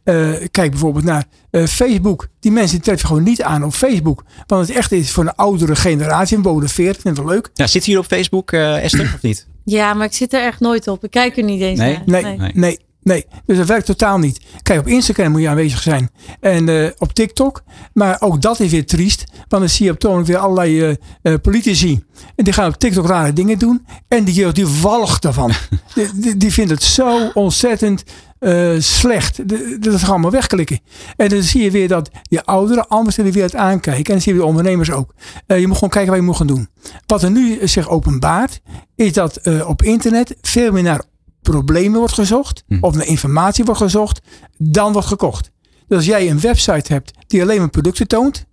Eh, 0.05 0.33
kijk 0.51 0.71
bijvoorbeeld 0.71 1.05
naar 1.05 1.25
eh, 1.51 1.67
Facebook. 1.67 2.29
Die 2.41 2.53
mensen 2.53 2.77
die 2.77 2.85
treffen 2.85 3.09
gewoon 3.09 3.23
niet 3.23 3.43
aan 3.43 3.65
op 3.65 3.73
Facebook. 3.75 4.25
Want 4.47 4.69
het 4.69 4.77
echt 4.77 4.93
is 4.93 5.11
voor 5.11 5.25
een 5.25 5.35
oudere 5.35 5.77
generatie, 5.77 6.37
een 6.37 6.43
boven 6.43 6.63
de 6.67 6.69
40, 6.69 7.03
vind 7.03 7.19
ik 7.19 7.25
wel 7.25 7.33
leuk. 7.33 7.51
Ja, 7.55 7.67
zit 7.67 7.85
hier 7.85 7.99
op 7.99 8.07
Facebook, 8.07 8.53
eh, 8.53 8.85
Esther, 8.85 9.11
of 9.15 9.23
niet? 9.23 9.47
Ja, 9.65 9.95
maar 9.95 10.07
ik 10.07 10.13
zit 10.13 10.33
er 10.33 10.43
echt 10.43 10.61
nooit 10.61 10.89
op. 10.89 11.05
Ik 11.05 11.11
kijk 11.11 11.37
er 11.37 11.43
niet 11.43 11.61
eens 11.61 11.79
Nee? 11.79 11.99
naar. 12.07 12.23
Nee, 12.23 12.37
Nee. 12.37 12.51
nee. 12.55 12.79
nee, 13.03 13.27
Dus 13.47 13.57
dat 13.57 13.67
werkt 13.67 13.87
totaal 13.87 14.19
niet. 14.19 14.41
Kijk, 14.63 14.81
op 14.81 14.87
Instagram 14.87 15.31
moet 15.31 15.41
je 15.41 15.49
aanwezig 15.49 15.83
zijn. 15.83 16.11
En 16.41 16.69
eh, 16.69 16.91
op 16.99 17.13
TikTok. 17.13 17.63
Maar 17.93 18.17
ook 18.21 18.43
dat 18.43 18.61
is 18.61 18.71
weer 18.71 18.87
triest. 18.87 19.25
Want 19.49 19.63
dan 19.63 19.69
zie 19.69 19.85
je 19.87 19.93
op 19.93 19.99
toon 19.99 20.25
weer 20.25 20.37
allerlei 20.37 20.83
eh, 20.83 20.95
eh, 21.23 21.41
politici. 21.41 22.05
En 22.37 22.45
die 22.45 22.53
gaan 22.53 22.69
op 22.69 22.79
TikTok 22.79 23.07
rare 23.07 23.33
dingen 23.33 23.59
doen. 23.59 23.87
En 24.09 24.25
die 24.25 24.35
jeugd 24.35 24.55
die 24.55 24.67
walgt 24.67 25.25
ervan. 25.25 25.53
die, 25.95 26.09
die, 26.15 26.37
die 26.37 26.53
vindt 26.53 26.71
het 26.71 26.83
zo 26.83 27.31
ontzettend 27.35 28.05
eh, 28.43 28.71
slecht. 28.79 29.49
De- 29.49 29.77
Dat 29.81 29.95
is 29.95 30.09
allemaal 30.09 30.31
wegklikken. 30.31 30.81
En 31.17 31.29
dan 31.29 31.43
zie 31.43 31.63
je 31.63 31.71
weer 31.71 31.89
dat 31.89 32.11
je 32.23 32.45
ouderen 32.45 32.89
anders 32.89 33.19
in 33.19 33.25
de 33.25 33.33
wereld 33.33 33.55
aankijken. 33.55 34.05
En 34.05 34.13
dan 34.13 34.21
zie 34.21 34.33
je 34.33 34.39
de 34.39 34.45
ondernemers 34.45 34.91
ook. 34.91 35.15
Eh, 35.47 35.61
je 35.61 35.67
moet 35.67 35.75
gewoon 35.75 35.91
kijken 35.91 36.11
wat 36.11 36.21
je 36.21 36.27
moet 36.27 36.37
gaan 36.37 36.47
doen. 36.47 36.69
Wat 37.07 37.23
er 37.23 37.31
nu 37.31 37.59
zich 37.69 37.89
openbaart. 37.89 38.61
Is 38.95 39.13
dat 39.13 39.37
eh, 39.37 39.69
op 39.69 39.83
internet 39.83 40.37
veel 40.41 40.73
meer 40.73 40.83
naar 40.83 41.03
problemen 41.43 41.99
wordt 41.99 42.15
gezocht. 42.15 42.65
Of 42.81 42.95
naar 42.95 43.07
informatie 43.07 43.65
wordt 43.65 43.81
gezocht. 43.81 44.21
Dan 44.59 44.93
wordt 44.93 45.09
gekocht. 45.09 45.51
Dus 45.89 45.97
als 45.97 46.07
jij 46.07 46.31
een 46.31 46.41
website 46.41 46.93
hebt 46.93 47.13
die 47.27 47.43
alleen 47.43 47.59
maar 47.59 47.69
producten 47.71 48.09
toont. 48.09 48.45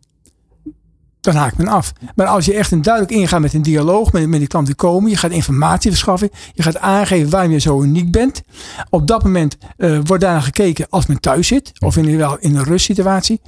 Dan 1.22 1.36
haakt 1.36 1.58
men 1.58 1.68
af. 1.68 1.94
Maar 2.16 2.28
als 2.28 2.46
je 2.46 2.54
echt 2.54 2.72
een 2.72 2.82
duidelijk 2.82 3.14
ingaat 3.14 3.40
met 3.40 3.54
een 3.54 3.62
dialoog 3.62 4.12
met, 4.12 4.28
met 4.28 4.40
die 4.40 4.48
klanten 4.48 4.76
die 4.76 4.84
komen. 4.84 5.10
Je 5.10 5.18
gaat 5.18 5.32
informatie 5.32 5.90
verschaffen. 5.92 6.30
Je 6.54 6.64
gaat 6.64 6.78
aangeven 6.78 7.30
waarom 7.30 7.52
je 7.52 7.60
zo 7.60 7.82
uniek 7.82 8.12
bent. 8.12 8.42
Op 8.90 9.08
dat 9.08 9.24
moment 9.24 9.58
eh, 9.78 10.00
wordt 10.04 10.24
daarna 10.24 10.40
gekeken 10.40 10.88
als 10.90 11.06
men 11.06 11.20
thuis 11.20 11.48
zit. 11.48 11.72
Of 11.80 11.98
in, 11.98 12.06
ieder 12.06 12.22
geval 12.22 12.38
in 12.40 12.56
een 12.56 12.64
rustsituatie. 12.64 13.42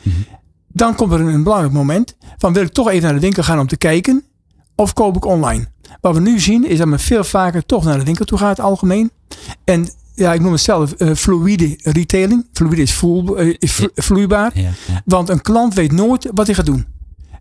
Dan 0.67 0.95
komt 0.95 1.11
er 1.11 1.19
een, 1.19 1.27
een 1.27 1.43
belangrijk 1.43 1.73
moment. 1.73 2.15
Van 2.37 2.53
wil 2.53 2.63
ik 2.63 2.71
toch 2.71 2.89
even 2.89 3.03
naar 3.03 3.13
de 3.13 3.19
winkel 3.19 3.43
gaan 3.43 3.59
om 3.59 3.67
te 3.67 3.77
kijken. 3.77 4.23
Of 4.75 4.93
koop 4.93 5.15
ik 5.15 5.25
online. 5.25 5.67
Wat 6.01 6.13
we 6.13 6.19
nu 6.19 6.39
zien 6.39 6.67
is 6.67 6.77
dat 6.77 6.87
men 6.87 6.99
veel 6.99 7.23
vaker 7.23 7.65
toch 7.65 7.83
naar 7.83 7.97
de 7.97 8.03
winkel 8.03 8.25
toe 8.25 8.37
gaat 8.37 8.59
algemeen. 8.59 9.11
En 9.63 9.89
ja, 10.15 10.33
ik 10.33 10.41
noem 10.41 10.51
het 10.51 10.61
zelf 10.61 10.91
eh, 10.91 11.13
fluïde 11.15 11.79
retailing. 11.83 12.47
Fluïde 12.53 12.81
is, 12.81 12.93
voel, 12.93 13.37
eh, 13.37 13.55
is 13.59 13.87
vloeibaar. 13.95 14.51
Ja, 14.53 14.61
ja. 14.61 15.01
Want 15.05 15.29
een 15.29 15.41
klant 15.41 15.73
weet 15.73 15.91
nooit 15.91 16.29
wat 16.33 16.45
hij 16.45 16.55
gaat 16.55 16.65
doen. 16.65 16.85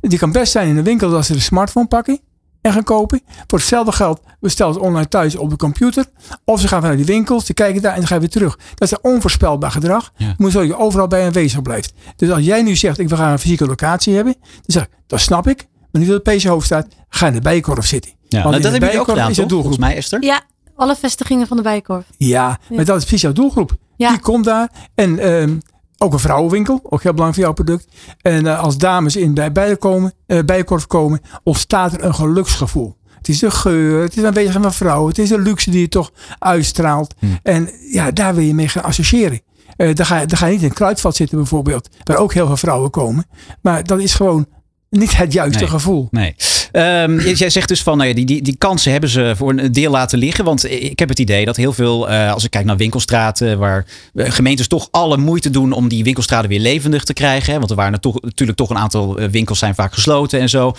Die 0.01 0.19
kan 0.19 0.33
best 0.33 0.53
zijn 0.53 0.69
in 0.69 0.75
de 0.75 0.83
winkel 0.83 1.11
dat 1.11 1.25
ze 1.27 1.33
de 1.33 1.41
smartphone 1.41 1.87
pakken 1.87 2.21
en 2.61 2.73
gaan 2.73 2.83
kopen. 2.85 3.21
Voor 3.47 3.59
hetzelfde 3.59 3.93
geld 3.93 4.21
bestellen 4.41 4.75
ze 4.75 4.81
online 4.81 5.09
thuis 5.09 5.37
op 5.37 5.51
de 5.51 5.57
computer. 5.57 6.05
Of 6.45 6.61
ze 6.61 6.69
gaan 6.69 6.81
vanuit 6.81 6.99
die 6.99 7.07
winkels, 7.07 7.47
ze 7.47 7.55
kijken 7.55 7.83
daar 7.83 7.93
en 7.93 7.99
dan 7.99 8.07
gaan 8.07 8.19
weer 8.19 8.29
terug. 8.29 8.59
Dat 8.75 8.91
is 8.91 8.91
een 8.91 9.11
onvoorspelbaar 9.13 9.71
gedrag. 9.71 10.13
Ja. 10.17 10.27
Je 10.27 10.35
moet 10.37 10.53
je 10.53 10.77
overal 10.77 11.07
bij 11.07 11.25
aanwezig 11.25 11.63
blijft. 11.63 11.93
Dus 12.17 12.31
als 12.31 12.45
jij 12.45 12.63
nu 12.63 12.77
zegt, 12.77 12.99
ik 12.99 13.09
wil 13.09 13.17
graag 13.17 13.33
een 13.33 13.39
fysieke 13.39 13.67
locatie 13.67 14.15
hebben. 14.15 14.33
Dan 14.41 14.63
zeg 14.67 14.83
ik, 14.83 14.91
dat 15.07 15.21
snap 15.21 15.49
ik. 15.49 15.67
Maar 15.93 16.03
niet 16.03 16.11
dat 16.11 16.27
het 16.27 16.37
PC 16.37 16.43
hoofd 16.43 16.67
staat, 16.67 16.87
ga 17.09 17.27
in 17.27 17.33
de 17.33 17.41
bijenkorf 17.41 17.87
zitten. 17.87 18.11
Ja, 18.29 18.43
Want 18.43 18.51
nou, 18.51 18.51
dat 18.51 18.63
de 18.63 18.69
hebben 18.69 18.89
jullie 18.89 19.01
ook 19.01 19.09
gedaan, 19.09 19.31
is 19.31 19.37
toch? 19.37 19.47
doelgroep. 19.47 19.73
Volgens 19.73 19.93
mij, 19.93 19.97
Esther. 19.97 20.23
Ja, 20.23 20.43
alle 20.77 20.97
vestigingen 20.97 21.47
van 21.47 21.57
de 21.57 21.63
Bijenkorf. 21.63 22.05
Ja, 22.17 22.59
maar 22.71 22.85
dat 22.85 22.97
is 22.97 23.03
precies 23.03 23.21
jouw 23.21 23.33
doelgroep. 23.33 23.77
Ja. 23.97 24.09
Die 24.09 24.21
komt 24.21 24.45
daar. 24.45 24.71
En 24.95 25.19
ehm, 25.19 25.59
ook 26.03 26.13
een 26.13 26.19
vrouwenwinkel, 26.19 26.81
ook 26.83 27.03
heel 27.03 27.15
belangrijk 27.15 27.35
voor 27.35 27.43
jouw 27.45 27.53
product. 27.53 27.87
En 28.21 28.47
eh, 28.47 28.61
als 28.63 28.79
dames 28.79 29.17
in 29.17 29.35
bij 29.53 29.77
komen, 29.77 30.13
eh, 30.27 30.39
bijenkorf 30.45 30.87
komen, 30.87 31.21
ontstaat 31.43 31.93
er 31.93 32.05
een 32.05 32.15
geluksgevoel. 32.15 32.97
Het 33.17 33.29
is 33.29 33.39
de 33.39 33.51
geur, 33.51 34.03
het 34.03 34.17
is 34.17 34.25
aanwezigheid 34.25 34.63
van 34.65 34.75
vrouwen, 34.75 35.09
het 35.09 35.19
is 35.19 35.29
de 35.29 35.39
luxe 35.39 35.71
die 35.71 35.81
je 35.81 35.89
toch 35.89 36.11
uitstraalt. 36.39 37.15
En 37.43 37.69
ja, 37.93 38.11
daar 38.11 38.35
wil 38.35 38.45
je 38.45 38.55
mee 38.55 38.69
gaan 38.69 38.83
associëren. 38.83 39.41
Eh 39.77 39.95
daar, 39.95 40.07
ga, 40.07 40.21
je- 40.21 40.27
daar 40.27 40.39
ga 40.39 40.47
je 40.47 40.53
niet 40.53 40.63
in 40.63 40.69
een 40.69 40.75
kruidvat 40.75 41.17
zitten 41.17 41.37
bijvoorbeeld, 41.39 41.89
waar 42.05 42.17
ook 42.17 42.33
heel 42.35 42.47
veel 42.47 42.57
vrouwen 42.57 42.91
komen. 42.91 43.25
Maar 43.63 43.85
dat 43.85 43.99
is 44.01 44.15
gewoon 44.15 44.47
niet 44.91 45.17
het 45.17 45.33
juiste 45.33 45.59
Nee. 45.59 45.69
gevoel. 45.69 46.09
Nee. 46.11 46.35
Ehm, 46.73 47.19
jij 47.19 47.51
zegt 47.51 47.69
dus 47.69 47.83
van 47.83 47.97
nou 47.97 48.09
ja, 48.09 48.15
die, 48.15 48.25
die, 48.25 48.43
die 48.43 48.57
kansen 48.57 48.93
hebben 48.93 49.11
ze 49.11 49.33
voor 49.37 49.51
een 49.51 49.73
deel 49.73 49.91
laten 49.91 50.19
liggen. 50.19 50.45
Want 50.45 50.71
ik 50.71 50.99
heb 50.99 51.09
het 51.09 51.19
idee 51.19 51.45
dat 51.45 51.57
heel 51.57 51.73
veel, 51.73 52.09
eh, 52.09 52.33
als 52.33 52.45
ik 52.45 52.51
kijk 52.51 52.65
naar 52.65 52.77
winkelstraten, 52.77 53.59
waar 53.59 53.87
eh, 54.15 54.31
gemeentes 54.31 54.69
toch 54.69 54.89
alle 54.91 55.17
moeite 55.17 55.51
doen 55.51 55.73
om 55.73 55.89
die 55.89 56.05
winkelstraten 56.05 56.49
weer 56.49 56.61
levendig 56.61 57.05
te 57.05 57.13
krijgen. 57.13 57.59
Want 57.59 57.71
er 57.71 57.77
waren 57.77 58.01
toch, 58.01 58.23
natuurlijk 58.23 58.59
toch 58.59 58.71
een 58.71 58.79
aantal 58.79 59.19
eh, 59.19 59.29
winkels 59.29 59.59
zijn 59.59 59.75
vaak 59.75 59.93
gesloten 59.95 60.41
en 60.41 60.49
zo. 60.49 60.73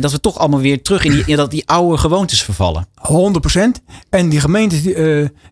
dat 0.00 0.12
we 0.12 0.20
toch 0.20 0.38
allemaal 0.38 0.60
weer 0.60 0.82
terug 0.82 1.04
in 1.04 1.12
die, 1.12 1.36
dat, 1.36 1.50
die 1.50 1.68
oude 1.68 1.98
gewoontes 1.98 2.42
vervallen. 2.42 2.86
100%. 2.98 3.58
En 4.10 4.28
die 4.28 4.40
gemeentes 4.40 4.82
die, 4.82 4.94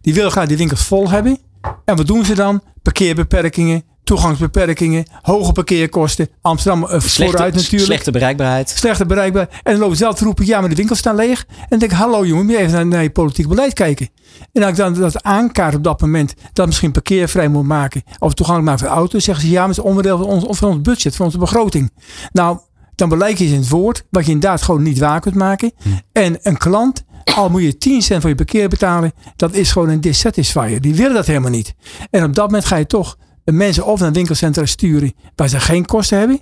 die 0.01 0.15
willen 0.15 0.31
graag 0.31 0.47
die 0.47 0.57
winkels 0.57 0.83
vol 0.83 1.11
hebben. 1.11 1.39
En 1.85 1.97
wat 1.97 2.07
doen 2.07 2.25
ze 2.25 2.35
dan? 2.35 2.63
Parkeerbeperkingen, 2.83 3.83
toegangsbeperkingen, 4.05 5.05
hoge 5.23 5.53
parkeerkosten. 5.53 6.29
Amsterdam 6.41 6.85
eh, 6.85 7.01
vooruit 7.01 7.55
natuurlijk. 7.55 7.85
slechte 7.85 8.11
bereikbaarheid. 8.11 8.69
Slechte 8.69 9.07
bereikbaar. 9.07 9.49
En 9.63 9.73
dan 9.73 9.81
lopen 9.81 9.97
ze 9.97 10.03
zelf 10.03 10.15
te 10.15 10.25
roepen, 10.25 10.47
ja, 10.47 10.61
maar 10.61 10.69
de 10.69 10.75
winkels 10.75 10.99
staan 10.99 11.17
leeg. 11.17 11.45
En 11.49 11.67
dan 11.69 11.79
denk 11.79 11.93
ik, 11.93 11.99
hallo 11.99 12.27
jongen, 12.27 12.45
moet 12.45 12.55
je 12.55 12.61
even 12.61 12.73
naar, 12.73 12.87
naar 12.87 13.03
je 13.03 13.11
politiek 13.11 13.49
beleid 13.49 13.73
kijken. 13.73 14.09
En 14.53 14.63
als 14.63 14.71
ik 14.71 14.77
dan 14.77 14.95
dat 14.95 15.23
aankaart 15.23 15.75
op 15.75 15.85
dat 15.85 16.01
moment, 16.01 16.35
dat 16.53 16.67
misschien 16.67 16.93
parkeervrij 16.93 17.49
moet 17.49 17.67
maken. 17.67 18.03
Of 18.19 18.35
toegankelijk 18.35 18.71
maken 18.71 18.89
voor 18.89 18.97
auto's. 18.97 19.25
Zeggen 19.25 19.45
ze, 19.45 19.51
ja, 19.51 19.59
maar 19.59 19.69
het 19.69 19.79
is 19.79 19.85
onderdeel 19.85 20.19
van 20.19 20.27
ons, 20.27 20.59
van 20.59 20.69
ons 20.69 20.81
budget, 20.81 21.17
van 21.17 21.27
onze 21.27 21.39
begroting. 21.39 21.93
Nou, 22.33 22.59
dan 22.95 23.09
beleid 23.09 23.39
je 23.39 23.45
in 23.45 23.55
het 23.55 23.69
woord, 23.69 24.05
wat 24.11 24.27
je 24.27 24.33
inderdaad 24.33 24.63
gewoon 24.63 24.83
niet 24.83 24.99
waar 24.99 25.21
kunt 25.21 25.35
maken. 25.35 25.73
En 26.13 26.39
een 26.43 26.57
klant, 26.57 27.05
al 27.35 27.51
moet 27.51 27.63
je 27.63 27.79
10 27.79 28.03
cent 28.03 28.21
voor 28.21 28.31
je 28.31 28.37
parkeer 28.37 28.69
betalen, 28.69 29.13
dat 29.37 29.55
is 29.55 29.73
gewoon 29.73 29.89
een 29.89 30.01
dissatisfier. 30.01 30.81
Die 30.81 30.95
willen 30.95 31.15
dat 31.15 31.27
helemaal 31.27 31.51
niet. 31.51 31.75
En 32.11 32.25
op 32.25 32.35
dat 32.35 32.47
moment 32.47 32.65
ga 32.65 32.77
je 32.77 32.87
toch 32.87 33.17
mensen 33.45 33.87
of 33.87 34.01
naar 34.01 34.13
winkelcentra 34.13 34.67
sturen 34.67 35.13
waar 35.35 35.49
ze 35.49 35.61
geen 35.61 35.85
kosten 35.85 36.19
hebben. 36.19 36.41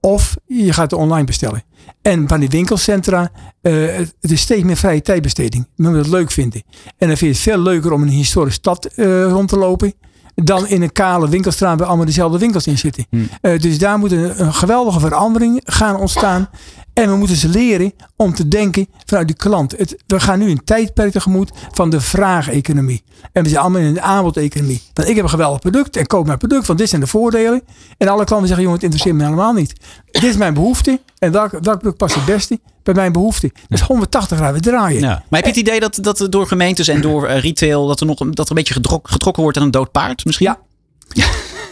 Of 0.00 0.36
je 0.46 0.72
gaat 0.72 0.90
het 0.90 1.00
online 1.00 1.24
bestellen. 1.24 1.62
En 2.02 2.28
van 2.28 2.40
die 2.40 2.48
winkelcentra, 2.48 3.30
eh, 3.60 3.86
het 3.96 4.30
is 4.30 4.40
steeds 4.40 4.62
meer 4.62 4.76
vrije 4.76 5.02
tijdbesteding. 5.02 5.68
Men 5.76 5.90
moet 5.90 6.00
het 6.00 6.10
leuk 6.10 6.30
vinden. 6.30 6.62
En 6.96 7.08
dan 7.08 7.16
vind 7.16 7.20
je 7.20 7.26
het 7.26 7.38
veel 7.38 7.58
leuker 7.58 7.92
om 7.92 8.02
in 8.02 8.08
een 8.08 8.14
historische 8.14 8.58
stad 8.58 8.84
eh, 8.84 9.24
rond 9.24 9.48
te 9.48 9.58
lopen. 9.58 9.94
Dan 10.34 10.66
in 10.66 10.82
een 10.82 10.92
kale 10.92 11.28
winkelstraat 11.28 11.78
waar 11.78 11.88
allemaal 11.88 12.06
dezelfde 12.06 12.38
winkels 12.38 12.66
in 12.66 12.78
zitten. 12.78 13.06
Eh, 13.40 13.58
dus 13.58 13.78
daar 13.78 13.98
moet 13.98 14.12
een, 14.12 14.40
een 14.40 14.54
geweldige 14.54 15.00
verandering 15.00 15.60
gaan 15.64 15.96
ontstaan. 15.96 16.48
En 16.92 17.10
we 17.10 17.16
moeten 17.16 17.36
ze 17.36 17.48
leren 17.48 17.92
om 18.16 18.34
te 18.34 18.48
denken 18.48 18.86
vanuit 19.04 19.26
die 19.26 19.36
klant. 19.36 19.74
Het, 19.78 20.02
we 20.06 20.20
gaan 20.20 20.38
nu 20.38 20.50
een 20.50 20.64
tijdperk 20.64 21.12
tegemoet 21.12 21.52
van 21.70 21.90
de 21.90 22.00
vraageconomie. 22.00 23.02
En 23.32 23.42
we 23.42 23.48
zijn 23.48 23.60
allemaal 23.60 23.80
in 23.80 23.86
een 23.86 24.00
aanbodeconomie. 24.00 24.82
Want 24.92 25.08
ik 25.08 25.14
heb 25.14 25.24
een 25.24 25.30
geweldig 25.30 25.60
product 25.60 25.96
en 25.96 26.06
koop 26.06 26.26
mijn 26.26 26.38
product, 26.38 26.66
want 26.66 26.78
dit 26.78 26.88
zijn 26.88 27.00
de 27.00 27.06
voordelen. 27.06 27.62
En 27.98 28.08
alle 28.08 28.24
klanten 28.24 28.46
zeggen, 28.46 28.64
jongen, 28.64 28.80
het 28.80 28.82
interesseert 28.82 29.16
me 29.16 29.24
helemaal 29.24 29.52
niet. 29.52 29.72
Dit 30.10 30.22
is 30.22 30.36
mijn 30.36 30.54
behoefte. 30.54 31.00
En 31.18 31.32
welk, 31.32 31.50
welk 31.50 31.78
product 31.78 31.96
past 31.96 32.14
het 32.14 32.24
beste 32.24 32.60
bij 32.82 32.94
mijn 32.94 33.12
behoefte? 33.12 33.52
Dus 33.68 33.80
180 33.80 34.36
graden 34.38 34.60
draaien. 34.62 35.00
Ja. 35.00 35.08
Maar 35.08 35.42
heb 35.42 35.44
je 35.54 35.60
het 35.60 35.68
idee 35.68 35.80
dat, 35.80 35.98
dat 36.00 36.26
door 36.30 36.46
gemeentes 36.46 36.88
en 36.88 37.00
door 37.00 37.26
eh, 37.26 37.40
retail 37.40 37.86
dat 37.86 38.00
er 38.00 38.06
nog 38.06 38.20
een- 38.20 38.30
dat 38.30 38.44
er 38.44 38.50
een 38.50 38.56
beetje 38.56 38.74
gedrok- 38.74 39.10
getrokken 39.10 39.42
wordt 39.42 39.58
aan 39.58 39.64
een 39.64 39.70
dood 39.70 39.90
paard 39.92 40.24
misschien? 40.24 40.46
Ja. 40.46 40.58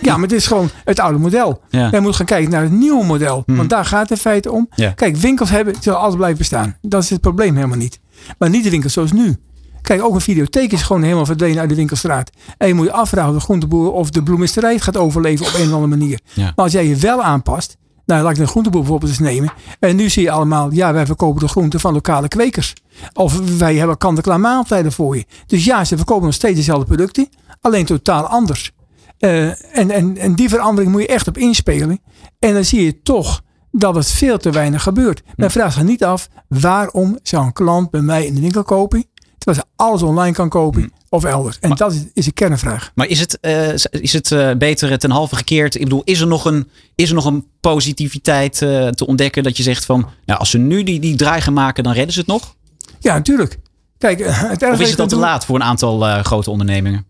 Ja, 0.03 0.13
maar 0.19 0.29
het 0.29 0.33
is 0.33 0.47
gewoon 0.47 0.71
het 0.85 1.01
oude 1.01 1.19
model. 1.19 1.61
Ja. 1.71 1.91
Wij 1.91 2.01
moeten 2.01 2.17
gaan 2.19 2.27
kijken 2.27 2.51
naar 2.51 2.63
het 2.63 2.73
nieuwe 2.73 3.05
model. 3.05 3.43
Want 3.47 3.71
daar 3.71 3.85
gaat 3.85 4.01
het 4.01 4.11
in 4.11 4.17
feite 4.17 4.51
om. 4.53 4.69
Ja. 4.75 4.91
Kijk, 4.91 5.17
winkels 5.17 5.51
hebben, 5.51 5.75
zullen 5.81 5.99
altijd 5.99 6.17
blijven 6.17 6.39
bestaan. 6.39 6.77
Dat 6.83 7.03
is 7.03 7.11
het 7.11 7.21
probleem 7.21 7.55
helemaal 7.55 7.77
niet. 7.77 8.01
Maar 8.39 8.51
niet 8.51 8.65
de 8.65 8.71
winkels 8.71 8.93
zoals 8.93 9.13
nu. 9.13 9.37
Kijk, 9.83 10.03
ook 10.03 10.15
een 10.15 10.21
videotheek 10.21 10.73
is 10.73 10.83
gewoon 10.83 11.03
helemaal 11.03 11.27
verdwenen 11.27 11.61
uit 11.61 11.69
de 11.69 11.75
winkelstraat. 11.75 12.31
En 12.59 12.69
je 12.69 12.75
moet 12.75 12.85
je 12.87 12.93
afvragen 12.93 13.31
of 13.31 13.37
de 13.37 13.41
groenteboer 13.45 13.93
of 13.93 14.11
de 14.11 14.23
bloemisterij 14.23 14.73
het 14.73 14.83
gaat 14.83 14.97
overleven 14.97 15.47
op 15.47 15.55
een 15.55 15.61
of 15.67 15.73
andere 15.73 15.87
manier. 15.87 16.21
Ja. 16.33 16.43
Maar 16.45 16.65
als 16.65 16.73
jij 16.73 16.87
je 16.87 16.97
wel 16.97 17.23
aanpast. 17.23 17.77
Nou, 18.11 18.23
laat 18.23 18.33
ik 18.33 18.39
de 18.39 18.47
groenteboer 18.47 18.81
bijvoorbeeld 18.81 19.11
eens 19.11 19.21
nemen. 19.21 19.53
En 19.79 19.97
nu 19.97 20.09
zie 20.09 20.23
je 20.23 20.31
allemaal, 20.31 20.73
ja, 20.73 20.93
wij 20.93 21.07
verkopen 21.07 21.41
de 21.41 21.49
groenten 21.49 21.81
van 21.81 21.93
lokale 21.93 22.29
kwekers. 22.29 22.75
Of 23.13 23.59
wij 23.59 23.77
hebben 23.77 23.99
kant-en-klaar 23.99 24.41
maaltijden 24.41 24.93
voor 24.93 25.17
je. 25.17 25.25
Dus 25.47 25.65
ja, 25.65 25.85
ze 25.85 25.97
verkopen 25.97 26.25
nog 26.25 26.35
steeds 26.35 26.57
dezelfde 26.57 26.87
producten. 26.87 27.29
Alleen 27.61 27.85
totaal 27.85 28.27
anders. 28.27 28.73
Eh, 29.19 29.77
en, 29.79 29.91
en, 29.91 30.17
en 30.17 30.35
die 30.35 30.49
verandering 30.49 30.93
moet 30.93 31.01
je 31.01 31.09
echt 31.09 31.29
op 31.29 31.39
inspelen. 31.39 32.01
En 32.39 32.55
dan 32.55 32.65
zie 32.65 32.85
je 32.85 33.03
toch 33.03 33.43
dat 33.71 33.95
het 33.95 34.11
veel 34.11 34.39
te 34.39 34.51
weinig 34.51 34.83
gebeurt. 34.83 35.23
Men 35.37 35.51
vraagt 35.51 35.75
zich 35.75 35.83
niet 35.83 36.05
af, 36.05 36.29
waarom 36.49 37.19
zou 37.23 37.45
een 37.45 37.53
klant 37.53 37.91
bij 37.91 38.01
mij 38.01 38.27
in 38.27 38.35
de 38.35 38.41
winkel 38.41 38.63
kopen? 38.63 39.05
Terwijl 39.39 39.67
ze 39.67 39.83
alles 39.85 40.03
online 40.03 40.35
kan 40.35 40.49
kopen 40.49 40.93
of 41.11 41.25
elders. 41.25 41.59
En 41.59 41.71
dat 41.71 41.93
is, 41.93 42.03
is 42.15 42.27
een 42.27 42.35
kernvraag. 42.35 42.93
Maar 42.95 43.07
is 43.07 43.21
het, 43.21 43.41
eh, 43.41 43.73
is 43.91 44.13
het 44.13 44.33
eh, 44.33 44.51
beter 44.53 44.99
ten 44.99 45.11
halve 45.11 45.37
gekeerd? 45.37 45.75
Ik 45.75 45.83
bedoel, 45.83 46.03
is 46.05 46.21
er 46.21 46.27
nog 46.27 46.45
een, 46.45 46.71
is 46.95 47.09
er 47.09 47.15
nog 47.15 47.25
een 47.25 47.47
positiviteit 47.61 48.63
eh, 48.63 48.89
te 48.89 49.07
ontdekken 49.07 49.43
dat 49.43 49.57
je 49.57 49.63
zegt 49.63 49.85
van, 49.85 50.09
nou, 50.27 50.39
als 50.39 50.51
ze 50.51 50.59
nu 50.59 50.83
die, 50.83 51.01
die 51.01 51.17
draai 51.17 51.41
gaan 51.41 51.53
maken, 51.53 51.85
dan 51.85 51.93
redden 51.93 52.13
ze 52.13 52.19
het 52.19 52.29
nog? 52.29 52.57
Ja, 52.99 53.15
natuurlijk. 53.15 53.59
Kijk, 53.99 54.19
het 54.25 54.63
Of 54.63 54.81
is 54.81 54.91
het 54.91 55.01
al 55.01 55.07
te 55.07 55.17
laat 55.17 55.45
voor 55.45 55.55
een 55.55 55.63
aantal 55.63 56.23
grote 56.23 56.51
ondernemingen? 56.51 57.07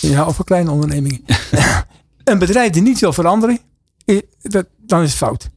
Ja, 0.00 0.26
of 0.26 0.36
voor 0.36 0.44
kleine 0.44 0.70
ondernemingen. 0.70 1.24
een 2.24 2.38
bedrijf 2.38 2.72
die 2.72 2.82
niet 2.82 3.00
wil 3.00 3.12
veranderen, 3.12 3.58
dat, 4.42 4.66
dan 4.78 5.02
is 5.02 5.08
het 5.08 5.18
fout. 5.18 5.50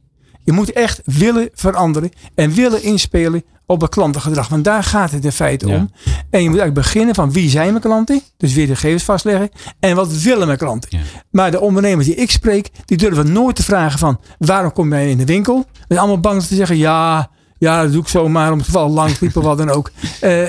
Je 0.46 0.52
moet 0.52 0.72
echt 0.72 1.00
willen 1.04 1.48
veranderen 1.54 2.10
en 2.34 2.52
willen 2.52 2.82
inspelen 2.82 3.44
op 3.66 3.80
het 3.80 3.90
klantengedrag. 3.90 4.48
Want 4.48 4.64
daar 4.64 4.82
gaat 4.82 5.10
het 5.10 5.24
in 5.24 5.32
feite 5.32 5.66
Ja. 5.66 5.74
om. 5.76 5.90
En 6.30 6.42
je 6.42 6.48
moet 6.50 6.58
eigenlijk 6.58 6.74
beginnen 6.74 7.14
van 7.14 7.32
wie 7.32 7.50
zijn 7.50 7.68
mijn 7.70 7.80
klanten? 7.82 8.20
Dus 8.36 8.54
weer 8.54 8.66
de 8.66 8.74
gegevens 8.74 9.02
vastleggen. 9.02 9.48
En 9.80 9.96
wat 9.96 10.12
willen 10.18 10.46
mijn 10.46 10.58
klanten? 10.58 10.88
Ja. 10.92 10.98
Maar 11.30 11.50
de 11.50 11.60
ondernemers 11.60 12.06
die 12.06 12.14
ik 12.14 12.30
spreek, 12.30 12.70
die 12.84 12.96
durven 12.96 13.32
nooit 13.32 13.56
te 13.56 13.62
vragen 13.62 13.98
van 13.98 14.20
waarom 14.38 14.72
kom 14.72 14.92
jij 14.92 15.10
in 15.10 15.18
de 15.18 15.24
winkel? 15.24 15.64
Ze 15.72 15.84
zijn 15.88 15.98
allemaal 15.98 16.20
bang 16.20 16.42
te 16.42 16.54
zeggen 16.54 16.76
ja, 16.76 17.30
ja 17.58 17.82
dat 17.82 17.92
doe 17.92 18.00
ik 18.02 18.08
zomaar 18.08 18.52
om 18.52 18.58
het 18.58 18.66
geval 18.66 18.88
lang 18.90 19.20
liepen 19.20 19.42
wat 19.42 19.58
dan 19.58 19.70
ook. 19.70 19.90
Eh, 20.20 20.42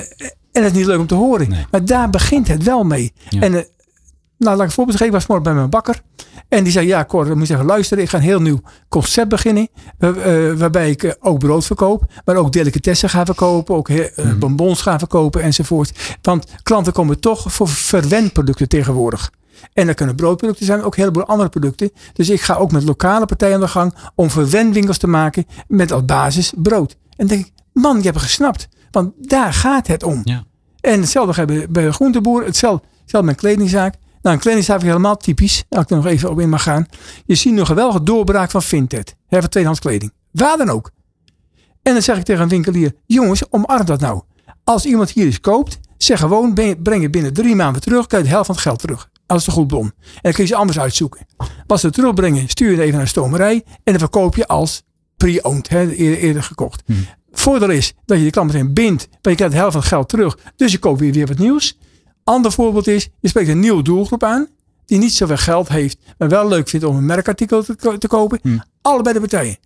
en 0.51 0.63
dat 0.63 0.71
is 0.71 0.77
niet 0.77 0.85
leuk 0.87 0.99
om 0.99 1.07
te 1.07 1.15
horen. 1.15 1.49
Nee. 1.49 1.65
Maar 1.71 1.85
daar 1.85 2.09
begint 2.09 2.47
het 2.47 2.63
wel 2.63 2.83
mee. 2.83 3.13
Ja. 3.29 3.41
En 3.41 3.53
eh, 3.55 3.61
nou, 4.37 4.51
laat 4.55 4.59
ik 4.59 4.65
een 4.65 4.71
voorbeeld 4.71 4.97
geven. 4.97 5.13
Ik 5.13 5.19
was 5.19 5.27
morgen 5.27 5.45
bij 5.45 5.53
mijn 5.53 5.69
bakker. 5.69 6.01
En 6.49 6.63
die 6.63 6.71
zei, 6.71 6.87
ja 6.87 7.05
Cor, 7.05 7.25
dan 7.25 7.37
moet 7.37 7.47
je 7.47 7.53
even 7.53 7.65
luisteren. 7.65 8.03
Ik 8.03 8.09
ga 8.09 8.17
een 8.17 8.23
heel 8.23 8.41
nieuw 8.41 8.61
concept 8.89 9.29
beginnen. 9.29 9.67
eh, 9.97 10.11
waarbij 10.53 10.89
ik 10.89 11.03
eh, 11.03 11.11
ook 11.19 11.39
brood 11.39 11.65
verkoop. 11.65 12.03
Maar 12.25 12.35
ook 12.35 12.51
delicatessen 12.51 13.09
ga 13.09 13.25
verkopen. 13.25 13.75
Ook 13.75 13.89
eh, 13.89 14.05
Mhm. 14.25 14.39
bonbons 14.39 14.81
ga 14.81 14.99
verkopen 14.99 15.41
enzovoort. 15.41 16.17
Want 16.21 16.45
klanten 16.63 16.93
komen 16.93 17.19
toch 17.19 17.53
voor 17.53 17.67
verwendproducten 17.67 18.67
tegenwoordig. 18.67 19.31
En 19.73 19.85
dat 19.85 19.95
kunnen 19.95 20.15
broodproducten 20.15 20.65
zijn, 20.65 20.83
ook 20.83 20.95
een 20.95 20.99
heleboel 21.01 21.25
andere 21.25 21.49
producten. 21.49 21.91
Dus 22.13 22.29
ik 22.29 22.41
ga 22.41 22.55
ook 22.55 22.71
met 22.71 22.83
lokale 22.83 23.25
partijen 23.25 23.55
aan 23.55 23.61
de 23.61 23.67
gang 23.67 23.93
om 24.15 24.29
verwendwinkels 24.29 24.97
te 24.97 25.07
maken 25.07 25.45
met 25.67 25.91
als 25.91 26.05
basis 26.05 26.53
brood. 26.55 26.91
En 26.91 26.97
dan 27.15 27.27
denk 27.27 27.45
ik, 27.45 27.51
man, 27.73 27.97
je 27.97 28.03
hebt 28.03 28.15
het 28.15 28.25
gesnapt. 28.25 28.67
Want 28.91 29.11
daar 29.17 29.53
gaat 29.53 29.87
het 29.87 30.03
om. 30.03 30.21
Ja. 30.23 30.43
En 30.81 30.99
hetzelfde 30.99 31.45
bij, 31.45 31.67
bij 31.69 31.83
de 31.85 31.91
groenteboer, 31.93 32.43
hetzelfde, 32.45 32.85
hetzelfde 33.01 33.29
met 33.29 33.39
kledingzaak. 33.39 33.95
Nou, 34.27 34.39
een 34.43 34.57
is 34.57 34.67
helemaal 34.67 35.17
typisch, 35.17 35.63
als 35.69 35.83
ik 35.83 35.89
er 35.89 35.95
nog 35.95 36.05
even 36.05 36.29
op 36.29 36.39
in 36.39 36.49
mag 36.49 36.63
gaan. 36.63 36.85
Je 37.25 37.35
ziet 37.35 37.57
een 37.57 37.65
geweldige 37.65 38.03
doorbraak 38.03 38.51
van 38.51 38.61
Vinted. 38.61 39.15
Hè, 39.27 39.39
van 39.39 39.49
tweedehands 39.49 39.81
kleding. 39.81 40.13
Waar 40.31 40.57
dan 40.57 40.69
ook. 40.69 40.91
En 41.83 41.93
dan 41.93 42.01
zeg 42.01 42.17
ik 42.17 42.23
tegen 42.23 42.41
een 42.41 42.49
winkelier, 42.49 42.93
jongens, 43.05 43.51
omarm 43.51 43.85
dat 43.85 43.99
nou. 43.99 44.21
Als 44.63 44.85
iemand 44.85 45.09
hier 45.09 45.27
iets 45.27 45.39
koopt, 45.39 45.79
zeg 45.97 46.19
gewoon, 46.19 46.53
breng 46.53 47.01
je 47.01 47.09
binnen 47.09 47.33
drie 47.33 47.55
maanden 47.55 47.81
terug, 47.81 48.07
krijg 48.07 48.23
je 48.23 48.29
de 48.29 48.33
helft 48.33 48.45
van 48.45 48.55
het 48.55 48.63
geld 48.63 48.79
terug. 48.79 49.09
Is 49.27 49.47
een 49.47 49.53
goed 49.53 49.67
bron. 49.67 49.85
En 49.85 50.19
dan 50.21 50.31
kun 50.31 50.43
je 50.43 50.49
ze 50.49 50.55
anders 50.55 50.79
uitzoeken. 50.79 51.25
Wat 51.67 51.79
ze 51.79 51.89
terugbrengen, 51.89 52.49
stuur 52.49 52.67
je 52.67 52.73
het 52.73 52.81
even 52.81 52.93
naar 52.95 53.03
de 53.03 53.09
stomerij 53.09 53.63
en 53.65 53.73
dan 53.83 53.99
verkoop 53.99 54.35
je 54.35 54.47
als 54.47 54.83
pre-owned, 55.17 55.71
eerder, 55.71 56.17
eerder 56.17 56.43
gekocht. 56.43 56.83
Voordeel 57.31 57.69
is 57.69 57.93
dat 58.05 58.17
je 58.17 58.23
de 58.23 58.29
klant 58.29 58.51
meteen 58.51 58.73
bindt, 58.73 59.07
maar 59.09 59.31
je 59.31 59.35
krijgt 59.35 59.53
de 59.53 59.59
helft 59.59 59.73
van 59.73 59.81
het 59.81 59.89
geld 59.89 60.09
terug. 60.09 60.37
Dus 60.55 60.71
je 60.71 60.77
koopt 60.77 60.99
weer, 60.99 61.13
weer 61.13 61.27
wat 61.27 61.37
nieuws. 61.37 61.77
Ander 62.27 62.51
voorbeeld 62.51 62.87
is, 62.87 63.07
je 63.19 63.27
spreekt 63.27 63.49
een 63.49 63.59
nieuwe 63.59 63.83
doelgroep 63.83 64.23
aan, 64.23 64.47
die 64.85 64.97
niet 64.97 65.13
zoveel 65.13 65.37
geld 65.37 65.67
heeft, 65.67 65.97
maar 66.17 66.29
wel 66.29 66.47
leuk 66.47 66.69
vindt 66.69 66.85
om 66.85 66.95
een 66.95 67.05
merkartikel 67.05 67.63
te, 67.63 67.97
te 67.97 68.07
kopen. 68.07 68.63
Allebei 68.81 69.13
de 69.13 69.19
partijen. 69.19 69.57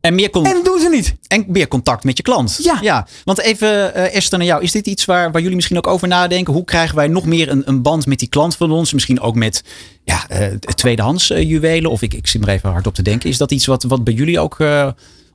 En 0.00 0.14
meer, 0.14 0.30
con- 0.30 0.44
En 0.46 0.60
doen 0.64 0.80
ze 0.80 0.88
niet. 0.88 1.14
en 1.26 1.44
meer 1.48 1.68
contact 1.68 2.04
met 2.04 2.16
je 2.16 2.22
klant. 2.22 2.58
Ja. 2.62 2.78
ja. 2.80 3.06
Want 3.24 3.38
even, 3.40 3.94
eh, 3.94 4.14
Esther, 4.16 4.38
naar 4.38 4.46
jou. 4.46 4.62
Is 4.62 4.72
dit 4.72 4.86
iets 4.86 5.04
waar, 5.04 5.32
waar 5.32 5.40
jullie 5.40 5.56
misschien 5.56 5.76
ook 5.76 5.86
over 5.86 6.08
nadenken? 6.08 6.52
Hoe 6.52 6.64
krijgen 6.64 6.96
wij 6.96 7.08
nog 7.08 7.24
meer 7.26 7.48
een, 7.48 7.62
een 7.68 7.82
band 7.82 8.06
met 8.06 8.18
die 8.18 8.28
klant 8.28 8.56
van 8.56 8.70
ons? 8.70 8.92
Misschien 8.92 9.20
ook 9.20 9.34
met 9.34 9.64
ja, 10.04 10.28
eh, 10.28 10.46
tweedehands 10.54 11.30
eh, 11.30 11.48
juwelen? 11.48 11.90
Of 11.90 12.02
ik, 12.02 12.14
ik 12.14 12.26
zit 12.26 12.42
er 12.42 12.48
even 12.48 12.70
hard 12.70 12.86
op 12.86 12.94
te 12.94 13.02
denken. 13.02 13.28
Is 13.28 13.38
dat 13.38 13.50
iets 13.52 13.66
wat, 13.66 13.82
wat 13.82 14.04
bij 14.04 14.14
jullie 14.14 14.40
ook... 14.40 14.56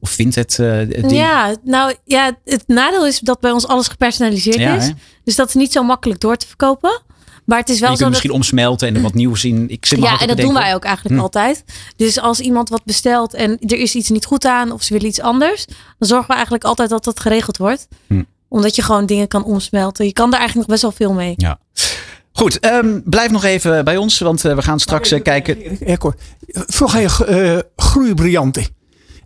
of 0.03 0.09
vindt 0.09 0.35
het 0.35 0.59
eh, 0.59 0.77
ding? 0.87 1.11
Ja, 1.11 1.55
nou 1.63 1.95
ja, 2.05 2.37
het 2.45 2.63
nadeel 2.67 3.07
is 3.07 3.19
dat 3.19 3.39
bij 3.39 3.51
ons 3.51 3.67
alles 3.67 3.87
gepersonaliseerd 3.87 4.55
Ja, 4.59 4.75
is. 4.75 4.85
hè? 4.87 4.91
Dus 5.23 5.35
dat 5.35 5.47
is 5.47 5.53
niet 5.53 5.71
zo 5.71 5.83
makkelijk 5.83 6.19
door 6.19 6.35
te 6.35 6.47
verkopen. 6.47 7.01
Maar 7.45 7.59
het 7.59 7.69
is 7.69 7.79
je 7.79 7.81
wel 7.85 7.91
zo 7.95 7.99
dat... 7.99 8.09
misschien 8.09 8.31
omsmelten 8.31 8.87
en 8.87 8.95
er 8.95 9.01
wat 9.01 9.13
nieuws 9.13 9.45
in. 9.45 9.69
Ik 9.69 9.85
zit 9.85 9.99
maar 9.99 10.11
Ja, 10.11 10.19
en 10.19 10.27
dat 10.27 10.37
doen 10.37 10.53
wij 10.53 10.75
ook 10.75 10.83
eigenlijk 10.83 11.15
Hm. 11.15 11.21
altijd. 11.21 11.63
Dus 11.95 12.19
als 12.19 12.39
iemand 12.39 12.69
wat 12.69 12.83
bestelt 12.85 13.33
en 13.33 13.59
er 13.59 13.77
is 13.79 13.95
iets 13.95 14.09
niet 14.09 14.25
goed 14.25 14.45
aan 14.45 14.71
of 14.71 14.83
ze 14.83 14.93
willen 14.93 15.07
iets 15.07 15.21
anders, 15.21 15.65
dan 15.99 16.07
zorgen 16.07 16.27
we 16.27 16.33
eigenlijk 16.33 16.63
altijd 16.63 16.89
dat 16.89 17.03
dat 17.03 17.19
geregeld 17.19 17.57
wordt. 17.57 17.87
Hm. 18.07 18.23
Omdat 18.47 18.75
je 18.75 18.81
gewoon 18.81 19.05
dingen 19.05 19.27
kan 19.27 19.43
omsmelten. 19.43 20.05
Je 20.05 20.13
kan 20.13 20.29
daar 20.29 20.39
eigenlijk 20.39 20.69
nog 20.69 20.79
best 20.79 20.97
wel 20.97 21.07
veel 21.07 21.17
mee. 21.17 21.33
Ja. 21.37 21.59
Goed, 22.31 22.59
ehm, 22.59 22.99
blijf 23.05 23.31
nog 23.31 23.43
even 23.43 23.85
bij 23.85 23.97
ons, 23.97 24.19
want 24.19 24.45
eh, 24.45 24.55
we 24.55 24.61
gaan 24.61 24.79
straks 24.79 25.11
eh, 25.11 25.21
kijken. 25.21 25.77
Ja, 25.85 25.97
Cor. 25.97 26.15
Vroeger 26.51 27.01
had 27.01 27.17
je 27.17 27.25
eh 27.75 28.63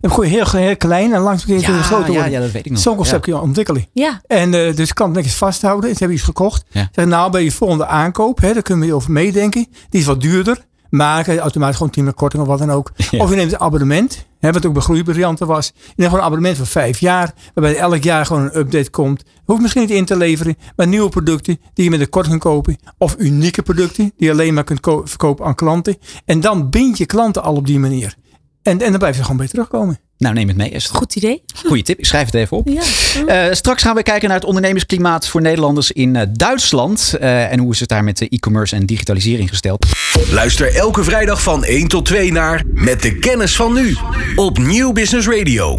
Dan 0.00 0.10
gooi 0.10 0.28
je 0.28 0.34
heel, 0.34 0.66
heel 0.68 0.76
klein 0.76 1.12
en 1.12 1.20
langs 1.20 1.44
kun 1.44 1.54
je 1.54 1.60
Ja, 1.60 1.88
worden. 1.90 2.30
ja, 2.30 2.40
dat 2.40 2.50
weet 2.50 2.66
ik 2.66 2.70
nog. 2.72 2.80
Zo'n 2.80 2.96
concept 2.96 3.26
Ja. 3.26 3.32
kun 3.32 3.40
je 3.40 3.46
ontwikkelen. 3.48 3.86
Ja, 3.92 4.20
En 4.26 4.54
eh, 4.54 4.76
dus 4.76 4.92
kan 4.92 5.06
het 5.06 5.16
netjes 5.16 5.34
vasthouden. 5.34 5.90
Ze 5.90 5.96
hebben 5.98 6.16
iets 6.16 6.26
gekocht. 6.26 6.64
Ja. 6.70 6.88
Zeg, 6.92 7.04
nou, 7.06 7.30
bij 7.30 7.44
je 7.44 7.52
volgende 7.52 7.86
aankoop, 7.86 8.40
hè, 8.40 8.52
daar 8.52 8.62
kunnen 8.62 8.88
we 8.88 8.94
over 8.94 9.12
meedenken. 9.12 9.66
Die 9.88 10.00
is 10.00 10.06
wat 10.06 10.20
duurder. 10.20 10.66
Maar 10.90 11.32
je 11.32 11.38
automatisch 11.38 11.76
gewoon 11.76 11.92
10 11.92 12.14
korting 12.14 12.42
of 12.42 12.48
wat 12.48 12.58
dan 12.58 12.70
ook. 12.70 12.92
Ja. 13.10 13.18
Of 13.22 13.30
je 13.30 13.36
neemt 13.36 13.52
een 13.52 13.60
abonnement. 13.60 14.26
Hè, 14.38 14.52
wat 14.52 14.66
ook 14.66 14.72
bij 14.72 14.82
groeibriljanten 14.82 15.46
was. 15.46 15.66
Je 15.66 15.72
neemt 15.82 15.94
gewoon 15.96 16.18
een 16.18 16.24
abonnement 16.24 16.56
van 16.56 16.66
vijf 16.66 16.98
jaar. 16.98 17.32
Waarbij 17.54 17.76
elk 17.76 18.02
jaar 18.02 18.26
gewoon 18.26 18.42
een 18.42 18.58
update 18.58 18.90
komt. 18.90 19.22
Hoeft 19.44 19.60
misschien 19.60 19.82
niet 19.82 19.90
in 19.90 20.04
te 20.04 20.16
leveren. 20.16 20.56
Maar 20.76 20.86
nieuwe 20.86 21.08
producten 21.08 21.60
die 21.74 21.84
je 21.84 21.90
met 21.90 22.00
een 22.00 22.08
korting 22.08 22.40
kunt 22.40 22.54
kopen. 22.54 22.76
Of 22.98 23.14
unieke 23.18 23.62
producten 23.62 24.12
die 24.16 24.26
je 24.26 24.30
alleen 24.32 24.54
maar 24.54 24.64
kunt 24.64 24.80
ko- 24.80 25.02
verkopen 25.04 25.44
aan 25.46 25.54
klanten. 25.54 25.96
En 26.24 26.40
dan 26.40 26.70
bind 26.70 26.98
je 26.98 27.06
klanten 27.06 27.42
al 27.42 27.54
op 27.54 27.66
die 27.66 27.78
manier. 27.78 28.14
En, 28.68 28.80
en 28.80 28.90
dan 28.90 28.98
blijf 28.98 29.16
je 29.16 29.22
gewoon 29.22 29.36
bij 29.36 29.48
terugkomen. 29.48 29.98
Nou, 30.18 30.34
neem 30.34 30.48
het 30.48 30.56
mee, 30.56 30.70
Esther. 30.70 30.96
goed 30.96 31.16
idee. 31.16 31.42
Goeie 31.66 31.82
tip. 31.82 31.98
Ik 31.98 32.04
schrijf 32.04 32.24
het 32.24 32.34
even 32.34 32.56
op. 32.56 32.68
Ja. 32.68 32.82
Eh, 33.26 33.54
straks 33.54 33.82
gaan 33.82 33.94
we 33.94 34.02
kijken 34.02 34.28
naar 34.28 34.36
het 34.36 34.46
ondernemersklimaat 34.46 35.28
voor 35.28 35.40
Nederlanders 35.40 35.92
in 35.92 36.16
eh, 36.16 36.26
Duitsland. 36.32 37.16
Eh, 37.20 37.52
en 37.52 37.58
hoe 37.58 37.72
is 37.72 37.80
het 37.80 37.88
daar 37.88 38.04
met 38.04 38.18
de 38.18 38.28
e-commerce 38.28 38.76
en 38.76 38.86
digitalisering 38.86 39.48
gesteld. 39.48 39.86
Luister 40.30 40.74
elke 40.74 41.04
vrijdag 41.04 41.42
van 41.42 41.64
1 41.64 41.88
tot 41.88 42.04
2 42.04 42.32
naar 42.32 42.62
Met 42.72 43.02
de 43.02 43.18
kennis 43.18 43.56
van 43.56 43.74
nu 43.74 43.96
op 44.36 44.58
Nieuw 44.58 44.92
Business 44.92 45.28
Radio. 45.28 45.78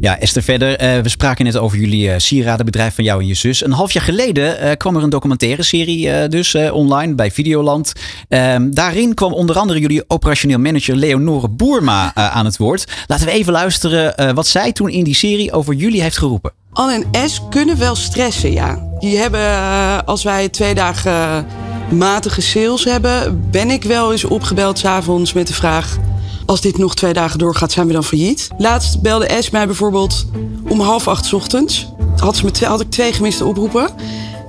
Ja, 0.00 0.18
Esther, 0.18 0.42
verder. 0.42 0.76
eh, 0.76 1.00
we 1.00 1.08
spraken 1.08 1.44
net 1.44 1.56
over 1.56 1.78
jullie 1.78 2.10
eh, 2.10 2.18
sieradenbedrijf 2.18 2.94
van 2.94 3.04
jou 3.04 3.20
en 3.20 3.26
je 3.26 3.34
zus. 3.34 3.64
Een 3.64 3.72
half 3.72 3.92
jaar 3.92 4.04
geleden 4.04 4.58
eh, 4.58 4.76
kwam 4.76 4.96
er 4.96 5.02
een 5.02 5.10
documentaire 5.10 5.62
serie 5.62 6.28
dus 6.28 6.54
online 6.54 7.14
bij 7.14 7.30
Videoland. 7.30 7.92
Ehm, 8.28 8.70
daarin 8.70 9.14
kwam 9.14 9.32
onder 9.32 9.56
andere 9.56 9.80
jullie 9.80 10.04
operationeel 10.08 10.58
manager 10.58 10.96
Leonore 10.96 11.48
Boerma 11.48 12.14
aan 12.14 12.44
het 12.44 12.56
woord. 12.56 12.84
Laten 13.06 13.26
we 13.26 13.32
even 13.32 13.52
luisteren 13.52 14.34
wat 14.34 14.46
zij 14.46 14.72
toen 14.72 14.88
in 14.88 15.04
die 15.04 15.14
serie 15.14 15.52
over 15.52 15.74
jullie 15.74 16.02
heeft 16.02 16.18
geroepen. 16.18 16.52
Anne 16.72 17.04
en 17.12 17.28
S 17.28 17.40
kunnen 17.50 17.78
wel 17.78 17.94
stressen, 17.94 18.52
ja. 18.52 18.88
Die 18.98 19.16
hebben, 19.16 20.06
als 20.06 20.22
wij 20.22 20.48
twee 20.48 20.74
dagen 20.74 21.46
matige 21.90 22.40
sales 22.40 22.84
hebben, 22.84 23.44
ben 23.50 23.70
ik 23.70 23.82
wel 23.82 24.12
eens 24.12 24.24
opgebeld 24.24 24.78
s'avonds 24.78 25.32
met 25.32 25.46
de 25.46 25.54
vraag: 25.54 25.98
als 26.46 26.60
dit 26.60 26.78
nog 26.78 26.94
twee 26.94 27.12
dagen 27.12 27.38
doorgaat, 27.38 27.72
zijn 27.72 27.86
we 27.86 27.92
dan 27.92 28.04
failliet? 28.04 28.48
Laatst 28.58 29.00
belde 29.00 29.36
S 29.40 29.50
mij 29.50 29.66
bijvoorbeeld 29.66 30.24
om 30.68 30.80
half 30.80 31.08
acht 31.08 31.32
ochtends. 31.32 31.86
Had, 32.16 32.36
ze 32.36 32.44
me 32.44 32.50
twee- 32.50 32.68
had 32.68 32.80
ik 32.80 32.90
twee 32.90 33.12
gemiste 33.12 33.44
oproepen. 33.44 33.88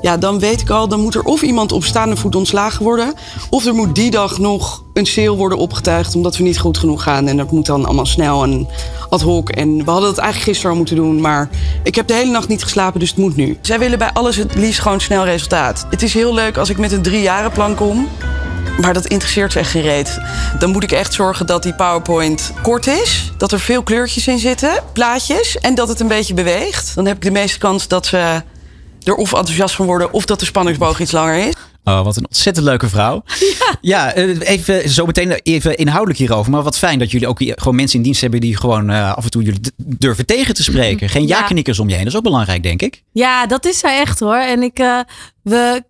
Ja, 0.01 0.17
dan 0.17 0.39
weet 0.39 0.61
ik 0.61 0.69
al, 0.69 0.87
dan 0.87 1.01
moet 1.01 1.15
er 1.15 1.23
of 1.23 1.41
iemand 1.41 1.71
op 1.71 1.83
staande 1.83 2.15
voet 2.15 2.35
ontslagen 2.35 2.83
worden. 2.83 3.13
Of 3.49 3.65
er 3.65 3.73
moet 3.73 3.95
die 3.95 4.11
dag 4.11 4.37
nog 4.39 4.83
een 4.93 5.05
sale 5.05 5.35
worden 5.35 5.57
opgetuigd 5.57 6.15
omdat 6.15 6.37
we 6.37 6.43
niet 6.43 6.59
goed 6.59 6.77
genoeg 6.77 7.03
gaan. 7.03 7.27
En 7.27 7.37
dat 7.37 7.51
moet 7.51 7.65
dan 7.65 7.85
allemaal 7.85 8.05
snel 8.05 8.43
en 8.43 8.67
ad 9.09 9.21
hoc. 9.21 9.49
En 9.49 9.85
we 9.85 9.91
hadden 9.91 10.09
het 10.09 10.17
eigenlijk 10.17 10.49
gisteren 10.49 10.71
al 10.71 10.77
moeten 10.77 10.95
doen. 10.95 11.21
Maar 11.21 11.49
ik 11.83 11.95
heb 11.95 12.07
de 12.07 12.13
hele 12.13 12.31
nacht 12.31 12.47
niet 12.47 12.63
geslapen, 12.63 12.99
dus 12.99 13.09
het 13.09 13.17
moet 13.17 13.35
nu. 13.35 13.57
Zij 13.61 13.79
willen 13.79 13.97
bij 13.97 14.11
alles 14.13 14.35
het 14.35 14.55
liefst 14.55 14.81
gewoon 14.81 15.01
snel 15.01 15.25
resultaat. 15.25 15.85
Het 15.89 16.01
is 16.01 16.13
heel 16.13 16.33
leuk 16.33 16.57
als 16.57 16.69
ik 16.69 16.77
met 16.77 16.91
een 16.91 17.01
driejarenplan 17.01 17.75
kom. 17.75 18.07
Maar 18.81 18.93
dat 18.93 19.05
interesseert 19.05 19.51
ze 19.51 19.59
echt 19.59 19.69
geen 19.69 19.81
reet. 19.81 20.19
Dan 20.59 20.71
moet 20.71 20.83
ik 20.83 20.91
echt 20.91 21.13
zorgen 21.13 21.45
dat 21.45 21.63
die 21.63 21.73
PowerPoint 21.73 22.51
kort 22.61 22.87
is. 22.87 23.31
Dat 23.37 23.51
er 23.51 23.59
veel 23.59 23.83
kleurtjes 23.83 24.27
in 24.27 24.39
zitten, 24.39 24.83
plaatjes. 24.93 25.57
En 25.57 25.75
dat 25.75 25.87
het 25.87 25.99
een 25.99 26.07
beetje 26.07 26.33
beweegt. 26.33 26.95
Dan 26.95 27.05
heb 27.05 27.15
ik 27.15 27.21
de 27.21 27.31
meeste 27.31 27.57
kans 27.57 27.87
dat 27.87 28.05
ze 28.05 28.41
er 29.03 29.15
of 29.15 29.33
enthousiast 29.33 29.75
van 29.75 29.85
worden... 29.85 30.13
of 30.13 30.25
dat 30.25 30.39
de 30.39 30.45
spanningsboog 30.45 30.99
iets 30.99 31.11
langer 31.11 31.47
is. 31.47 31.53
Oh, 31.83 32.03
wat 32.03 32.15
een 32.17 32.25
ontzettend 32.25 32.65
leuke 32.65 32.89
vrouw. 32.89 33.23
Ja, 33.81 34.13
eh, 34.13 34.39
even 34.49 34.89
zo 34.89 35.05
meteen 35.05 35.31
even 35.31 35.77
inhoudelijk 35.77 36.19
hierover. 36.19 36.51
Maar 36.51 36.63
wat 36.63 36.77
fijn 36.77 36.99
dat 36.99 37.11
jullie 37.11 37.27
ook 37.27 37.41
gewoon 37.45 37.75
mensen 37.75 37.97
in 37.97 38.03
dienst 38.03 38.21
hebben 38.21 38.39
die 38.41 38.57
gewoon 38.57 38.89
eh, 38.89 39.13
af 39.15 39.23
en 39.23 39.29
toe 39.29 39.43
jullie 39.43 39.59
durven 39.77 40.25
tegen 40.25 40.53
te 40.53 40.63
spreken. 40.63 41.09
Geen 41.09 41.27
Ja. 41.27 41.37
ja-knikkers 41.39 41.79
om 41.79 41.87
je 41.89 41.93
heen. 41.95 42.03
Dat 42.03 42.11
is 42.13 42.17
ook 42.19 42.23
belangrijk, 42.25 42.63
denk 42.63 42.81
ik. 42.81 43.03
Ja, 43.11 43.45
dat 43.45 43.65
is 43.65 43.79
zij 43.79 43.99
echt 43.99 44.19
hoor. 44.19 44.35
En 44.37 44.63
ik, 44.63 44.79
eh, 44.79 44.99
we 45.41 45.83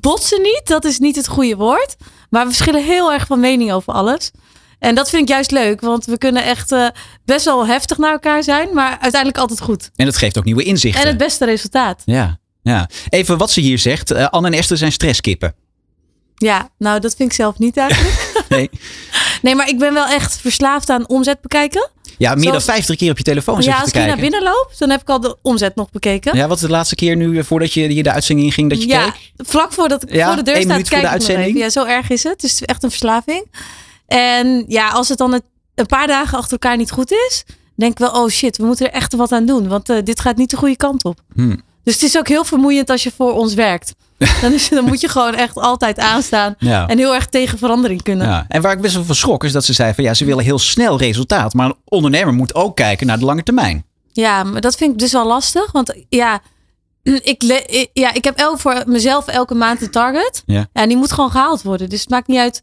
botsen 0.00 0.42
niet, 0.42 0.62
dat 0.64 0.84
is 0.84 0.98
niet 0.98 1.16
het 1.16 1.28
goede 1.28 1.56
woord. 1.56 1.96
Maar 2.30 2.40
we 2.40 2.52
verschillen 2.52 2.84
heel 2.84 3.12
erg 3.12 3.26
van 3.26 3.40
mening 3.40 3.72
over 3.72 3.92
alles. 3.92 4.30
En 4.78 4.94
dat 4.94 5.10
vind 5.10 5.22
ik 5.22 5.28
juist 5.28 5.50
leuk, 5.50 5.80
want 5.80 6.04
we 6.04 6.18
kunnen 6.18 6.44
echt 6.44 6.72
eh, 6.72 6.88
best 7.24 7.44
wel 7.44 7.66
heftig 7.66 7.98
naar 7.98 8.12
elkaar 8.12 8.42
zijn, 8.42 8.68
maar 8.74 8.90
uiteindelijk 8.90 9.38
altijd 9.38 9.60
goed. 9.60 9.90
En 9.96 10.04
dat 10.04 10.16
geeft 10.16 10.38
ook 10.38 10.44
nieuwe 10.44 10.62
inzichten. 10.62 11.02
En 11.02 11.08
het 11.08 11.16
beste 11.16 11.44
resultaat. 11.44 12.02
Ja, 12.04 12.38
ja. 12.62 12.88
Even 13.08 13.38
wat 13.38 13.50
ze 13.50 13.60
hier 13.60 13.78
zegt. 13.78 14.10
Eh, 14.10 14.28
Anne 14.28 14.48
en 14.48 14.54
Esther 14.54 14.76
zijn 14.76 14.92
stresskippen. 14.92 15.54
Ja, 16.34 16.70
nou 16.78 17.00
dat 17.00 17.14
vind 17.16 17.30
ik 17.30 17.36
zelf 17.36 17.58
niet 17.58 17.76
eigenlijk. 17.76 18.24
Nee. 18.48 18.70
nee, 19.42 19.54
maar 19.54 19.68
ik 19.68 19.78
ben 19.78 19.94
wel 19.94 20.06
echt 20.06 20.38
verslaafd 20.38 20.90
aan 20.90 21.08
omzet 21.08 21.40
bekijken. 21.40 21.90
Ja, 22.18 22.34
meer 22.34 22.42
Zoals- 22.42 22.64
dan 22.64 22.74
50 22.74 22.96
keer 22.96 23.10
op 23.10 23.16
je 23.18 23.22
telefoon 23.24 23.56
zit 23.56 23.64
ja, 23.64 23.70
je 23.76 23.82
als 23.82 23.90
te 23.90 23.98
ik 23.98 24.06
naar 24.06 24.16
kijken. 24.16 24.30
binnen 24.30 24.50
loop, 24.52 24.70
dan 24.78 24.90
heb 24.90 25.00
ik 25.00 25.08
al 25.08 25.20
de 25.20 25.36
omzet 25.42 25.74
nog 25.74 25.90
bekeken. 25.90 26.36
Ja, 26.36 26.46
wat 26.48 26.56
is 26.56 26.62
de 26.62 26.70
laatste 26.70 26.94
keer 26.94 27.16
nu 27.16 27.38
eh, 27.38 27.44
voordat 27.44 27.72
je 27.72 27.86
hier 27.86 28.02
de 28.02 28.10
uitzending 28.10 28.46
in 28.46 28.52
ging 28.52 28.70
dat 28.70 28.82
je 28.82 28.88
ja, 28.88 29.10
keek? 29.10 29.32
vlak 29.46 29.72
voordat 29.72 30.02
ik 30.02 30.12
Ja, 30.14 30.26
voor 30.26 30.36
de 30.36 30.42
deur 30.42 30.56
sta, 30.56 30.66
minuut 30.66 30.88
voor 30.88 30.98
kijk 31.00 31.20
de. 31.20 31.58
Ja, 31.58 31.70
zo 31.70 31.84
erg 31.84 32.10
is 32.10 32.22
het. 32.22 32.40
Dus 32.40 32.50
het 32.50 32.60
is 32.60 32.66
echt 32.66 32.82
een 32.82 32.90
verslaving. 32.90 33.50
En 34.06 34.64
ja, 34.68 34.88
als 34.88 35.08
het 35.08 35.18
dan 35.18 35.40
een 35.74 35.86
paar 35.86 36.06
dagen 36.06 36.38
achter 36.38 36.52
elkaar 36.52 36.76
niet 36.76 36.90
goed 36.90 37.10
is, 37.12 37.44
denk 37.74 37.92
ik 37.92 37.98
wel, 37.98 38.10
oh 38.10 38.28
shit, 38.28 38.56
we 38.56 38.64
moeten 38.64 38.86
er 38.86 38.92
echt 38.92 39.14
wat 39.14 39.32
aan 39.32 39.46
doen. 39.46 39.68
Want 39.68 39.88
eh, 39.88 39.96
dit 40.04 40.20
gaat 40.20 40.36
niet 40.36 40.50
de 40.50 40.56
goede 40.56 40.76
kant 40.76 41.04
op. 41.04 41.20
Hmm. 41.34 41.62
Dus 41.84 41.94
het 41.94 42.02
is 42.02 42.18
ook 42.18 42.28
heel 42.28 42.44
vermoeiend 42.44 42.90
als 42.90 43.02
je 43.02 43.12
voor 43.16 43.32
ons 43.32 43.54
werkt. 43.54 43.94
Dan, 44.42 44.52
is, 44.52 44.68
dan 44.68 44.84
moet 44.84 45.00
je 45.00 45.08
gewoon 45.08 45.34
echt 45.34 45.56
altijd 45.58 45.98
aanstaan. 45.98 46.54
Ja. 46.58 46.86
En 46.88 46.98
heel 46.98 47.14
erg 47.14 47.26
tegen 47.26 47.58
verandering 47.58 48.02
kunnen. 48.02 48.26
Ja. 48.26 48.44
En 48.48 48.62
waar 48.62 48.72
ik 48.72 48.80
best 48.80 48.94
wel 48.94 49.04
van 49.04 49.14
schrok 49.14 49.44
is 49.44 49.52
dat 49.52 49.64
ze 49.64 49.72
zei 49.72 49.94
van 49.94 50.04
ja, 50.04 50.14
ze 50.14 50.24
willen 50.24 50.44
heel 50.44 50.58
snel 50.58 50.98
resultaat. 50.98 51.54
Maar 51.54 51.66
een 51.66 51.76
ondernemer 51.84 52.34
moet 52.34 52.54
ook 52.54 52.76
kijken 52.76 53.06
naar 53.06 53.18
de 53.18 53.24
lange 53.24 53.42
termijn. 53.42 53.84
Ja, 54.12 54.44
maar 54.44 54.60
dat 54.60 54.76
vind 54.76 54.92
ik 54.92 54.98
dus 54.98 55.12
wel 55.12 55.26
lastig. 55.26 55.72
Want 55.72 55.94
ja, 56.08 56.40
ik, 57.02 57.42
le- 57.42 57.64
ik- 57.66 57.90
ja, 57.92 58.12
ik 58.14 58.24
heb 58.24 58.38
elk 58.38 58.58
voor 58.60 58.82
mezelf 58.86 59.26
elke 59.26 59.54
maand 59.54 59.82
een 59.82 59.90
target. 59.90 60.42
Ja. 60.46 60.66
en 60.72 60.88
die 60.88 60.96
moet 60.96 61.12
gewoon 61.12 61.30
gehaald 61.30 61.62
worden. 61.62 61.88
Dus 61.88 62.00
het 62.00 62.08
maakt 62.10 62.26
niet 62.26 62.38
uit 62.38 62.62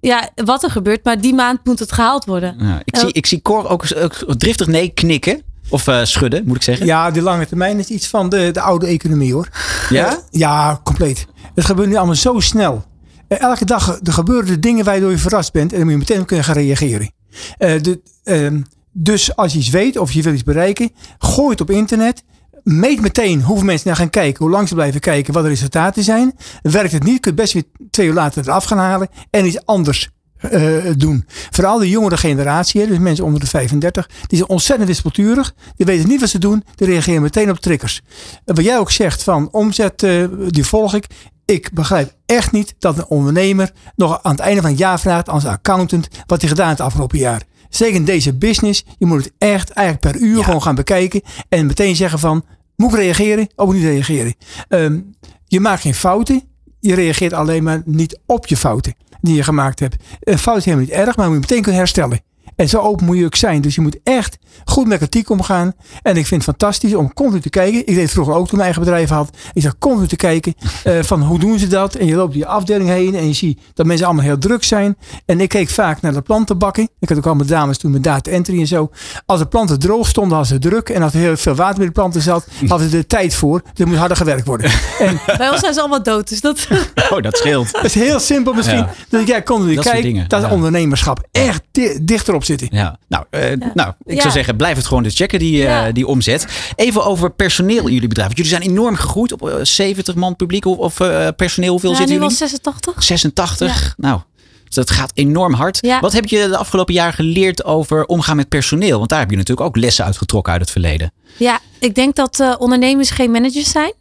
ja, 0.00 0.28
wat 0.34 0.62
er 0.62 0.70
gebeurt. 0.70 1.04
Maar 1.04 1.20
die 1.20 1.34
maand 1.34 1.58
moet 1.64 1.78
het 1.78 1.92
gehaald 1.92 2.24
worden. 2.24 2.56
Ja. 2.58 2.80
Ik, 2.84 2.94
En- 2.94 3.00
zie, 3.00 3.12
ik 3.12 3.26
zie 3.26 3.42
Cor 3.42 3.68
ook, 3.68 3.84
ook 3.96 4.14
driftig 4.38 4.66
nee 4.66 4.88
knikken. 4.88 5.42
Of 5.68 5.86
eh, 5.86 6.04
schudden, 6.04 6.44
moet 6.46 6.56
ik 6.56 6.62
zeggen. 6.62 6.86
Ja, 6.86 7.10
de 7.10 7.22
lange 7.22 7.46
termijn 7.46 7.78
is 7.78 7.88
iets 7.88 8.08
van 8.08 8.28
de, 8.28 8.50
de 8.50 8.60
oude 8.60 8.86
economie 8.86 9.32
hoor. 9.32 9.48
Ja? 9.88 10.10
Eh, 10.10 10.16
ja, 10.30 10.80
compleet. 10.84 11.26
Het 11.54 11.64
gebeurt 11.64 11.88
nu 11.88 11.96
allemaal 11.96 12.14
zo 12.14 12.40
snel. 12.40 12.84
Eh, 13.28 13.40
elke 13.40 13.64
dag 13.64 13.98
er 14.02 14.12
gebeuren 14.12 14.50
er 14.50 14.60
dingen 14.60 14.84
waardoor 14.84 15.10
je 15.10 15.18
verrast 15.18 15.52
bent. 15.52 15.72
En 15.72 15.78
dan 15.78 15.86
moet 15.86 15.92
je 15.92 15.98
meteen 15.98 16.24
kunnen 16.24 16.44
gaan 16.44 16.54
reageren. 16.54 17.12
De, 17.58 18.00
ehm, 18.24 18.60
dus 18.92 19.36
als 19.36 19.52
je 19.52 19.58
iets 19.58 19.70
weet 19.70 19.98
of 19.98 20.12
je 20.12 20.22
wil 20.22 20.32
iets 20.32 20.42
bereiken, 20.42 20.90
gooi 21.18 21.50
het 21.50 21.60
op 21.60 21.70
internet. 21.70 22.22
Meet 22.62 23.00
meteen 23.00 23.42
hoeveel 23.42 23.64
mensen 23.64 23.88
naar 23.88 23.96
gaan 23.96 24.10
kijken, 24.10 24.44
hoe 24.44 24.52
lang 24.52 24.68
ze 24.68 24.74
blijven 24.74 25.00
kijken, 25.00 25.32
wat 25.32 25.42
de 25.42 25.48
resultaten 25.48 26.02
zijn. 26.02 26.34
Werkt 26.62 26.92
het 26.92 27.02
niet, 27.02 27.20
kun 27.20 27.30
je 27.30 27.36
best 27.36 27.52
weer 27.52 27.64
twee 27.90 28.06
uur 28.06 28.14
later 28.14 28.42
eraf 28.42 28.64
gaan 28.64 28.78
halen 28.78 29.08
en 29.30 29.46
iets 29.46 29.66
anders 29.66 30.10
eh, 30.50 30.92
doen. 30.96 31.24
Vooral 31.50 31.78
de 31.78 31.88
jongere 31.88 32.16
generatie, 32.16 32.86
dus 32.86 32.98
mensen 32.98 33.24
onder 33.24 33.40
de 33.40 33.46
35, 33.46 34.08
die 34.26 34.38
zijn 34.38 34.50
ontzettend 34.50 34.88
wispelturig. 34.88 35.54
Die 35.76 35.86
weten 35.86 36.08
niet 36.08 36.20
wat 36.20 36.28
ze 36.28 36.38
doen, 36.38 36.64
die 36.74 36.86
reageren 36.86 37.22
meteen 37.22 37.50
op 37.50 37.58
triggers. 37.58 38.00
En 38.44 38.54
wat 38.54 38.64
jij 38.64 38.78
ook 38.78 38.90
zegt 38.90 39.22
van 39.22 39.48
omzet, 39.50 40.02
eh, 40.02 40.24
die 40.48 40.64
volg 40.64 40.94
ik. 40.94 41.06
Ik 41.44 41.70
begrijp 41.72 42.14
echt 42.26 42.52
niet 42.52 42.74
dat 42.78 42.98
een 42.98 43.06
ondernemer 43.06 43.72
nog 43.96 44.22
aan 44.22 44.32
het 44.32 44.40
einde 44.40 44.60
van 44.60 44.70
het 44.70 44.78
jaar 44.78 45.00
vraagt 45.00 45.28
aan 45.28 45.40
zijn 45.40 45.52
accountant 45.52 46.08
wat 46.26 46.40
hij 46.40 46.50
gedaan 46.50 46.66
heeft 46.66 46.78
het 46.78 46.86
afgelopen 46.86 47.18
jaar. 47.18 47.42
Zeker 47.68 47.94
in 47.94 48.04
deze 48.04 48.34
business, 48.34 48.84
je 48.98 49.06
moet 49.06 49.24
het 49.24 49.32
echt 49.38 49.70
eigenlijk 49.70 50.16
per 50.16 50.26
uur 50.26 50.44
gewoon 50.44 50.62
gaan 50.62 50.74
bekijken 50.74 51.22
en 51.48 51.66
meteen 51.66 51.96
zeggen 51.96 52.18
van, 52.18 52.44
moet 52.76 52.92
ik 52.92 52.98
reageren 52.98 53.48
of 53.56 53.66
moet 53.66 53.74
ik 53.74 53.80
niet 53.80 53.90
reageren? 53.90 54.34
Ehm, 54.68 55.00
je 55.46 55.60
maakt 55.60 55.80
geen 55.80 55.94
fouten, 55.94 56.42
je 56.80 56.94
reageert 56.94 57.32
alleen 57.32 57.62
maar 57.62 57.82
niet 57.84 58.18
op 58.26 58.46
je 58.46 58.56
fouten 58.56 58.94
die 59.24 59.36
je 59.36 59.42
gemaakt 59.42 59.80
hebt. 59.80 59.96
Een 60.20 60.38
fout 60.38 60.56
is 60.56 60.64
helemaal 60.64 60.86
niet 60.86 60.94
erg, 60.94 61.16
maar 61.16 61.30
moet 61.30 61.40
meteen 61.40 61.62
kunnen 61.62 61.80
herstellen. 61.80 62.20
En 62.56 62.68
zo 62.68 62.78
open 62.78 63.06
moet 63.06 63.16
je 63.18 63.24
ook 63.24 63.34
zijn. 63.36 63.60
Dus 63.60 63.74
je 63.74 63.80
moet 63.80 63.96
echt 64.02 64.36
goed 64.64 64.86
met 64.86 64.98
kritiek 64.98 65.30
omgaan. 65.30 65.72
En 66.02 66.16
ik 66.16 66.26
vind 66.26 66.46
het 66.46 66.56
fantastisch 66.56 66.94
om 66.94 67.12
continu 67.14 67.40
te 67.40 67.50
kijken. 67.50 67.78
Ik 67.80 67.86
deed 67.86 67.96
het 68.02 68.10
vroeger 68.10 68.34
ook 68.34 68.48
toen 68.48 68.58
mijn 68.58 68.62
eigen 68.74 68.82
bedrijf 68.82 69.08
had. 69.08 69.36
Ik 69.52 69.62
zag 69.62 69.78
continu 69.78 70.06
te 70.08 70.16
kijken 70.16 70.54
eh, 70.84 70.94
van 71.10 71.22
hoe 71.22 71.38
doen 71.38 71.58
ze 71.58 71.66
dat. 71.66 71.94
En 71.94 72.06
je 72.06 72.14
loopt 72.14 72.32
die 72.32 72.46
afdeling 72.46 72.88
heen 72.88 73.14
en 73.14 73.26
je 73.26 73.32
ziet 73.32 73.60
dat 73.74 73.86
mensen 73.86 74.06
allemaal 74.06 74.24
heel 74.24 74.38
druk 74.38 74.64
zijn. 74.64 74.96
En 75.26 75.40
ik 75.40 75.48
keek 75.48 75.68
vaak 75.70 76.00
naar 76.00 76.12
de 76.12 76.20
plantenbakken. 76.22 76.88
Ik 77.00 77.08
had 77.08 77.18
ook 77.18 77.26
al 77.26 77.34
met 77.34 77.48
dames 77.48 77.78
toen 77.78 77.90
met 77.90 78.04
data 78.04 78.30
entry 78.30 78.60
en 78.60 78.66
zo. 78.66 78.90
Als 79.26 79.38
de 79.38 79.46
planten 79.46 79.78
droog 79.78 80.08
stonden, 80.08 80.36
hadden 80.36 80.54
ze 80.62 80.68
druk. 80.68 80.88
En 80.88 81.02
als 81.02 81.14
er 81.14 81.20
heel 81.20 81.36
veel 81.36 81.54
water 81.54 81.76
bij 81.76 81.86
de 81.86 81.92
planten 81.92 82.22
zat, 82.22 82.46
hadden 82.66 82.90
ze 82.90 82.96
er 82.96 83.06
tijd 83.06 83.34
voor. 83.34 83.60
Dus 83.60 83.70
er 83.74 83.86
moest 83.86 83.98
harder 83.98 84.16
gewerkt 84.16 84.46
worden. 84.46 84.70
En 84.98 85.20
Bij 85.36 85.50
ons 85.50 85.60
zijn 85.60 85.74
ze 85.74 85.80
allemaal 85.80 86.02
dood. 86.02 86.28
Dus 86.28 86.40
dat, 86.40 86.68
Oh, 87.10 87.22
dat 87.22 87.36
scheelt. 87.36 87.72
dat 87.72 87.84
is 87.84 87.94
heel 87.94 88.20
simpel 88.20 88.52
misschien. 88.52 88.76
Ja. 88.78 88.90
Dat 89.08 89.20
ik 89.20 89.26
ja, 89.26 89.42
continu 89.42 89.74
Dat 89.74 89.84
soort 89.84 89.96
kijk. 89.96 90.06
dingen, 90.06 90.28
Dat 90.28 90.42
is 90.42 90.48
ja. 90.48 90.54
ondernemerschap. 90.54 91.26
Echt 91.32 91.62
di- 91.72 91.98
Ja, 92.46 92.98
nou, 93.08 93.24
eh, 93.30 93.40
nou 93.74 93.92
ik 94.04 94.14
Ja. 94.14 94.20
zou 94.20 94.32
zeggen, 94.32 94.56
blijf 94.56 94.76
het 94.76 94.86
gewoon 94.86 95.02
dus 95.02 95.14
checken, 95.14 95.38
die, 95.38 95.56
eh, 95.56 95.62
Ja. 95.64 95.92
die 95.92 96.06
omzet. 96.06 96.46
Even 96.76 97.04
over 97.04 97.30
personeel 97.30 97.86
in 97.86 97.92
jullie 97.92 98.08
bedrijf. 98.08 98.26
Want 98.34 98.46
jullie 98.46 98.58
zijn 98.60 98.70
enorm 98.70 98.96
gegroeid 98.96 99.32
op 99.32 99.48
eh, 99.48 99.54
70 99.62 100.14
man 100.14 100.36
publiek 100.36 100.64
of, 100.64 100.76
of 100.78 101.00
eh, 101.00 101.28
personeel. 101.36 101.70
Hoeveel 101.70 101.90
ja, 101.90 101.96
zitten 101.96 102.14
nu 102.14 102.20
jullie? 102.22 102.38
was 102.38 102.48
86. 102.50 103.02
86. 103.02 103.94
Nou, 103.96 104.20
dus 104.64 104.74
dat 104.74 104.90
gaat 104.90 105.10
enorm 105.14 105.52
hard. 105.52 105.78
Ja. 105.80 106.00
Wat 106.00 106.12
heb 106.12 106.24
je 106.26 106.46
de 106.48 106.56
afgelopen 106.56 106.94
jaar 106.94 107.12
geleerd 107.12 107.64
over 107.64 108.06
omgaan 108.06 108.36
met 108.36 108.48
personeel? 108.48 108.98
Want 108.98 109.10
daar 109.10 109.18
heb 109.20 109.30
je 109.30 109.36
natuurlijk 109.36 109.66
ook 109.66 109.76
lessen 109.76 110.04
uitgetrokken 110.04 110.52
uit 110.52 110.60
het 110.60 110.70
verleden. 110.70 111.12
Ja, 111.36 111.60
ik 111.78 111.94
denk 111.94 112.14
dat 112.14 112.40
eh, 112.40 112.54
ondernemers 112.58 113.10
geen 113.10 113.30
managers 113.30 113.70
zijn. 113.70 113.92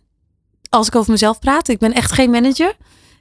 Als 0.69 0.87
ik 0.87 0.95
over 0.95 1.11
mezelf 1.11 1.39
praat. 1.39 1.67
Ik 1.67 1.77
ben 1.79 1.93
echt 1.93 2.11
geen 2.11 2.29
manager. 2.29 2.73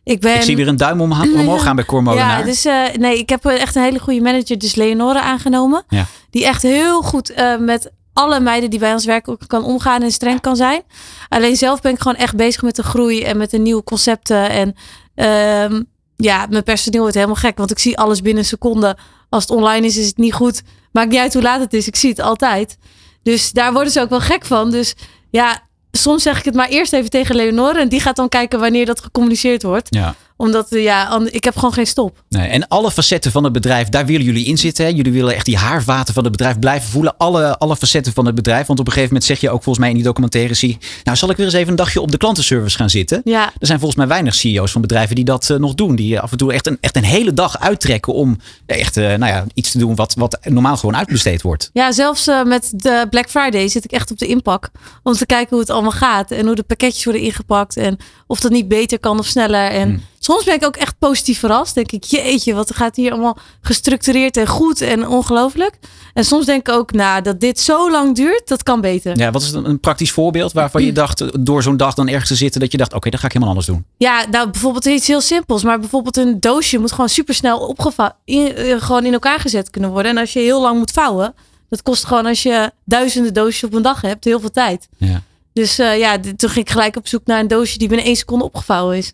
Ik, 0.05 0.21
ben, 0.21 0.35
Ik 0.35 0.43
zie 0.43 0.57
weer 0.57 0.69
een 0.69 0.77
duim 0.77 1.01
omha- 1.01 1.23
omhoog 1.23 1.63
gaan 1.63 1.77
bij 1.77 1.85
Cor. 1.85 2.15
Ja, 2.15 2.43
dus 2.43 2.65
eh, 2.65 2.95
nee, 2.99 3.19
ik 3.19 3.29
heb 3.29 3.45
echt 3.45 3.77
een 3.77 3.83
hele 3.83 3.99
goede 3.99 4.21
manager, 4.21 4.59
dus 4.59 4.75
Leonore, 4.75 5.21
aangenomen. 5.21 5.85
Ja. 5.89 6.07
Die 6.31 6.45
echt 6.47 6.63
heel 6.63 7.03
goed 7.03 7.31
eh, 7.33 7.57
met 7.59 7.91
alle 8.13 8.41
meiden 8.41 8.71
die 8.71 8.79
bij 8.79 8.93
ons 8.93 9.05
werken 9.05 9.33
ook 9.33 9.41
kan 9.47 9.65
omgaan 9.65 10.03
en 10.03 10.11
streng 10.11 10.41
kan 10.41 10.57
zijn. 10.57 10.83
Alleen 11.29 11.57
zelf 11.57 11.81
ben 11.81 11.93
ik 11.93 12.01
gewoon 12.01 12.17
echt 12.17 12.37
bezig 12.37 12.63
met 12.63 12.77
de 12.77 12.83
groei 12.83 13.23
en 13.23 13.37
met 13.37 13.51
de 13.51 13.59
nieuwe 13.59 13.83
concepten. 13.85 14.51
En 14.51 14.75
ehm, 15.15 15.83
ja, 16.17 16.47
mijn 16.51 16.63
personeel 16.63 17.01
wordt 17.01 17.15
helemaal 17.15 17.37
gek, 17.37 17.59
want 17.59 17.71
ik 17.71 17.79
zie 17.79 17.99
alles 17.99 18.21
binnen 18.21 18.43
een 18.43 18.49
seconde. 18.49 18.97
Als 19.29 19.43
het 19.43 19.53
online 19.53 19.87
is, 19.87 19.97
is 19.97 20.07
het 20.07 20.17
niet 20.17 20.35
goed. 20.35 20.63
Maakt 20.93 21.11
niet 21.11 21.19
uit 21.21 21.33
hoe 21.33 21.43
laat 21.43 21.61
het 21.61 21.73
is, 21.73 21.87
ik 21.87 21.97
zie 21.97 22.11
het 22.11 22.21
altijd. 22.21 22.77
Dus 23.23 23.53
daar 23.53 23.73
worden 23.73 23.93
ze 23.93 24.01
ook 24.01 24.11
wel 24.11 24.21
gek 24.21 24.45
van. 24.45 24.71
Dus 24.71 24.95
ja, 25.31 25.63
soms 25.93 26.23
zeg 26.23 26.39
ik 26.39 26.45
het 26.45 26.55
maar 26.55 26.69
eerst 26.69 26.93
even 26.93 27.11
tegen 27.11 27.35
Leonore. 27.35 27.79
En 27.79 27.89
die 27.89 28.01
gaat 28.01 28.17
dan 28.17 28.29
kijken 28.29 28.61
wanneer 28.61 28.87
dat 28.87 29.01
gecommuniceerd 29.01 29.63
wordt. 29.63 29.95
Ja. 29.95 30.15
Omdat, 30.43 30.73
eh, 30.73 30.83
ja, 30.83 31.21
ik 31.31 31.45
heb 31.45 31.55
gewoon 31.55 31.73
geen 31.73 31.87
stop. 31.87 32.23
Nee, 32.29 32.49
en 32.49 32.69
alle 32.69 32.91
facetten 32.91 33.31
van 33.33 33.45
het 33.45 33.53
bedrijf, 33.53 33.89
daar 33.89 34.07
willen 34.07 34.25
jullie 34.25 34.45
in 34.45 34.59
zitten. 34.59 34.85
Hè? 34.85 34.91
Jullie 34.91 35.13
willen 35.13 35.35
echt 35.35 35.45
die 35.47 35.57
haarvaten 35.57 36.15
van 36.15 36.23
het 36.23 36.33
bedrijf 36.33 36.59
blijven 36.59 36.91
voelen. 36.91 37.15
Alle, 37.17 37.59
alle 37.59 37.77
facetten 37.77 38.13
van 38.13 38.27
het 38.27 38.35
bedrijf. 38.35 38.67
Want 38.67 38.79
op 38.79 38.87
een 38.87 38.93
gegeven 38.93 39.13
moment 39.15 39.31
zeg 39.31 39.41
je 39.41 39.51
ook 39.51 39.63
volgens 39.63 39.79
mij 39.79 39.89
in 39.89 39.95
die 39.95 40.05
documentaire 40.05 40.55
zie. 40.55 40.79
Nou, 41.05 41.17
zal 41.17 41.31
ik 41.31 41.37
weer 41.37 41.47
eens 41.47 41.55
even 41.55 41.69
een 41.69 41.77
dagje 41.77 42.01
op 42.01 42.11
de 42.11 42.17
klantenservice 42.17 42.77
gaan 42.77 42.91
zitten? 42.91 43.21
Ja, 43.25 43.45
Er 43.59 43.67
zijn 43.67 43.79
volgens 43.79 43.99
mij 43.99 44.09
weinig 44.09 44.35
CEO's 44.35 44.73
van 44.73 44.81
bedrijven 44.81 45.15
die 45.15 45.25
dat 45.25 45.51
eh, 45.51 45.57
nog 45.57 45.75
doen. 45.75 45.97
Die 45.97 46.21
af 46.21 46.31
en 46.31 46.37
toe 46.39 46.53
echt 46.53 46.67
een, 46.67 46.79
echt 46.81 46.97
een 46.97 47.05
hele 47.05 47.35
dag 47.35 47.59
uittrekken 47.61 48.13
om 48.15 48.39
echt 48.67 48.97
eh, 48.97 49.05
nou 49.05 49.33
ja, 49.33 49.45
iets 49.55 49.71
te 49.71 49.79
doen 49.79 49.95
wat, 49.95 50.15
wat 50.15 50.39
normaal 50.49 50.77
gewoon 50.77 50.97
uitbesteed 50.97 51.43
wordt. 51.43 51.71
ja 51.73 51.93
zelfs 51.93 52.27
eh, 52.27 52.43
met 52.45 52.73
de 52.77 53.07
Black 53.11 53.31
Friday 53.31 53.69
zit 53.69 53.85
ik 53.85 53.93
echt 53.93 54.11
op 54.11 54.19
de 54.19 54.27
inpak. 54.27 54.71
Om 55.03 55.13
te 55.13 55.27
kijken 55.27 55.51
hoe 55.51 55.61
het 55.61 55.71
allemaal 55.71 55.91
gaat. 55.91 56.31
En 56.31 56.47
hoe 56.47 56.55
de 56.55 56.63
pakketjes 56.63 57.05
worden 57.05 57.23
ingepakt. 57.23 57.77
En 57.77 57.97
of 58.27 58.41
dat 58.41 58.51
niet 58.51 58.69
beter 58.69 58.99
kan 59.01 59.19
of 59.19 59.27
sneller. 59.27 59.71
En 59.71 59.89
Hmm. 59.89 60.11
Soms 60.25 60.45
ben 60.45 60.55
ik 60.55 60.65
ook 60.65 60.77
echt 60.77 60.99
positief 60.99 61.39
verrast. 61.39 61.75
Denk 61.75 61.93
ik, 61.93 62.05
jeetje, 62.05 62.55
wat 62.55 62.75
gaat 62.75 62.97
hier 62.97 63.13
allemaal 63.13 63.37
gestructureerd 63.61 64.37
en 64.37 64.47
goed 64.47 64.81
en 64.81 65.09
ongelooflijk. 65.09 65.79
En 66.15 66.25
soms 66.25 66.47
denk 66.47 66.69
ik 66.69 66.75
ook, 66.75 66.93
nou, 66.93 67.23
dat 67.23 67.41
dit 67.41 67.61
zo 67.61 67.91
lang 67.91 68.15
duurt, 68.15 68.49
dat 68.49 68.63
kan 68.63 68.81
beter. 68.81 69.19
Ja, 69.19 69.31
wat 69.31 69.43
is 69.43 69.53
een, 69.53 69.69
een 69.69 69.81
praktisch 69.81 70.13
voorbeeld 70.13 70.53
waarvan 70.53 70.85
je 70.85 70.93
dacht, 70.93 71.21
eh, 71.21 71.29
door 71.41 71.63
zo'n 71.63 71.77
dag 71.77 71.95
dan 71.95 72.09
ergens 72.09 72.29
te 72.29 72.35
zitten, 72.35 72.61
dat 72.61 72.73
je 72.73 72.79
dacht, 72.79 72.95
oké, 72.95 73.11
dat 73.11 73.21
ga 73.21 73.27
ik 73.27 73.33
helemaal 73.33 73.55
anders 73.55 73.73
doen. 73.73 73.85
Ja, 73.97 74.27
nou 74.31 74.51
bijvoorbeeld 74.51 74.85
iets 74.85 75.07
heel 75.07 75.21
simpels. 75.21 75.63
Maar 75.63 75.81
bijvoorbeeld 75.81 76.17
een 76.17 76.41
doosje 76.41 76.79
moet 76.79 76.93
gewoon 76.93 77.09
supersnel 77.09 77.77
in, 78.25 78.57
eh, 78.57 78.81
gewoon 78.81 79.05
in 79.05 79.13
elkaar 79.13 79.41
gezet 79.41 79.71
kunnen 79.71 79.91
worden. 79.91 80.11
En 80.11 80.19
als 80.19 80.33
je 80.33 80.39
heel 80.39 80.61
lang 80.61 80.79
moet 80.79 80.91
vouwen, 80.91 81.35
dat 81.69 81.83
kost 81.83 82.05
gewoon 82.05 82.27
als 82.27 82.43
je 82.43 82.71
duizenden 82.85 83.35
doosjes 83.35 83.65
op 83.65 83.75
een 83.75 83.83
dag 83.83 84.01
hebt, 84.01 84.25
heel 84.25 84.41
veel 84.41 84.51
tijd. 84.51 84.89
Ja. 84.97 85.23
Dus 85.53 85.79
eh, 85.79 85.99
ja, 85.99 86.19
toen 86.37 86.51
ging 86.51 86.67
ik 86.67 86.71
gelijk 86.71 86.97
op 86.97 87.09
zoek 87.09 87.27
naar 87.27 87.41
een 87.41 87.49
doosje 87.49 87.79
die 87.79 87.89
binnen 87.89 88.07
één 88.07 88.17
seconde 88.17 88.45
opgevouwen 88.45 88.97
is. 88.97 89.13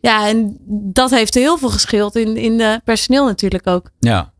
Ja, 0.00 0.28
en 0.28 0.56
dat 0.92 1.10
heeft 1.10 1.34
heel 1.34 1.58
veel 1.58 1.70
gescheeld 1.70 2.16
in, 2.16 2.36
in 2.36 2.58
de 2.58 2.80
personeel 2.84 3.24
natuurlijk 3.24 3.66
ook. 3.66 3.90
Ja. 3.98 4.32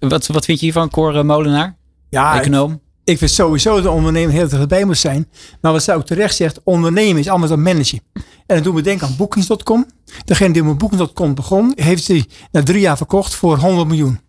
Wat, 0.00 0.26
wat 0.26 0.44
vind 0.44 0.58
je 0.58 0.64
hiervan, 0.64 0.90
Cor 0.90 1.16
eh, 1.16 1.22
Molenaar, 1.24 1.76
Ja, 2.08 2.40
econoom? 2.40 2.80
ik 3.04 3.18
vind 3.18 3.30
sowieso 3.30 3.74
dat 3.74 3.82
de 3.82 3.90
ondernemer 3.90 4.32
heel 4.32 4.48
erg 4.50 4.66
bij 4.66 4.84
moet 4.84 4.98
zijn. 4.98 5.28
Maar 5.60 5.72
wat 5.72 5.82
zij 5.82 5.94
ook 5.94 6.06
terecht 6.06 6.36
zegt, 6.36 6.60
ondernemen 6.64 7.20
is 7.20 7.28
allemaal 7.28 7.48
dat 7.48 7.58
managen. 7.58 8.00
En 8.14 8.22
dan 8.46 8.62
doen 8.62 8.74
we 8.74 8.82
denken 8.82 9.06
aan 9.06 9.16
Bookings.com. 9.16 9.86
Degene 10.24 10.52
die 10.52 10.62
met 10.62 10.78
Bookings.com 10.78 11.34
begon, 11.34 11.72
heeft 11.74 12.08
hij 12.08 12.24
na 12.52 12.62
drie 12.62 12.80
jaar 12.80 12.96
verkocht 12.96 13.34
voor 13.34 13.58
100 13.58 13.88
miljoen. 13.88 14.20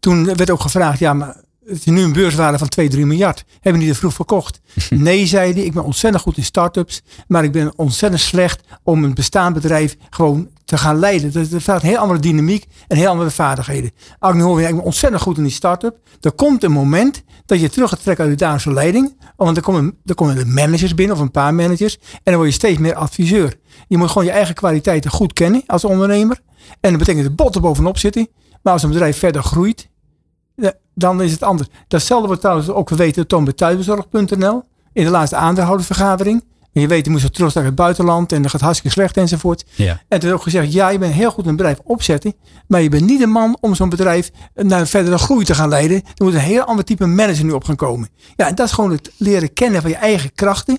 Toen 0.00 0.24
werd 0.24 0.50
ook 0.50 0.60
gevraagd, 0.60 0.98
ja, 0.98 1.12
maar 1.12 1.44
het 1.66 1.76
is 1.76 1.84
nu 1.84 2.02
een 2.02 2.12
beurswaarde 2.12 2.58
van 2.58 2.68
2, 2.68 2.88
3 2.88 3.06
miljard. 3.06 3.44
Hebben 3.60 3.80
die 3.80 3.90
er 3.90 3.96
vroeg 3.96 4.14
verkocht? 4.14 4.60
Nee, 4.90 5.26
zei 5.26 5.52
hij, 5.52 5.62
ik 5.62 5.72
ben 5.72 5.84
ontzettend 5.84 6.22
goed 6.22 6.36
in 6.36 6.44
start-ups. 6.44 7.02
Maar 7.28 7.44
ik 7.44 7.52
ben 7.52 7.72
ontzettend 7.76 8.22
slecht 8.22 8.60
om 8.82 9.04
een 9.04 9.14
bestaand 9.14 9.54
bedrijf 9.54 9.96
gewoon 10.10 10.48
te 10.64 10.78
gaan 10.78 10.98
leiden. 10.98 11.32
Dat, 11.32 11.62
vraagt 11.62 11.82
een 11.82 11.88
heel 11.88 11.98
andere 11.98 12.20
dynamiek 12.20 12.66
en 12.88 12.96
heel 12.96 13.08
andere 13.08 13.30
vaardigheden. 13.30 13.90
Als 14.18 14.32
ik 14.32 14.38
nu 14.38 14.44
hoor, 14.44 14.60
ja, 14.60 14.68
ik 14.68 14.74
ben 14.74 14.84
ontzettend 14.84 15.22
goed 15.22 15.36
in 15.36 15.42
die 15.42 15.52
start-up. 15.52 15.96
Er 16.20 16.32
komt 16.32 16.62
een 16.62 16.72
moment 16.72 17.22
dat 17.46 17.60
je 17.60 17.70
terug 17.70 17.90
gaat 17.90 18.02
trekken 18.02 18.24
uit 18.24 18.38
de 18.38 18.44
dagelijkse 18.44 18.72
leiding. 18.72 19.16
Want 19.36 19.56
er 19.56 19.62
komen, 19.62 19.98
er 20.04 20.14
komen 20.14 20.36
de 20.36 20.46
managers 20.46 20.94
binnen 20.94 21.16
of 21.16 21.22
een 21.22 21.30
paar 21.30 21.54
managers. 21.54 21.98
En 22.12 22.20
dan 22.22 22.34
word 22.34 22.48
je 22.48 22.54
steeds 22.54 22.78
meer 22.78 22.94
adviseur. 22.94 23.54
Je 23.88 23.96
moet 23.96 24.08
gewoon 24.08 24.24
je 24.24 24.30
eigen 24.30 24.54
kwaliteiten 24.54 25.10
goed 25.10 25.32
kennen 25.32 25.62
als 25.66 25.84
ondernemer. 25.84 26.40
En 26.80 26.90
dat 26.90 26.98
betekent 26.98 27.24
de 27.24 27.30
botten 27.30 27.60
bovenop 27.60 27.98
zitten. 27.98 28.28
Maar 28.62 28.72
als 28.72 28.82
een 28.82 28.90
bedrijf 28.90 29.18
verder 29.18 29.42
groeit, 29.42 29.88
dan 30.98 31.22
is 31.22 31.32
het 31.32 31.42
anders. 31.42 31.68
Datzelfde 31.88 32.26
wordt 32.26 32.40
trouwens 32.40 32.68
ook 32.68 32.88
geweten 32.88 33.26
Tom 33.26 33.44
bij 33.44 33.52
thuisbezorg.nl. 33.52 34.62
In 34.92 35.04
de 35.04 35.10
laatste 35.10 35.36
aandeelhoudersvergadering. 35.36 36.44
En 36.72 36.82
je 36.82 36.88
weet, 36.88 37.04
die 37.04 37.12
moest 37.12 37.34
trots 37.34 37.54
naar 37.54 37.64
het 37.64 37.74
buitenland 37.74 38.32
en 38.32 38.42
dat 38.42 38.50
gaat 38.50 38.60
hartstikke 38.60 38.96
slecht 38.96 39.16
enzovoort. 39.16 39.64
Ja. 39.74 40.00
En 40.08 40.20
toen 40.20 40.32
ook 40.32 40.42
gezegd, 40.42 40.72
ja, 40.72 40.88
je 40.88 40.98
bent 40.98 41.14
heel 41.14 41.30
goed 41.30 41.46
een 41.46 41.56
bedrijf 41.56 41.78
opzetten. 41.84 42.34
Maar 42.66 42.82
je 42.82 42.88
bent 42.88 43.06
niet 43.06 43.20
de 43.20 43.26
man 43.26 43.56
om 43.60 43.74
zo'n 43.74 43.88
bedrijf 43.88 44.30
naar 44.54 44.86
verdere 44.86 45.18
groei 45.18 45.44
te 45.44 45.54
gaan 45.54 45.68
leiden. 45.68 45.96
Er 45.96 46.24
moet 46.24 46.34
een 46.34 46.40
heel 46.40 46.62
ander 46.62 46.84
type 46.84 47.06
manager 47.06 47.44
nu 47.44 47.52
op 47.52 47.64
gaan 47.64 47.76
komen. 47.76 48.08
Ja, 48.36 48.46
en 48.46 48.54
dat 48.54 48.66
is 48.66 48.72
gewoon 48.72 48.90
het 48.90 49.12
leren 49.16 49.52
kennen 49.52 49.80
van 49.80 49.90
je 49.90 49.96
eigen 49.96 50.34
krachten. 50.34 50.78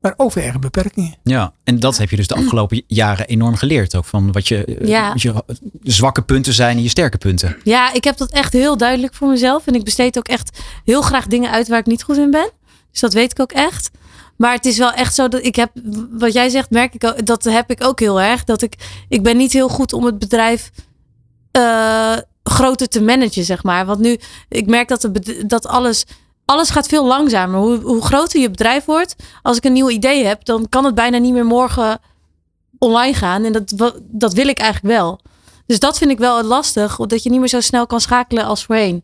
Maar 0.00 0.14
ook 0.16 0.32
je 0.34 0.40
eigen 0.40 0.60
beperkingen. 0.60 1.14
Ja, 1.22 1.52
en 1.64 1.80
dat 1.80 1.98
heb 1.98 2.10
je 2.10 2.16
dus 2.16 2.26
de 2.26 2.34
afgelopen 2.34 2.82
jaren 2.86 3.26
enorm 3.26 3.54
geleerd. 3.54 3.96
Ook 3.96 4.04
van 4.04 4.32
wat 4.32 4.48
je, 4.48 4.64
eh, 4.64 4.88
Ja. 4.88 5.08
wat 5.08 5.22
je 5.22 5.44
zwakke 5.82 6.22
punten 6.22 6.52
zijn 6.52 6.76
en 6.76 6.82
je 6.82 6.88
sterke 6.88 7.18
punten. 7.18 7.56
Ja, 7.64 7.92
ik 7.92 8.04
heb 8.04 8.16
dat 8.16 8.30
echt 8.30 8.52
heel 8.52 8.76
duidelijk 8.76 9.14
voor 9.14 9.28
mezelf. 9.28 9.66
En 9.66 9.74
ik 9.74 9.84
besteed 9.84 10.18
ook 10.18 10.28
echt 10.28 10.58
heel 10.84 11.02
graag 11.02 11.26
dingen 11.26 11.50
uit 11.50 11.68
waar 11.68 11.78
ik 11.78 11.86
niet 11.86 12.02
goed 12.02 12.16
in 12.16 12.30
ben. 12.30 12.50
Dus 12.90 13.00
dat 13.00 13.12
weet 13.12 13.30
ik 13.30 13.40
ook 13.40 13.52
echt. 13.52 13.90
Maar 14.36 14.52
het 14.52 14.64
is 14.64 14.78
wel 14.78 14.92
echt 14.92 15.14
zo 15.14 15.28
dat 15.28 15.44
ik 15.44 15.56
heb, 15.56 15.70
wat 16.10 16.32
jij 16.32 16.48
zegt, 16.48 16.70
merk 16.70 16.94
ik 16.94 17.04
ook, 17.04 17.26
dat 17.26 17.44
heb 17.44 17.70
ik 17.70 17.84
ook 17.84 18.00
heel 18.00 18.20
erg. 18.20 18.44
Dat 18.44 18.62
ik, 18.62 18.74
ik 19.08 19.22
ben 19.22 19.36
niet 19.36 19.52
heel 19.52 19.68
goed 19.68 19.92
om 19.92 20.04
het 20.04 20.18
bedrijf 20.18 20.70
eh, 21.50 22.16
groter 22.42 22.88
te 22.88 23.02
managen, 23.02 23.44
zeg 23.44 23.62
maar. 23.62 23.86
Want 23.86 23.98
nu, 24.00 24.18
ik 24.48 24.66
merk 24.66 24.88
dat, 24.88 25.00
de, 25.12 25.46
dat 25.46 25.66
alles, 25.66 26.04
alles 26.48 26.70
gaat 26.70 26.86
veel 26.86 27.06
langzamer. 27.06 27.60
Hoe, 27.60 27.80
hoe 27.80 28.02
groter 28.02 28.40
je 28.40 28.50
bedrijf 28.50 28.84
wordt, 28.84 29.16
als 29.42 29.56
ik 29.56 29.64
een 29.64 29.72
nieuw 29.72 29.90
idee 29.90 30.24
heb, 30.24 30.44
dan 30.44 30.68
kan 30.68 30.84
het 30.84 30.94
bijna 30.94 31.18
niet 31.18 31.32
meer 31.32 31.46
morgen 31.46 32.00
online 32.78 33.14
gaan. 33.14 33.44
En 33.44 33.52
dat, 33.52 33.72
dat 34.00 34.32
wil 34.32 34.48
ik 34.48 34.58
eigenlijk 34.58 34.94
wel. 34.94 35.20
Dus 35.66 35.78
dat 35.78 35.98
vind 35.98 36.10
ik 36.10 36.18
wel 36.18 36.42
lastig, 36.42 36.96
dat 36.96 37.22
je 37.22 37.30
niet 37.30 37.38
meer 37.38 37.48
zo 37.48 37.60
snel 37.60 37.86
kan 37.86 38.00
schakelen 38.00 38.44
als 38.44 38.64
voorheen. 38.64 39.02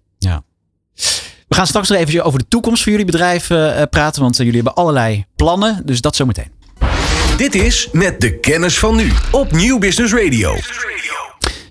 We 1.48 1.54
gaan 1.60 1.66
straks 1.66 1.88
nog 1.88 1.98
even 1.98 2.24
over 2.24 2.38
de 2.38 2.48
toekomst 2.48 2.82
van 2.82 2.92
jullie 2.92 3.06
bedrijf 3.06 3.50
eh, 3.50 3.82
eh, 3.82 3.88
praten. 3.88 4.22
Want 4.22 4.38
eh, 4.38 4.46
jullie 4.46 4.62
hebben 4.62 4.74
allerlei 4.82 5.24
plannen. 5.36 5.82
Dus 5.84 6.00
dat 6.00 6.16
zometeen. 6.16 6.52
Dit 7.36 7.54
is 7.54 7.88
Met 7.92 8.20
de 8.20 8.38
Kennis 8.38 8.78
van 8.78 8.96
Nu 8.96 9.12
op 9.30 9.52
Nieuw 9.52 9.78
Business 9.78 10.12
Radio. 10.12 10.56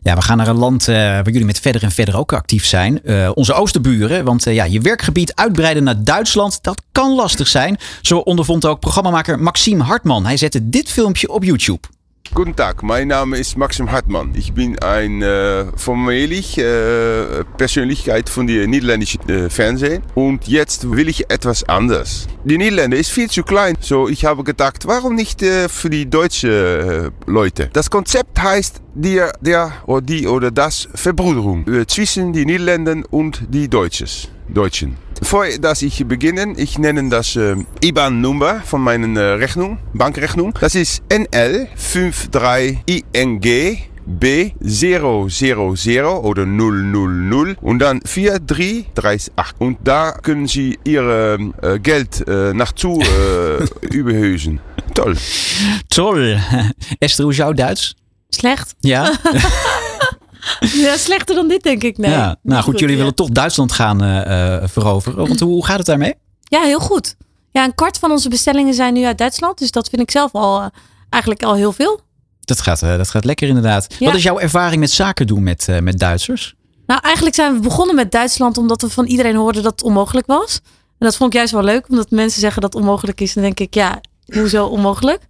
Ja, 0.04 0.16
we 0.16 0.22
gaan 0.22 0.38
naar 0.38 0.48
een 0.48 0.58
land 0.58 0.88
eh, 0.88 0.96
waar 0.96 1.30
jullie 1.30 1.46
met 1.46 1.60
verder 1.60 1.84
en 1.84 1.92
verder 1.92 2.18
ook 2.18 2.34
actief 2.34 2.66
zijn. 2.66 3.04
Eh, 3.04 3.32
onze 3.34 3.54
oosterburen. 3.54 4.26
Want 4.26 4.48
eh, 4.48 4.54
ja, 4.54 4.64
je 4.64 4.82
werkgebied 4.82 5.36
uitbreiden 5.36 5.84
naar 5.84 6.04
Duitsland, 6.04 6.60
dat 6.62 6.82
kan 6.92 7.16
lastig 7.16 7.48
zijn. 7.48 7.78
Zo 8.02 8.18
ondervond 8.18 8.66
ook 8.66 8.80
programmamaker 8.80 9.40
Maxime 9.40 9.84
Hartman. 9.84 10.26
Hij 10.26 10.38
zette 10.38 10.70
dit 10.70 10.90
filmpje 10.90 11.30
op 11.30 11.44
YouTube. 11.44 11.88
Guten 12.36 12.56
Tag, 12.56 12.82
mein 12.82 13.10
Name 13.10 13.38
ist 13.38 13.58
Maxim 13.58 13.92
Hartmann. 13.92 14.34
Ich 14.34 14.54
bin 14.54 14.80
ein 14.80 15.22
äh, 15.22 15.66
formelig 15.76 16.58
äh, 16.58 17.44
Persönlichkeit 17.58 18.28
von 18.28 18.48
der 18.48 18.66
niederländischen 18.66 19.22
äh, 19.30 19.52
Fernsehen 19.52 20.02
und 20.16 20.48
jetzt 20.48 20.90
will 20.90 21.10
ich 21.10 21.30
etwas 21.30 21.64
anders. 21.70 22.28
Die 22.44 22.58
Niederländer 22.58 22.98
ist 22.98 23.12
viel 23.12 23.30
zu 23.30 23.44
klein, 23.44 23.76
so 23.80 24.10
ich 24.10 24.26
habe 24.26 24.44
gedacht, 24.44 24.88
warum 24.88 25.14
nicht 25.14 25.44
äh, 25.44 25.70
für 25.70 25.92
die 25.92 26.10
deutsche 26.10 27.12
äh, 27.28 27.30
Leute? 27.30 27.70
Das 27.72 27.92
Konzept 27.92 28.42
heißt 28.42 28.82
der, 28.96 29.34
der 29.40 29.72
oder 29.86 30.02
die 30.02 30.26
oder 30.26 30.50
das 30.50 30.90
Verbruderung 30.96 31.68
äh, 31.68 31.86
zwischen 31.86 32.34
die 32.34 32.48
Niederländern 32.48 33.06
und 33.06 33.44
die 33.50 33.68
Deutsches, 33.68 34.30
Deutschen. 34.48 34.98
Bevor 35.20 35.46
dass 35.60 35.82
ich 35.82 36.06
beginne, 36.06 36.54
ich 36.58 36.78
nenne 36.78 37.10
das 37.10 37.36
äh, 37.36 37.56
IBAN-Nummer 37.82 38.62
von 38.62 38.82
meiner 38.82 39.20
äh, 39.20 39.34
Rechnung, 39.36 39.80
Bankrechnung. 39.94 40.54
Das 40.60 40.76
ist 40.76 41.02
NL53ING 41.10 43.78
B000 44.06 46.06
oder 46.06 46.46
000 46.46 47.56
und 47.62 47.80
dann 47.80 48.02
4338. 48.02 49.34
Und 49.60 49.78
da 49.84 50.12
können 50.12 50.48
Sie 50.48 50.78
Ihr 50.84 51.40
äh, 51.62 51.80
Geld 51.80 52.28
äh, 52.28 52.54
naartoe 52.54 53.02
äh, 53.02 53.66
überhösen. 53.94 54.60
Toll. 54.94 55.16
Toll. 55.90 56.38
Esther, 57.00 57.24
hoe 57.26 57.32
is 57.32 57.38
jouw 57.38 57.54
Duits? 57.54 57.96
Slecht. 58.34 58.76
Ja? 58.84 59.12
Ja, 60.60 60.98
slechter 60.98 61.36
dan 61.36 61.48
dit, 61.48 61.64
denk 61.64 61.84
ik. 61.84 61.98
Nee. 61.98 62.12
ja. 62.12 62.36
Nou 62.42 62.64
goed, 62.64 62.80
jullie 62.80 62.96
ja. 62.96 63.00
willen 63.00 63.16
toch 63.16 63.30
Duitsland 63.30 63.72
gaan 63.72 64.04
eh, 64.04 64.56
eh, 64.56 64.70
veroveren. 64.70 65.28
Want 65.28 65.40
hoe, 65.40 65.66
gaat 65.66 65.78
het 65.78 65.86
daarmee? 65.86 66.14
Ja, 66.42 66.62
heel 66.62 66.80
goed. 66.80 67.16
Ja, 67.52 67.64
een 67.64 67.76
kwart 67.76 67.98
van 67.98 68.12
onze 68.12 68.30
bestellingen 68.30 68.74
zijn 68.74 68.94
nu 68.94 69.04
uit 69.04 69.18
Duitsland. 69.18 69.58
Dus 69.58 69.72
dat 69.72 69.90
vind 69.90 70.02
ik 70.02 70.12
zelf 70.12 70.34
al 70.34 70.62
eh, 70.62 70.68
eigenlijk 71.10 71.44
al 71.44 71.56
heel 71.56 71.72
veel. 71.72 72.00
Dat 72.40 72.62
gaat, 72.62 72.80
dat 72.80 73.10
gaat 73.10 73.26
lekker 73.26 73.48
inderdaad. 73.48 73.96
Ja. 74.00 74.06
Wat 74.06 74.16
is 74.16 74.24
jouw 74.24 74.40
ervaring 74.40 74.80
met 74.80 74.92
zaken 74.92 75.28
doen 75.28 75.44
met, 75.44 75.68
met 75.82 76.00
Duitsers? 76.00 76.56
Nou, 76.86 77.02
eigenlijk 77.04 77.36
zijn 77.36 77.54
we 77.54 77.60
begonnen 77.60 77.96
met 77.96 78.12
Duitsland 78.12 78.58
omdat 78.58 78.82
we 78.82 78.90
van 78.90 79.06
iedereen 79.06 79.36
hoorden 79.36 79.64
dat 79.64 79.72
het 79.72 79.84
onmogelijk 79.84 80.28
was. 80.28 80.60
En 81.00 81.10
dat 81.10 81.16
vond 81.16 81.30
ik 81.34 81.38
juist 81.38 81.54
wel 81.54 81.64
leuk, 81.64 81.90
omdat 81.90 82.12
mensen 82.12 82.40
zeggen 82.40 82.62
dat 82.62 82.74
het 82.74 82.82
onmogelijk 82.82 83.22
is. 83.22 83.34
Dan 83.34 83.44
denk 83.44 83.60
ik, 83.60 83.74
ja, 83.74 84.02
hoezo 84.26 84.66
onmogelijk? 84.66 85.22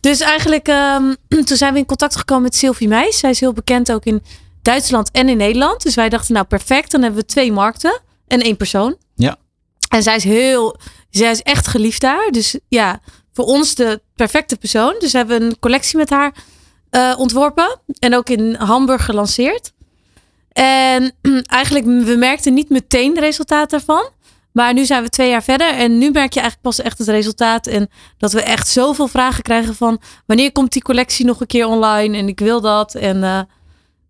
Dus 0.00 0.20
eigenlijk, 0.20 0.68
ehm, 0.68 1.14
toen 1.46 1.56
zijn 1.56 1.72
we 1.72 1.78
in 1.78 1.86
contact 1.86 2.16
gekomen 2.16 2.42
met 2.42 2.56
Sylvie 2.56 2.88
Meijs. 2.88 3.18
Zij 3.18 3.30
is 3.30 3.40
heel 3.40 3.52
bekend 3.52 3.92
ook 3.92 4.04
in 4.04 4.22
Duitsland 4.62 5.10
en 5.10 5.28
in 5.28 5.36
Nederland. 5.36 5.82
Dus 5.82 5.94
wij 5.94 6.08
dachten, 6.08 6.34
nou 6.34 6.46
perfect, 6.46 6.90
dan 6.90 7.02
hebben 7.02 7.20
we 7.20 7.26
twee 7.26 7.52
markten 7.52 8.00
en 8.26 8.40
één 8.40 8.56
persoon. 8.56 8.96
Ja. 9.14 9.36
En 9.88 10.02
zij 10.02 10.16
is 10.16 10.24
heel, 10.24 10.78
zij 11.10 11.30
is 11.30 11.42
echt 11.42 11.66
geliefd 11.66 12.00
daar. 12.00 12.30
Dus 12.30 12.58
ja, 12.68 13.00
voor 13.32 13.44
ons 13.44 13.74
de 13.74 14.00
perfecte 14.14 14.56
persoon. 14.56 14.94
Dus 14.98 15.12
we 15.12 15.18
hebben 15.18 15.42
een 15.42 15.58
collectie 15.58 15.96
met 15.96 16.10
haar 16.10 16.34
eh, 16.90 17.14
ontworpen. 17.18 17.80
En 17.98 18.14
ook 18.14 18.28
in 18.28 18.54
Hamburg 18.54 19.04
gelanceerd. 19.04 19.72
En 20.52 21.12
eigenlijk, 21.60 21.84
we 21.84 22.16
merkten 22.16 22.54
niet 22.54 22.68
meteen 22.68 23.10
het 23.10 23.18
resultaat 23.18 23.70
daarvan. 23.70 24.08
Maar 24.52 24.74
nu 24.74 24.84
zijn 24.84 25.02
we 25.02 25.08
twee 25.08 25.30
jaar 25.30 25.42
verder. 25.42 25.74
En 25.74 25.98
nu 25.98 26.10
merk 26.10 26.32
je 26.32 26.40
eigenlijk 26.40 26.60
pas 26.60 26.80
echt 26.80 26.98
het 26.98 27.08
resultaat. 27.08 27.66
En 27.66 27.88
dat 28.18 28.32
we 28.32 28.42
echt 28.42 28.68
zoveel 28.68 29.08
vragen 29.08 29.42
krijgen 29.42 29.74
van... 29.74 30.00
wanneer 30.26 30.52
komt 30.52 30.72
die 30.72 30.82
collectie 30.82 31.26
nog 31.26 31.40
een 31.40 31.46
keer 31.46 31.66
online? 31.66 32.16
En 32.16 32.28
ik 32.28 32.38
wil 32.38 32.60
dat. 32.60 32.94
En 32.94 33.24
eh, 33.24 33.40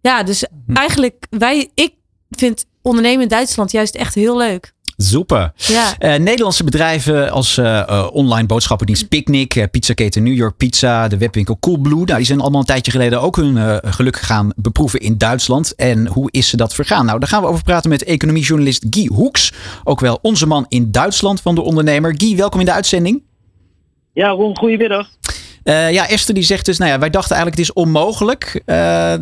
ja, 0.01 0.23
dus 0.23 0.45
eigenlijk, 0.75 1.27
wij, 1.31 1.71
ik 1.75 1.93
vind 2.31 2.65
ondernemen 2.83 3.23
in 3.23 3.29
Duitsland 3.29 3.71
juist 3.71 3.95
echt 3.95 4.15
heel 4.15 4.37
leuk. 4.37 4.77
Super. 5.01 5.53
Ja. 5.57 5.99
Eh, 5.99 6.21
Nederlandse 6.21 6.65
bedrijven 6.65 7.31
als 7.31 7.59
eh, 7.59 7.79
eh, 7.79 8.07
online 8.13 8.47
boodschappendienst 8.47 9.09
Picnic, 9.09 9.55
eh, 9.55 9.65
pizzaketen 9.71 10.23
New 10.23 10.35
York 10.35 10.57
Pizza, 10.57 11.09
de 11.09 11.19
webwinkel 11.19 11.59
Coolblue. 11.61 12.05
Nou, 12.05 12.17
die 12.17 12.27
zijn 12.27 12.41
allemaal 12.41 12.61
een 12.61 12.67
tijdje 12.67 12.91
geleden 12.91 13.21
ook 13.21 13.37
hun 13.37 13.57
eh, 13.57 13.77
geluk 13.83 14.17
gaan 14.17 14.53
beproeven 14.57 15.01
in 15.01 15.19
Duitsland. 15.19 15.75
En 15.75 16.07
hoe 16.07 16.29
is 16.31 16.49
ze 16.49 16.57
dat 16.57 16.75
vergaan? 16.75 17.07
Nou, 17.07 17.19
daar 17.19 17.29
gaan 17.29 17.43
we 17.43 17.49
over 17.49 17.65
praten 17.65 17.91
met 17.91 18.05
economiejournalist 18.05 18.87
Guy 18.91 19.07
Hoeks. 19.07 19.53
Ook 19.85 20.01
wel 20.01 20.19
onze 20.23 20.47
man 20.47 20.67
in 20.69 20.91
Duitsland 20.91 21.41
van 21.41 21.55
de 21.55 21.61
ondernemer. 21.61 22.15
Guy, 22.17 22.37
welkom 22.37 22.61
in 22.61 22.67
de 22.67 22.73
uitzending. 22.73 23.23
Ja, 24.13 24.29
Ron, 24.29 24.57
goedemiddag. 24.59 25.09
Eh, 25.63 25.93
ja, 25.93 26.09
Esther 26.09 26.35
die 26.35 26.45
zegt 26.45 26.67
dus, 26.67 26.79
nou 26.79 26.91
ja, 26.91 26.99
wij 26.99 27.11
dachten 27.11 27.37
eigenlijk 27.37 27.61
het 27.61 27.77
is 27.77 27.83
onmogelijk. 27.83 28.63
Eh, 28.67 29.15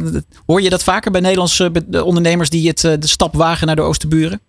hoor 0.47 0.63
je 0.63 0.71
dat 0.71 0.85
vaker 0.85 1.11
bij 1.11 1.21
Nederlandse 1.21 1.73
ondernemers 2.05 2.51
die 2.51 2.69
het, 2.69 2.85
eh, 2.85 2.93
de 2.99 3.09
stap 3.09 3.35
wagen 3.35 3.67
naar 3.67 3.77
de 3.77 3.83
Oosterburen? 3.83 4.41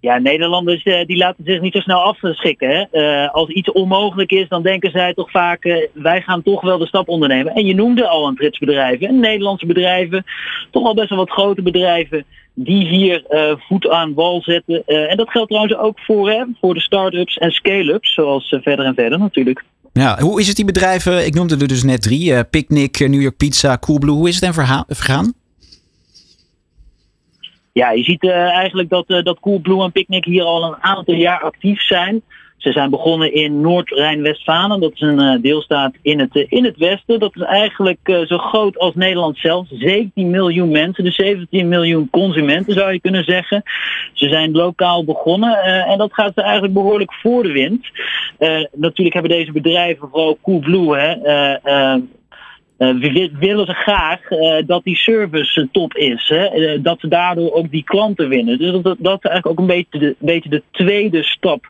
Ja, 0.00 0.18
Nederlanders 0.18 0.84
die 0.84 1.16
laten 1.16 1.44
zich 1.44 1.60
niet 1.60 1.72
zo 1.72 1.80
snel 1.80 2.02
afschikken. 2.02 2.88
Hè? 2.90 3.30
Als 3.30 3.48
iets 3.48 3.72
onmogelijk 3.72 4.30
is, 4.30 4.48
dan 4.48 4.62
denken 4.62 4.90
zij 4.90 5.14
toch 5.14 5.30
vaak, 5.30 5.88
wij 5.92 6.20
gaan 6.20 6.42
toch 6.42 6.60
wel 6.60 6.78
de 6.78 6.86
stap 6.86 7.08
ondernemen. 7.08 7.54
En 7.54 7.66
je 7.66 7.74
noemde 7.74 8.08
al 8.08 8.26
een 8.26 8.36
tritsbedrijven, 8.36 9.08
en 9.08 9.20
Nederlandse 9.20 9.66
bedrijven, 9.66 10.24
toch 10.70 10.84
al 10.84 10.94
best 10.94 11.08
wel 11.08 11.18
wat 11.18 11.30
grote 11.30 11.62
bedrijven, 11.62 12.24
die 12.54 12.86
hier 12.86 13.24
voet 13.68 13.88
aan 13.88 14.14
wal 14.14 14.42
zetten. 14.42 14.82
En 14.86 15.16
dat 15.16 15.30
geldt 15.30 15.48
trouwens 15.48 15.76
ook 15.76 16.00
voor, 16.00 16.30
hè, 16.30 16.44
voor 16.60 16.74
de 16.74 16.80
start-ups 16.80 17.36
en 17.36 17.50
scale-ups, 17.50 18.14
zoals 18.14 18.56
verder 18.62 18.84
en 18.84 18.94
verder 18.94 19.18
natuurlijk. 19.18 19.64
Ja, 19.92 20.20
hoe 20.20 20.40
is 20.40 20.46
het 20.46 20.56
die 20.56 20.64
bedrijven, 20.64 21.26
ik 21.26 21.34
noemde 21.34 21.56
er 21.56 21.68
dus 21.68 21.82
net 21.82 22.02
drie, 22.02 22.34
eh, 22.34 22.40
Picnic, 22.50 23.00
eh, 23.00 23.08
New 23.08 23.20
York 23.20 23.36
Pizza, 23.36 23.78
Coolblue. 23.78 24.14
Hoe 24.14 24.28
is 24.28 24.34
het 24.34 24.44
hen 24.44 24.84
vergaan? 24.86 25.34
Ja, 27.72 27.90
je 27.90 28.02
ziet 28.02 28.22
eh, 28.22 28.30
eigenlijk 28.30 28.88
dat, 28.88 29.04
eh, 29.06 29.22
dat 29.22 29.40
Coolblue 29.40 29.82
en 29.82 29.92
Picnic 29.92 30.24
hier 30.24 30.42
al 30.42 30.64
een 30.64 30.82
aantal 30.82 31.14
jaar 31.14 31.40
actief 31.40 31.80
zijn. 31.82 32.22
Ze 32.60 32.72
zijn 32.72 32.90
begonnen 32.90 33.32
in 33.32 33.60
Noord-Rijn-Westfalen. 33.60 34.80
Dat 34.80 34.92
is 34.92 35.00
een 35.00 35.20
eh, 35.20 35.42
deelstaat 35.42 35.94
in 36.02 36.18
het, 36.18 36.36
eh, 36.36 36.46
in 36.48 36.64
het 36.64 36.76
westen. 36.76 37.20
Dat 37.20 37.36
is 37.36 37.42
eigenlijk 37.42 37.98
eh, 38.02 38.20
zo 38.26 38.38
groot 38.38 38.78
als 38.78 38.94
Nederland 38.94 39.38
zelf. 39.38 39.66
17 39.70 40.30
miljoen 40.30 40.70
mensen, 40.70 41.04
dus 41.04 41.14
17 41.14 41.68
miljoen 41.68 42.08
consumenten 42.10 42.74
zou 42.74 42.92
je 42.92 43.00
kunnen 43.00 43.24
zeggen. 43.24 43.62
Ze 44.12 44.28
zijn 44.28 44.52
lokaal 44.52 45.04
begonnen 45.04 45.62
en 45.62 45.98
dat 45.98 46.12
gaat 46.12 46.38
eigenlijk 46.38 46.74
behoorlijk 46.74 47.12
voor 47.12 47.42
de 47.42 47.52
wind. 47.52 47.86
Natuurlijk 48.72 49.14
hebben 49.14 49.32
deze 49.32 49.52
bedrijven, 49.52 50.08
vooral 50.08 50.38
Coolblue, 50.42 50.96
hè, 50.96 51.14
eh, 52.80 52.94
wi- 52.98 53.32
willen 53.38 53.66
ze 53.66 53.72
graag 53.72 54.30
eh, 54.30 54.66
dat 54.66 54.84
die 54.84 54.96
service 54.96 55.60
eh, 55.60 55.66
top 55.72 55.94
is. 55.94 56.28
Hè? 56.28 56.80
Dat 56.82 57.00
ze 57.00 57.08
daardoor 57.08 57.52
ook 57.52 57.70
die 57.70 57.84
klanten 57.84 58.28
winnen. 58.28 58.58
Dus 58.58 58.82
dat, 58.82 58.96
dat, 58.98 59.18
is 59.24 59.30
eigenlijk 59.30 59.46
ook 59.46 59.58
een 59.58 59.66
beetje 59.66 60.16
de, 60.18 60.48
de 60.48 60.62
tweede 60.70 61.22
stap 61.22 61.64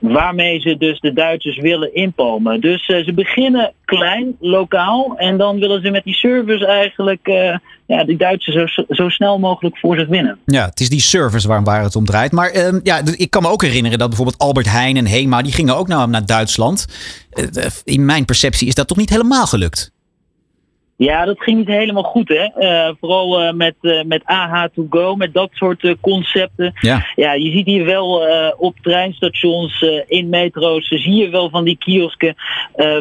waarmee 0.00 0.60
ze 0.60 0.76
dus 0.78 1.00
de 1.00 1.12
Duitsers 1.12 1.58
willen 1.58 1.94
inpalmen. 1.94 2.60
Dus 2.60 2.84
ze 2.84 3.12
beginnen 3.14 3.72
klein, 3.84 4.36
lokaal. 4.40 5.14
En 5.16 5.36
dan 5.36 5.58
willen 5.58 5.82
ze 5.82 5.90
met 5.90 6.04
die 6.04 6.14
service 6.14 6.66
eigenlijk 6.66 7.28
ja, 7.86 8.04
die 8.04 8.16
Duitsers 8.16 8.74
zo, 8.74 8.84
zo 8.88 9.08
snel 9.08 9.38
mogelijk 9.38 9.78
voor 9.78 9.98
zich 9.98 10.08
winnen. 10.08 10.38
Ja, 10.44 10.64
het 10.64 10.80
is 10.80 10.88
die 10.88 11.00
service 11.00 11.48
waar, 11.48 11.82
het 11.82 11.96
om 11.96 12.04
draait. 12.04 12.32
Maar 12.32 12.50
ehm, 12.50 12.80
ja, 12.82 13.00
ik 13.16 13.30
kan 13.30 13.42
me 13.42 13.48
ook 13.48 13.62
herinneren 13.62 13.98
dat 13.98 14.08
bijvoorbeeld 14.08 14.38
Albert 14.38 14.70
Heijn 14.70 14.96
en 14.96 15.06
Hema... 15.06 15.42
die 15.42 15.52
gingen 15.52 15.76
ook 15.76 15.88
naar, 15.88 16.26
Duitsland. 16.26 16.86
In 17.84 18.04
mijn 18.04 18.24
perceptie 18.24 18.68
is 18.68 18.74
dat 18.74 18.88
toch 18.88 18.96
niet 18.96 19.10
helemaal 19.10 19.46
gelukt? 19.46 19.94
Ja, 20.98 21.24
dat 21.24 21.42
ging 21.42 21.58
niet 21.58 21.66
helemaal 21.66 22.02
goed, 22.02 22.28
hè. 22.28 22.44
Eh, 22.44 22.94
vooral 23.00 23.40
eh, 23.40 23.52
met, 23.52 23.74
eh, 23.80 24.02
met 24.02 24.22
AH2Go, 24.24 25.14
met 25.14 25.34
dat 25.34 25.50
soort 25.52 25.96
concepten. 26.00 26.72
Ja. 26.80 27.06
Ja, 27.14 27.32
je 27.32 27.50
ziet 27.50 27.66
hier 27.66 27.84
wel 27.84 28.24
op 28.58 28.76
treinstations, 28.82 29.84
in 30.06 30.28
metro's, 30.28 30.88
zie 30.88 31.14
je 31.14 31.28
wel 31.28 31.50
van 31.50 31.64
die 31.64 31.76
kiosken, 31.78 32.34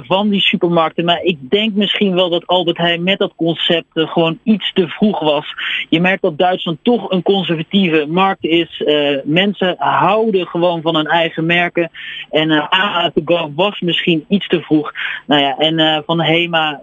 van 0.01 0.29
die 0.29 0.41
supermarkten. 0.41 1.05
Maar 1.05 1.21
ik 1.21 1.37
denk 1.49 1.73
misschien 1.73 2.15
wel 2.15 2.29
dat 2.29 2.47
Albert 2.47 2.77
Heijn 2.77 3.03
met 3.03 3.19
dat 3.19 3.33
concept 3.35 3.87
gewoon 3.93 4.39
iets 4.43 4.73
te 4.73 4.87
vroeg 4.87 5.19
was. 5.19 5.53
Je 5.89 5.99
merkt 5.99 6.21
dat 6.21 6.37
Duitsland 6.37 6.77
toch 6.81 7.11
een 7.11 7.21
conservatieve 7.21 8.05
markt 8.09 8.43
is. 8.43 8.83
Mensen 9.23 9.75
houden 9.77 10.47
gewoon 10.47 10.81
van 10.81 10.95
hun 10.95 11.07
eigen 11.07 11.45
merken. 11.45 11.91
En 12.29 12.51
eh 12.51 13.09
AH2Go 13.09 13.53
was 13.55 13.79
misschien 13.79 14.25
iets 14.27 14.47
te 14.47 14.61
vroeg. 14.61 14.91
Nou 15.27 15.41
ja, 15.41 15.57
en 15.57 16.03
van 16.05 16.21
Hema... 16.21 16.81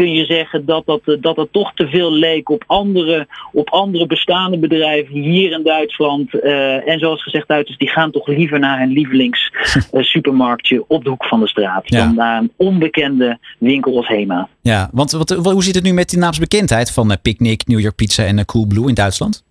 kun 0.00 0.12
je 0.12 0.24
zeggen 0.24 0.64
dat 0.64 0.86
dat, 0.86 1.00
eh, 1.04 1.14
dat 1.20 1.36
dat 1.36 1.48
toch 1.50 1.74
te 1.74 1.88
veel 1.88 2.12
leek 2.12 2.48
op 2.50 2.64
andere, 2.66 3.26
op 3.52 3.70
andere 3.70 4.06
bestaande 4.06 4.58
bedrijven 4.58 5.14
hier 5.14 5.52
in 5.52 5.62
Duitsland. 5.62 6.40
Eh, 6.40 6.88
en 6.88 6.98
zoals 6.98 7.22
gezegd, 7.22 7.48
Duitsers 7.48 7.78
die 7.78 7.88
gaan 7.88 8.10
toch 8.10 8.26
liever 8.26 8.58
naar 8.58 8.78
hun 8.78 8.92
lievelings 8.92 9.50
eh, 9.92 10.02
supermarktje 10.02 10.84
op 10.88 11.04
de 11.04 11.10
hoek 11.10 11.24
van 11.24 11.40
de 11.40 11.48
straat. 11.48 11.82
Ja. 11.84 11.98
Dan 11.98 12.14
naar 12.14 12.38
een 12.38 12.52
onbekende 12.56 13.38
winkel 13.58 13.96
als 13.96 14.08
Hema. 14.08 14.48
Ja, 14.60 14.90
want 14.92 15.10
wat, 15.10 15.30
hoe 15.30 15.64
zit 15.64 15.74
het 15.74 15.84
nu 15.84 15.92
met 15.92 16.08
die 16.08 16.18
naamsbekendheid 16.18 16.92
van 16.92 17.16
Picnic, 17.22 17.66
New 17.66 17.80
York 17.80 17.94
Pizza 17.94 18.24
en 18.24 18.38
eh, 18.38 18.44
Coolblue 18.44 18.88
in 18.88 18.94
Duitsland? 18.94 19.42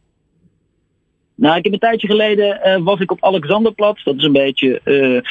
Nou, 1.40 1.58
ik 1.58 1.64
heb 1.64 1.74
een 1.74 1.80
tijdje 1.80 2.08
geleden 2.08 2.62
eh, 2.64 2.78
was 2.84 3.00
ik 3.00 3.12
op 3.12 3.24
Alexanderplatz. 3.24 4.04
Dat 4.04 4.16
is 4.18 4.24
een 4.24 4.32
beetje, 4.32 4.82
eh, 4.84 5.18
eh, 5.18 5.22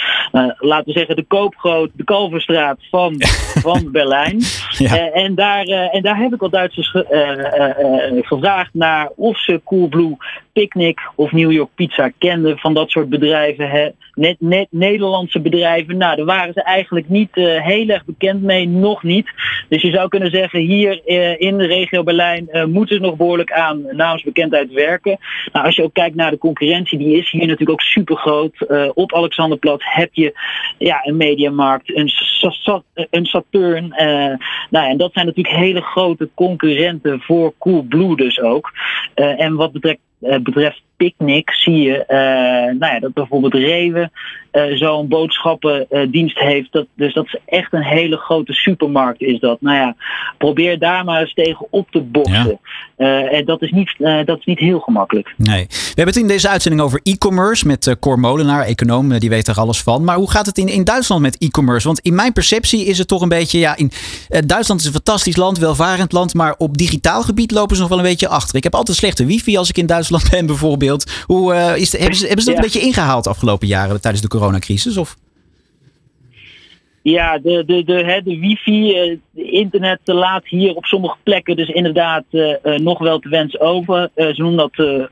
laten 0.58 0.84
we 0.92 0.98
zeggen, 0.98 1.16
de 1.16 1.24
koopgroot, 1.24 1.90
de 1.94 2.04
Kalverstraat 2.04 2.78
van, 2.90 3.14
van 3.66 3.88
Berlijn. 3.92 4.40
Ja. 4.70 5.10
En, 5.10 5.34
daar, 5.34 5.64
en 5.66 6.02
daar 6.02 6.18
heb 6.18 6.34
ik 6.34 6.42
al 6.42 6.50
Duitsers 6.50 6.90
ge- 6.90 8.22
gevraagd 8.24 8.74
naar 8.74 9.10
of 9.16 9.38
ze 9.38 9.60
Coolblue, 9.64 10.16
Picnic 10.58 11.00
of 11.14 11.32
New 11.32 11.52
York 11.52 11.74
Pizza 11.74 12.12
kenden 12.18 12.58
van 12.58 12.74
dat 12.74 12.90
soort 12.90 13.08
bedrijven. 13.08 13.70
Hè. 13.70 13.88
Net, 14.14 14.36
net 14.38 14.66
Nederlandse 14.70 15.40
bedrijven. 15.40 15.96
Nou, 15.96 16.16
daar 16.16 16.24
waren 16.24 16.52
ze 16.52 16.62
eigenlijk 16.62 17.08
niet 17.08 17.36
eh, 17.36 17.64
heel 17.64 17.88
erg 17.88 18.04
bekend 18.04 18.42
mee, 18.42 18.68
nog 18.68 19.02
niet. 19.02 19.30
Dus 19.68 19.82
je 19.82 19.90
zou 19.90 20.08
kunnen 20.08 20.30
zeggen, 20.30 20.60
hier 20.60 21.00
eh, 21.04 21.40
in 21.40 21.58
de 21.58 21.66
regio 21.66 22.02
Berlijn 22.02 22.48
eh, 22.48 22.64
moeten 22.64 22.96
ze 22.96 23.02
nog 23.02 23.16
behoorlijk 23.16 23.52
aan 23.52 23.86
naamsbekendheid 23.90 24.72
werken. 24.72 25.18
Nou, 25.52 25.66
als 25.66 25.76
je 25.76 25.82
ook 25.82 25.94
kijkt 25.94 26.16
naar 26.16 26.30
de 26.30 26.38
concurrentie, 26.38 26.98
die 26.98 27.16
is 27.16 27.30
hier 27.30 27.46
natuurlijk 27.46 27.70
ook 27.70 27.80
super 27.80 28.16
groot. 28.16 28.66
op 28.94 29.14
Alexanderplatz 29.14 29.84
heb 29.94 30.10
je 30.12 30.38
ja, 30.78 31.00
een 31.02 31.16
mediamarkt, 31.16 31.96
een, 31.96 32.10
een 33.10 33.26
Saturn. 33.26 33.88
nou, 34.70 34.90
en 34.90 34.96
dat 34.96 35.12
zijn 35.12 35.26
natuurlijk 35.26 35.56
hele 35.56 35.80
grote 35.80 36.28
concurrenten 36.34 37.20
voor 37.20 37.52
Coolblue 37.58 38.16
dus 38.16 38.40
ook. 38.40 38.72
En 39.14 39.54
wat 39.54 39.72
betreft, 39.72 39.98
betreft 40.22 40.80
Picnic 40.98 41.50
zie 41.50 41.82
je 41.82 42.04
eh, 42.04 42.18
nou 42.78 42.92
ja, 42.92 42.98
dat 43.00 43.12
bijvoorbeeld 43.12 43.54
Rewe 43.54 44.10
eh, 44.50 44.62
zo'n 44.76 45.08
boodschappendienst 45.08 46.38
heeft. 46.38 46.72
Dat, 46.72 46.86
dus 46.94 47.14
dat 47.14 47.24
is 47.24 47.36
echt 47.46 47.72
een 47.72 47.82
hele 47.82 48.16
grote 48.16 48.52
supermarkt 48.52 49.20
is 49.20 49.40
dat. 49.40 49.60
Nou 49.60 49.76
ja, 49.76 49.96
probeer 50.38 50.78
daar 50.78 51.04
maar 51.04 51.20
eens 51.20 51.34
tegen 51.34 51.66
op 51.70 51.90
te 51.90 52.00
boksen. 52.00 52.60
Eh, 52.96 53.32
en 53.32 53.44
dat 53.44 53.62
is, 53.62 53.70
niet, 53.70 53.94
dat 54.24 54.38
is 54.38 54.44
niet 54.44 54.58
heel 54.58 54.80
gemakkelijk. 54.80 55.34
Nee. 55.36 55.66
We 55.68 55.92
hebben 55.94 56.14
het 56.14 56.22
in 56.22 56.28
deze 56.28 56.48
uitzending 56.48 56.82
over 56.82 57.00
e-commerce 57.02 57.66
met 57.66 57.96
Cor 58.00 58.18
Molenaar, 58.18 58.64
econoom, 58.64 59.18
die 59.18 59.30
weet 59.30 59.48
er 59.48 59.58
alles 59.58 59.82
van. 59.82 60.04
Maar 60.04 60.16
hoe 60.16 60.30
gaat 60.30 60.46
het 60.46 60.58
in, 60.58 60.68
in 60.68 60.84
Duitsland 60.84 61.22
met 61.22 61.38
e-commerce? 61.38 61.86
Want 61.86 62.00
in 62.00 62.14
mijn 62.14 62.32
perceptie 62.32 62.84
is 62.84 62.98
het 62.98 63.08
toch 63.08 63.22
een 63.22 63.28
beetje, 63.28 63.58
ja, 63.58 63.76
in, 63.76 63.90
Duitsland 64.46 64.80
is 64.80 64.86
een 64.86 64.92
fantastisch 64.92 65.36
land, 65.36 65.58
welvarend 65.58 66.12
land, 66.12 66.34
maar 66.34 66.54
op 66.58 66.78
digitaal 66.78 67.22
gebied 67.22 67.50
lopen 67.50 67.74
ze 67.76 67.80
nog 67.80 67.90
wel 67.90 67.98
een 67.98 68.04
beetje 68.04 68.28
achter. 68.28 68.56
Ik 68.56 68.62
heb 68.62 68.74
altijd 68.74 68.96
slechte 68.96 69.26
wifi 69.26 69.56
als 69.56 69.68
ik 69.68 69.78
in 69.78 69.86
Duitsland 69.86 70.30
ben 70.30 70.46
bijvoorbeeld. 70.46 70.87
Hoe, 71.26 71.54
eh, 71.54 71.76
is 71.76 71.90
de- 71.90 71.98
hebben, 71.98 72.16
ze, 72.16 72.26
hebben 72.26 72.44
ze 72.44 72.50
dat 72.50 72.58
Ja. 72.58 72.64
een 72.64 72.70
beetje 72.72 72.86
ingehaald 72.88 73.24
de 73.24 73.30
afgelopen 73.30 73.66
jaren 73.66 74.00
tijdens 74.00 74.22
de 74.22 74.28
coronacrisis? 74.28 74.96
Of? 74.96 75.16
Ja, 77.02 77.38
de, 77.38 77.64
de, 77.66 77.84
de, 77.84 78.04
hè, 78.04 78.22
de 78.22 78.38
wifi, 78.38 78.92
eh, 78.94 79.16
de 79.30 79.50
internet 79.50 80.00
eh, 80.04 80.14
laat 80.14 80.46
hier 80.46 80.74
op 80.74 80.84
sommige 80.84 81.16
plekken 81.22 81.56
dus 81.56 81.68
inderdaad 81.68 82.24
eh, 82.30 82.50
eh, 82.64 82.80
nog 82.80 82.98
wel 82.98 83.18
te 83.18 83.28
wens 83.28 83.60
over. 83.60 84.10
Eh, 84.14 84.26
ze 84.26 84.42
noemen 84.42 84.56
dat 84.58 84.86
eh 84.86 85.02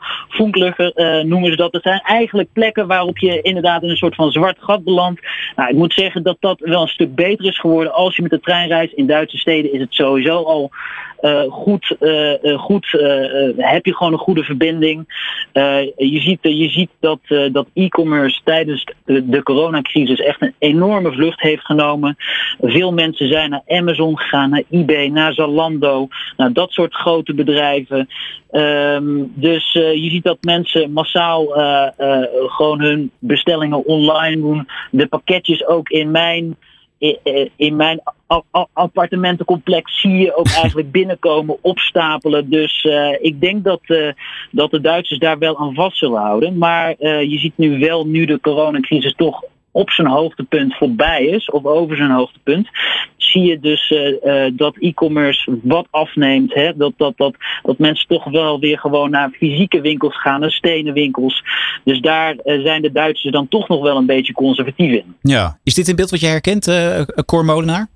eh, 0.94 1.24
noemen 1.24 1.50
ze 1.50 1.56
dat. 1.56 1.72
Dat 1.72 1.82
zijn 1.82 2.00
eigenlijk 2.00 2.48
plekken 2.52 2.86
waarop 2.86 3.18
je 3.18 3.40
inderdaad 3.40 3.82
in 3.82 3.90
een 3.90 3.96
soort 3.96 4.14
van 4.14 4.30
zwart 4.30 4.56
gat 4.60 4.84
belandt. 4.84 5.20
Nou, 5.56 5.70
ik 5.70 5.76
moet 5.76 5.92
zeggen 5.92 6.22
dat 6.22 6.36
dat 6.40 6.60
wel 6.60 6.82
een 6.82 6.88
stuk 6.88 7.14
beter 7.14 7.44
is 7.46 7.58
geworden 7.60 7.92
als 7.92 8.16
je 8.16 8.22
met 8.22 8.30
de 8.30 8.40
trein 8.40 8.68
reist. 8.68 8.92
In 8.92 9.06
Duitse 9.06 9.38
steden 9.38 9.72
is 9.72 9.80
het 9.80 9.94
sowieso 9.94 10.42
al 10.42 10.70
eh, 10.72 10.78
goed, 11.50 11.96
eh, 12.00 12.58
goed 12.58 12.94
eh, 13.00 13.48
eh, 13.48 13.54
heb 13.56 13.86
je 13.86 13.96
gewoon 13.96 14.12
een 14.12 14.18
goede 14.18 14.42
verbinding. 14.42 15.04
Je, 15.96 16.20
ziet, 16.20 16.38
je 16.42 16.68
ziet 16.68 16.90
dat, 17.00 17.18
dat 17.52 17.66
e-commerce 17.74 18.40
tijdens 18.44 18.84
de, 19.04 19.42
coronacrisis 19.42 20.20
echt 20.20 20.42
een 20.42 20.54
enorme 20.58 21.12
vlucht 21.12 21.40
heeft 21.40 21.64
genomen. 21.64 22.16
Veel 22.60 22.92
mensen 22.92 23.28
zijn 23.28 23.50
naar 23.50 23.62
Amazon 23.66 24.18
gegaan, 24.18 24.50
naar 24.50 24.62
eBay, 24.70 25.08
naar 25.08 25.32
Zalando, 25.32 26.08
naar 26.36 26.52
dat 26.52 26.70
soort 26.70 26.94
grote 26.94 27.34
bedrijven. 27.34 28.08
Ehm, 28.50 29.22
dus 29.34 29.72
je 29.72 30.08
ziet 30.10 30.24
dat 30.24 30.38
mensen 30.40 30.92
massaal 30.92 31.46
gewoon 32.46 32.80
hun 32.80 33.10
bestellingen 33.18 33.84
online 33.86 34.40
doen. 34.40 34.68
De 34.90 35.06
pakketjes 35.06 35.66
ook 35.66 35.88
in 35.88 36.10
mijn 36.10 36.56
in, 36.98 37.18
eh, 37.22 37.48
in 37.56 37.76
mijn 37.76 38.00
appartementencomplex 38.72 40.00
zie 40.00 40.16
je 40.16 40.36
ook 40.36 40.48
eigenlijk 40.62 40.90
binnenkomen, 40.90 41.58
opstapelen. 41.60 42.50
Dus 42.50 42.84
eh, 42.84 43.16
ik 43.20 43.40
denk 43.40 43.64
dat, 43.64 43.80
eh, 43.82 44.12
dat 44.50 44.70
de 44.70 44.80
Duitsers 44.80 45.18
daar 45.18 45.38
wel 45.38 45.58
aan 45.58 45.74
vast 45.74 45.98
zullen 45.98 46.20
houden. 46.20 46.58
Maar 46.58 46.94
je 47.04 47.38
ziet 47.38 47.56
nu 47.56 47.78
wel, 47.78 48.06
nu 48.06 48.24
de 48.24 48.40
coronacrisis 48.40 49.14
toch 49.14 49.44
op 49.76 49.90
zijn 49.90 50.06
hoogtepunt 50.06 50.76
voorbij 50.76 51.24
is, 51.24 51.50
of 51.50 51.64
over 51.64 51.96
zijn 51.96 52.10
hoogtepunt, 52.10 52.68
zie 53.16 53.42
je 53.42 53.60
dus 53.60 53.90
eh, 53.90 54.46
eh, 54.46 54.52
dat 54.56 54.76
e-commerce 54.78 55.58
wat 55.62 55.86
afneemt. 55.90 56.54
Hè? 56.54 56.76
Dat, 56.76 56.92
dat, 56.96 57.16
dat, 57.16 57.34
dat 57.62 57.78
mensen 57.78 58.08
toch 58.08 58.24
wel 58.24 58.60
weer 58.60 58.78
gewoon 58.78 59.10
naar 59.10 59.30
fysieke 59.30 59.80
winkels 59.80 60.20
gaan, 60.20 60.40
naar 60.40 60.50
stenen 60.50 60.92
winkels. 60.92 61.44
Dus 61.84 62.00
daar 62.00 62.36
eh, 62.36 62.60
zijn 62.60 62.82
de 62.82 62.92
Duitsers 62.92 63.32
dan 63.32 63.48
toch 63.48 63.68
nog 63.68 63.82
wel 63.82 63.96
een 63.96 64.06
beetje 64.06 64.32
conservatief 64.32 64.92
in. 64.92 65.14
Ja. 65.22 65.58
Is 65.64 65.74
dit 65.74 65.88
een 65.88 65.96
beeld 65.96 66.10
wat 66.10 66.20
je 66.20 66.26
herkent, 66.26 66.68
eh 66.68 67.00
Cor 67.26 67.44
Molenaar? 67.44 67.86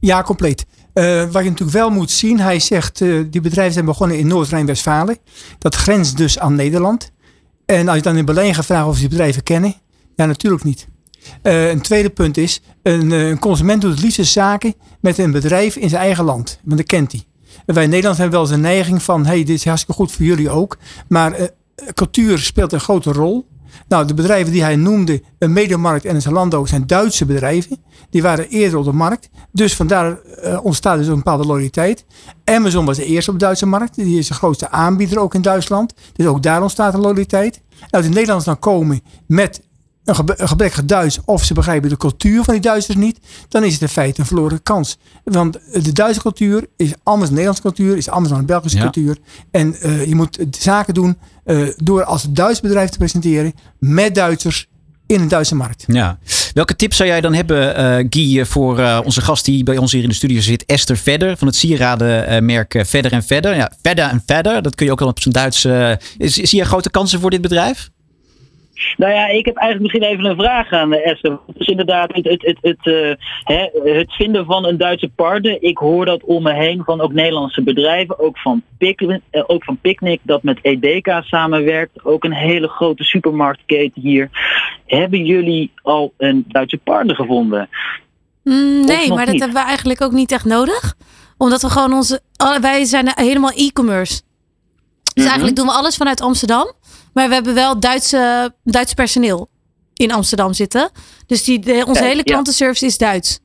Ja, 0.00 0.22
compleet. 0.22 0.66
Eh, 0.94 1.22
wat 1.30 1.42
je 1.42 1.48
natuurlijk 1.50 1.78
wel 1.78 1.90
moet 1.90 2.10
zien, 2.10 2.40
hij 2.40 2.60
zegt, 2.60 3.00
eh, 3.00 3.20
die 3.30 3.40
bedrijven 3.40 3.72
zijn 3.72 3.84
begonnen 3.84 4.18
in 4.18 4.26
Noord-Rijn-Westfalen. 4.26 5.18
Dat 5.58 5.74
grenst 5.74 6.16
dus 6.16 6.38
aan 6.38 6.54
Nederland. 6.54 7.12
En 7.66 7.88
als 7.88 7.96
je 7.96 8.02
dan 8.02 8.16
in 8.16 8.24
Berlijn 8.24 8.54
gaat 8.54 8.66
vragen 8.66 8.88
of 8.88 8.94
ze 8.94 9.00
die 9.00 9.08
bedrijven 9.08 9.42
kennen, 9.42 9.74
ja, 10.16 10.26
natuurlijk 10.26 10.64
niet. 10.64 10.88
Eh, 11.42 11.68
een 11.68 11.80
tweede 11.80 12.10
punt 12.10 12.36
is, 12.36 12.62
een, 12.82 13.12
eh, 13.12 13.28
een 13.28 13.38
consument 13.38 13.80
doet 13.80 13.90
het 13.90 14.02
liefst 14.02 14.24
zaken 14.24 14.74
met 15.00 15.18
een 15.18 15.30
bedrijf 15.30 15.76
in 15.76 15.88
zijn 15.88 16.02
eigen 16.02 16.24
land, 16.24 16.60
want 16.64 16.76
dat 16.76 16.86
kent 16.86 17.12
hij. 17.12 17.24
Wij 17.66 17.84
in 17.84 17.90
Nederland 17.90 18.18
hebben 18.18 18.34
wel 18.34 18.46
eens 18.46 18.56
een 18.56 18.60
neiging 18.60 19.02
van, 19.02 19.26
hey, 19.26 19.38
dit 19.38 19.48
is 19.48 19.64
hartstikke 19.64 20.00
goed 20.00 20.12
voor 20.12 20.24
jullie 20.24 20.50
ook. 20.50 20.76
Maar 21.08 21.32
eh, 21.32 21.46
cultuur 21.94 22.38
speelt 22.38 22.72
een 22.72 22.80
grote 22.80 23.12
rol. 23.12 23.48
Nou, 23.88 24.06
de 24.06 24.14
bedrijven 24.14 24.52
die 24.52 24.62
hij 24.62 24.76
noemde, 24.76 25.22
een 25.38 25.52
Mediamarkt 25.52 26.04
en 26.04 26.14
een 26.14 26.22
Zalando, 26.22 26.66
zijn 26.66 26.86
Duitse 26.86 27.24
bedrijven. 27.24 27.78
Die 28.10 28.22
waren 28.22 28.48
eerder 28.48 28.78
op 28.78 28.84
de 28.84 28.92
markt. 28.92 29.30
Dus 29.52 29.76
vandaar 29.76 30.18
ontstaat 30.62 30.98
dus 30.98 31.06
een 31.06 31.14
bepaalde 31.14 31.46
loyaliteit. 31.46 32.04
Amazon 32.44 32.84
was 32.84 32.96
de 32.96 33.04
eerste 33.04 33.30
op 33.30 33.38
de 33.38 33.44
Duitse 33.44 33.66
markt. 33.66 33.94
Die 33.94 34.18
is 34.18 34.28
de 34.28 34.34
grootste 34.34 34.70
aanbieder 34.70 35.18
ook 35.18 35.34
in 35.34 35.42
Duitsland. 35.42 35.94
Dus 36.12 36.26
ook 36.26 36.42
daar 36.42 36.62
ontstaat 36.62 36.94
een 36.94 37.00
loyaliteit. 37.00 37.60
Als 37.90 38.02
de 38.02 38.08
Nederlanders 38.08 38.44
dan 38.44 38.58
komen 38.58 39.00
met 39.26 39.60
een, 40.10 40.16
gebe- 40.16 40.40
een 40.40 40.48
gebrekkig 40.48 40.84
Duits 40.84 41.18
of 41.24 41.44
ze 41.44 41.54
begrijpen 41.54 41.88
de 41.88 41.96
cultuur 41.96 42.44
van 42.44 42.54
die 42.54 42.62
Duitsers 42.62 42.96
niet, 42.96 43.18
dan 43.48 43.64
is 43.64 43.72
het 43.72 43.82
in 43.82 43.88
feite 43.88 44.20
een 44.20 44.26
verloren 44.26 44.62
kans. 44.62 44.98
Want 45.24 45.58
de 45.72 45.92
Duitse 45.92 46.20
cultuur 46.20 46.66
is 46.76 46.92
anders 47.02 47.30
dan 47.30 47.36
de 47.38 47.42
Nederlandse 47.42 47.62
cultuur, 47.62 47.96
is 47.96 48.08
anders 48.08 48.30
dan 48.30 48.38
de 48.40 48.46
Belgische 48.46 48.76
Ja. 48.78 48.82
cultuur. 48.82 49.16
En 49.50 49.74
eh, 49.80 50.06
je 50.06 50.14
moet 50.14 50.38
zaken 50.58 50.94
doen 50.94 51.18
eh, 51.44 51.58
door 51.76 52.04
als 52.04 52.26
Duits 52.30 52.60
bedrijf 52.60 52.90
te 52.90 52.98
presenteren 52.98 53.52
met 53.78 54.14
Duitsers 54.14 54.68
in 55.06 55.20
de 55.20 55.26
Duitse 55.26 55.54
markt. 55.54 55.84
Ja. 55.86 56.18
Welke 56.54 56.76
tips 56.76 56.96
zou 56.96 57.08
jij 57.08 57.20
dan 57.20 57.34
hebben, 57.34 57.74
eh 57.76 58.06
Guy, 58.10 58.46
voor 58.46 58.78
eh, 58.78 59.00
onze 59.04 59.20
gast 59.20 59.44
die 59.44 59.62
bij 59.64 59.76
ons 59.76 59.92
hier 59.92 60.02
in 60.02 60.08
de 60.08 60.14
studio 60.14 60.40
zit, 60.40 60.64
Esther 60.64 60.96
Vedder 60.96 61.36
van 61.36 61.46
het 61.46 61.56
sieradenmerk 61.56 62.74
eh, 62.74 62.84
Verder 62.84 63.12
en 63.12 63.22
Verder. 63.22 63.56
Ja, 63.56 63.72
Verder 63.82 64.04
en 64.04 64.22
Verder, 64.26 64.62
dat 64.62 64.74
kun 64.74 64.86
je 64.86 64.92
ook 64.92 65.00
al 65.00 65.08
op 65.08 65.20
zijn 65.20 65.34
Duits. 65.34 65.64
eh, 65.64 65.92
is, 66.18 66.34
zie 66.34 66.58
je 66.58 66.64
grote 66.64 66.90
kansen 66.90 67.20
voor 67.20 67.30
dit 67.30 67.40
bedrijf? 67.40 67.90
Nou 68.96 69.12
ja, 69.12 69.26
ik 69.26 69.44
heb 69.44 69.56
eigenlijk 69.56 69.92
misschien 69.92 70.12
even 70.12 70.30
een 70.30 70.44
vraag 70.44 70.72
aan 70.72 70.92
Esther. 70.92 71.38
Dus 71.46 71.66
inderdaad, 71.66 72.14
het, 72.14 72.24
het, 72.24 72.42
het, 72.42 72.58
het, 72.60 72.86
eh, 72.86 73.10
hè, 73.56 73.90
het 73.92 74.12
vinden 74.12 74.44
van 74.44 74.66
een 74.66 74.78
Duitse 74.78 75.08
partner. 75.08 75.62
Ik 75.62 75.78
hoor 75.78 76.04
dat 76.04 76.24
om 76.24 76.42
me 76.42 76.52
heen 76.54 76.82
van 76.84 77.00
ook 77.00 77.12
Nederlandse 77.12 77.62
bedrijven, 77.62 78.18
ook 78.18 78.38
van, 78.38 78.62
Pic, 78.78 79.00
eh, 79.00 79.42
ook 79.46 79.64
van 79.64 79.78
Picnic, 79.80 80.20
dat 80.22 80.42
met 80.42 80.58
Edeka 80.62 81.22
samenwerkt. 81.22 82.04
Ook 82.04 82.24
een 82.24 82.32
hele 82.34 82.68
grote 82.68 83.04
supermarktketen 83.04 84.02
hier. 84.02 84.30
Hebben 84.86 85.24
jullie 85.24 85.72
al 85.82 86.12
een 86.16 86.44
Duitse 86.48 86.78
partner 86.78 87.14
gevonden? 87.16 87.68
Mm, 88.44 88.84
nee, 88.84 89.08
maar 89.08 89.26
dat 89.26 89.38
hebben 89.38 89.62
we 89.62 89.66
eigenlijk 89.66 90.02
ook 90.02 90.12
niet 90.12 90.32
echt 90.32 90.44
nodig. 90.44 90.94
Omdat 91.38 91.62
we 91.62 91.68
gewoon 91.70 91.92
onze. 91.92 92.20
Wij 92.60 92.84
zijn 92.84 93.12
helemaal 93.14 93.52
e-commerce. 93.54 94.22
Dus 95.02 95.24
Mhm. 95.24 95.26
eigenlijk 95.26 95.56
doen 95.56 95.66
we 95.66 95.72
alles 95.72 95.96
vanuit 95.96 96.20
Amsterdam. 96.20 96.72
Maar 97.14 97.28
we 97.28 97.34
hebben 97.34 97.54
wel 97.54 97.80
Duitse, 97.80 98.52
Duits 98.64 98.94
personeel 98.94 99.48
in 99.94 100.12
Amsterdam 100.12 100.52
zitten. 100.52 100.90
Dus 101.26 101.44
die, 101.44 101.58
de, 101.58 101.84
onze 101.86 102.04
hele 102.04 102.24
klantenservice 102.24 102.86
is 102.86 102.98
Duits. 102.98 103.40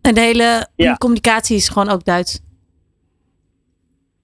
En 0.00 0.14
de 0.14 0.20
hele 0.20 0.68
Ja. 0.76 0.94
communicatie 0.94 1.56
is 1.56 1.68
gewoon 1.68 1.88
ook 1.88 2.04
Duits. 2.04 2.40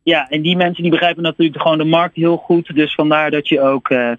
Ja, 0.03 0.29
en 0.29 0.43
die 0.43 0.57
mensen 0.57 0.83
die 0.83 0.91
begrijpen 0.91 1.23
natuurlijk 1.23 1.63
gewoon 1.63 1.79
de 1.79 1.85
markt 1.85 2.15
heel 2.15 2.37
goed. 2.37 2.75
Dus 2.75 2.95
vandaar 2.95 3.31
dat 3.31 3.49
je 3.49 3.61
ook 3.61 3.89
eh, 3.89 4.13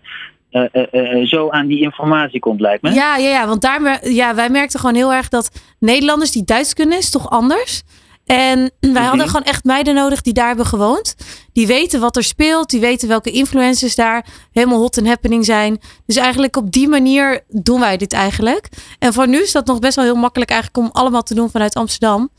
eh, 0.49 0.93
eh, 0.93 1.27
zo 1.27 1.49
aan 1.49 1.67
die 1.67 1.81
informatie 1.81 2.39
komt, 2.39 2.59
lijkt 2.59 2.81
me. 2.81 2.93
Ja, 2.93 3.17
ja, 3.17 3.29
ja, 3.29 3.47
want 3.47 3.61
daar, 3.61 4.09
ja, 4.09 4.35
wij 4.35 4.49
merkten 4.49 4.79
gewoon 4.79 4.95
heel 4.95 5.13
erg 5.13 5.29
dat 5.29 5.51
Nederlanders 5.79 6.31
die 6.31 6.43
Duits 6.43 6.73
kunnen, 6.73 6.97
is 6.97 7.09
toch 7.09 7.29
anders. 7.29 7.83
En 8.29 8.71
wij 8.79 9.03
hadden 9.03 9.27
gewoon 9.27 9.43
echt 9.43 9.63
meiden 9.63 9.93
nodig 9.93 10.21
die 10.21 10.33
daar 10.33 10.47
hebben 10.47 10.65
gewoond. 10.65 11.15
Die 11.53 11.67
weten 11.67 11.99
wat 11.99 12.15
er 12.15 12.23
speelt. 12.23 12.69
Die 12.69 12.79
weten 12.79 13.07
welke 13.07 13.31
influencers 13.31 13.95
daar 13.95 14.25
helemaal 14.51 14.79
hot 14.79 14.97
en 14.97 15.05
happening 15.05 15.45
zijn. 15.45 15.79
Dus 16.05 16.15
eigenlijk 16.15 16.55
op 16.55 16.71
die 16.71 16.87
manier 16.87 17.43
doen 17.47 17.79
wij 17.79 17.97
dit 17.97 18.13
eigenlijk. 18.13 18.69
En 18.99 19.13
voor 19.13 19.27
nu 19.27 19.41
is 19.41 19.51
dat 19.51 19.65
nog 19.65 19.79
best 19.79 19.95
wel 19.95 20.05
heel 20.05 20.15
makkelijk 20.15 20.51
eigenlijk 20.51 20.85
om 20.85 21.01
allemaal 21.01 21.23
te 21.23 21.35
doen 21.35 21.49
vanuit 21.49 21.75
Amsterdam. 21.75 22.29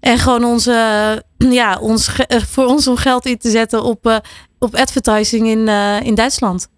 En 0.00 0.18
gewoon 0.18 0.44
onze, 0.44 1.22
ja, 1.38 1.78
ons, 1.78 2.16
eh, 2.26 2.40
voor 2.40 2.66
ons 2.66 2.86
om 2.86 2.96
geld 2.96 3.26
in 3.26 3.38
te 3.38 3.50
zetten 3.50 3.82
op, 3.82 4.06
eh, 4.06 4.16
op 4.58 4.74
advertising 4.74 5.46
in, 5.46 5.68
eh, 5.68 6.00
in 6.00 6.14
Duitsland. 6.14 6.68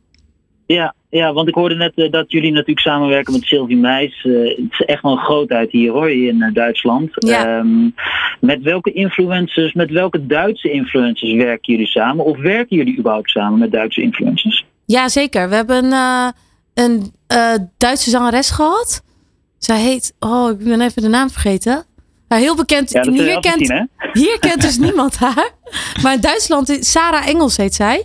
Ja, 0.66 0.94
ja, 1.10 1.32
want 1.32 1.48
ik 1.48 1.54
hoorde 1.54 1.74
net 1.74 1.92
eh, 1.94 2.10
dat 2.10 2.30
jullie 2.30 2.50
natuurlijk 2.52 2.80
samenwerken 2.80 3.32
met 3.32 3.42
Sylvie 3.44 3.76
Meis. 3.76 4.24
Eh, 4.24 4.32
het 4.32 4.72
is 4.78 4.80
echt 4.86 5.02
wel 5.02 5.12
een 5.12 5.18
grootheid 5.18 5.70
hier 5.70 5.92
hoor, 5.92 6.10
in 6.10 6.42
eh, 6.42 6.54
Duitsland. 6.54 7.10
Ja. 7.14 7.58
Ehm, 7.58 7.90
met 8.40 8.62
welke 8.62 8.92
influencers, 8.92 9.72
met 9.72 9.90
welke 9.90 10.26
Duitse 10.26 10.70
influencers 10.70 11.32
werken 11.32 11.72
jullie 11.72 11.86
samen? 11.88 12.24
Of 12.24 12.36
werken 12.38 12.76
jullie 12.76 12.98
überhaupt 12.98 13.30
samen 13.30 13.58
met 13.58 13.72
Duitse 13.72 14.02
influencers? 14.02 14.64
Ja, 14.84 15.08
zeker. 15.08 15.48
We 15.48 15.54
hebben 15.54 15.92
een 16.74 17.12
Duitse 17.76 18.10
zangeres 18.10 18.50
gehad. 18.50 19.02
Zij 19.58 19.80
heet, 19.80 20.14
oh, 20.20 20.50
ik 20.50 20.58
ben 20.64 20.80
even 20.80 21.02
de 21.02 21.08
naam 21.08 21.30
vergeten. 21.30 21.84
Maar 22.28 22.38
heel 22.38 22.56
bekend. 22.56 22.90
Ja, 22.90 23.10
hier, 23.10 23.40
kent, 23.40 23.86
hier 24.12 24.38
kent 24.38 24.60
dus 24.62 24.78
niemand 24.86 25.16
haar. 25.16 25.50
Maar 26.02 26.14
in 26.14 26.20
Duitsland, 26.20 26.68
is- 26.68 26.90
Sarah 26.90 27.28
Engels 27.28 27.56
heet 27.56 27.74
zij. 27.74 28.04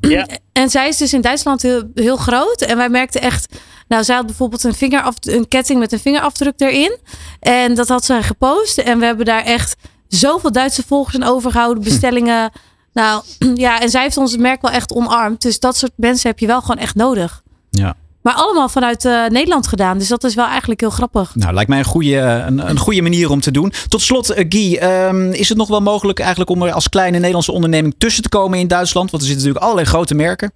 Ja. 0.00 0.26
En 0.52 0.70
zij 0.70 0.88
is 0.88 0.96
dus 0.96 1.12
in 1.12 1.20
Duitsland 1.20 1.62
heel, 1.62 1.90
heel 1.94 2.16
groot. 2.16 2.60
En 2.60 2.76
wij 2.76 2.88
merkten 2.88 3.20
echt. 3.20 3.56
Nou, 3.88 4.04
zij 4.04 4.16
had 4.16 4.26
bijvoorbeeld 4.26 4.64
een, 4.64 4.74
vingeraf, 4.74 5.14
een 5.20 5.48
ketting 5.48 5.78
met 5.78 5.92
een 5.92 6.00
vingerafdruk 6.00 6.60
erin. 6.60 6.98
En 7.40 7.74
dat 7.74 7.88
had 7.88 8.04
zij 8.04 8.22
gepost. 8.22 8.78
En 8.78 8.98
we 8.98 9.04
hebben 9.04 9.26
daar 9.26 9.44
echt 9.44 9.76
zoveel 10.08 10.52
Duitse 10.52 10.82
volgers 10.86 11.14
aan 11.14 11.28
overgehouden. 11.28 11.82
Bestellingen. 11.90 12.50
Nou 12.92 13.22
ja, 13.54 13.80
en 13.80 13.90
zij 13.90 14.02
heeft 14.02 14.16
ons 14.16 14.36
merk 14.36 14.62
wel 14.62 14.70
echt 14.70 14.92
omarmd. 14.92 15.42
Dus 15.42 15.60
dat 15.60 15.76
soort 15.76 15.92
mensen 15.96 16.30
heb 16.30 16.38
je 16.38 16.46
wel 16.46 16.60
gewoon 16.60 16.78
echt 16.78 16.94
nodig. 16.94 17.42
Ja. 17.70 17.96
Maar 18.26 18.34
allemaal 18.34 18.68
vanuit 18.68 19.04
eh, 19.04 19.26
Nederland 19.26 19.66
gedaan. 19.66 19.98
Dus 19.98 20.08
dat 20.08 20.24
is 20.24 20.34
wel 20.34 20.46
eigenlijk 20.46 20.80
heel 20.80 20.90
grappig. 20.90 21.34
Nou, 21.34 21.54
lijkt 21.54 21.68
mij 21.68 21.78
een 21.78 21.84
goede, 21.84 22.16
een, 22.46 22.68
een 22.68 22.78
goede 22.78 23.02
manier 23.02 23.30
om 23.30 23.40
te 23.40 23.50
doen. 23.50 23.72
Tot 23.88 24.00
slot, 24.00 24.30
eh, 24.30 24.44
Guy, 24.48 24.76
ehm, 24.76 25.30
is 25.30 25.48
het 25.48 25.58
nog 25.58 25.68
wel 25.68 25.80
mogelijk 25.80 26.18
eigenlijk 26.18 26.50
om 26.50 26.62
er 26.62 26.72
als 26.72 26.88
kleine 26.88 27.16
Nederlandse 27.16 27.52
onderneming 27.52 27.94
tussen 27.98 28.22
te 28.22 28.28
komen 28.28 28.58
in 28.58 28.68
Duitsland? 28.68 29.10
Want 29.10 29.22
er 29.22 29.28
zitten 29.28 29.46
natuurlijk 29.46 29.64
allerlei 29.64 29.94
grote 29.96 30.14
merken. 30.14 30.52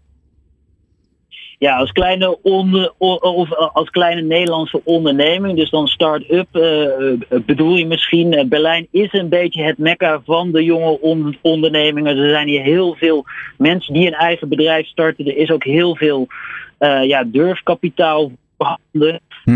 Ja, 1.58 1.76
als 1.76 1.92
kleine, 1.92 2.38
onder, 2.42 2.92
of 2.98 3.54
als 3.54 3.90
kleine 3.90 4.22
Nederlandse 4.22 4.80
onderneming, 4.84 5.56
dus 5.56 5.70
dan 5.70 5.86
start-up, 5.86 6.46
eh, 6.52 6.82
eh, 6.82 7.18
bedoel 7.46 7.76
je 7.76 7.86
misschien. 7.86 8.32
eh, 8.32 8.44
Berlijn 8.48 8.86
is 8.90 9.12
een 9.12 9.28
beetje 9.28 9.62
het 9.62 9.78
mekka 9.78 10.20
van 10.24 10.52
de 10.52 10.64
jonge 10.64 11.00
on- 11.00 11.38
ondernemingen. 11.42 12.16
Er 12.16 12.30
zijn 12.30 12.48
hier 12.48 12.62
heel 12.62 12.94
veel 12.98 13.24
mensen 13.58 13.94
die 13.94 14.06
een 14.06 14.14
eigen 14.14 14.48
bedrijf 14.48 14.86
starten. 14.86 15.26
Er 15.26 15.36
is 15.36 15.50
ook 15.50 15.64
heel 15.64 15.96
veel 15.96 16.26
eh, 16.26 16.36
ja, 16.80 17.24
durfkapitaal 17.24 18.30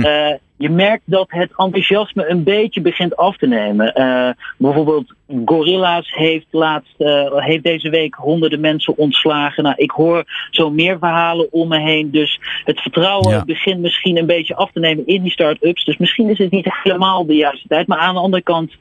voorhanden. 0.00 0.32
Eh, 0.32 0.38
je 0.56 0.70
merkt 0.70 1.02
dat 1.04 1.26
het 1.28 1.50
enthousiasme 1.56 2.28
een 2.28 2.42
beetje 2.42 2.80
begint 2.80 3.16
af 3.16 3.36
te 3.36 3.46
nemen. 3.46 3.94
Eh, 3.94 4.30
bijvoorbeeld 4.58 5.12
Gorilla's 5.44 6.12
heeft, 6.14 6.46
laatst, 6.50 6.94
eh, 6.98 7.30
heeft 7.32 7.64
deze 7.64 7.88
week 7.90 8.14
honderden 8.14 8.60
mensen 8.60 8.96
ontslagen. 8.96 9.62
Nou, 9.62 9.74
ik 9.78 9.90
hoor 9.90 10.24
zo 10.50 10.70
meer 10.70 10.98
verhalen 10.98 11.52
om 11.52 11.68
me 11.68 11.80
heen. 11.80 12.10
Dus 12.10 12.40
het 12.64 12.80
vertrouwen 12.80 13.30
Ja. 13.30 13.44
begint 13.44 13.80
misschien 13.80 14.16
een 14.16 14.26
beetje 14.26 14.54
af 14.54 14.72
te 14.72 14.80
nemen 14.80 15.06
in 15.06 15.22
die 15.22 15.32
start-ups. 15.32 15.84
Dus 15.84 15.96
misschien 15.96 16.30
is 16.30 16.38
het 16.38 16.50
niet 16.50 16.66
helemaal 16.82 17.26
de 17.26 17.34
juiste 17.34 17.68
tijd. 17.68 17.86
Maar 17.86 17.98
aan 17.98 18.14
de 18.14 18.20
andere 18.20 18.42
kant, 18.42 18.72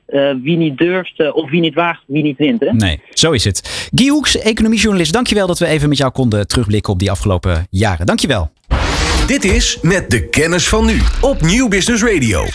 wie 0.41 0.57
niet 0.57 0.77
durft 0.77 1.33
of 1.33 1.49
wie 1.49 1.61
niet 1.61 1.73
waagt, 1.73 2.03
wie 2.07 2.23
niet 2.23 2.37
wint. 2.37 2.59
Hè? 2.59 2.71
Nee, 2.71 2.99
zo 3.09 3.31
is 3.31 3.43
het. 3.43 3.89
Guy 3.95 4.07
Hoeks, 4.07 4.37
economiejournalist. 4.41 5.13
Dankjewel 5.13 5.47
dat 5.47 5.59
we 5.59 5.65
even 5.65 5.89
met 5.89 5.97
jou 5.97 6.11
konden 6.11 6.47
terugblikken 6.47 6.93
op 6.93 6.99
die 6.99 7.11
afgelopen 7.11 7.67
jaren. 7.69 8.05
Dankjewel. 8.05 8.51
Dit 9.27 9.43
is 9.43 9.77
Met 9.81 10.09
de 10.09 10.29
Kennis 10.29 10.67
van 10.69 10.85
Nu 10.85 11.01
op 11.21 11.41
Nieuw 11.41 11.67
Business 11.67 12.03
Radio. 12.03 12.45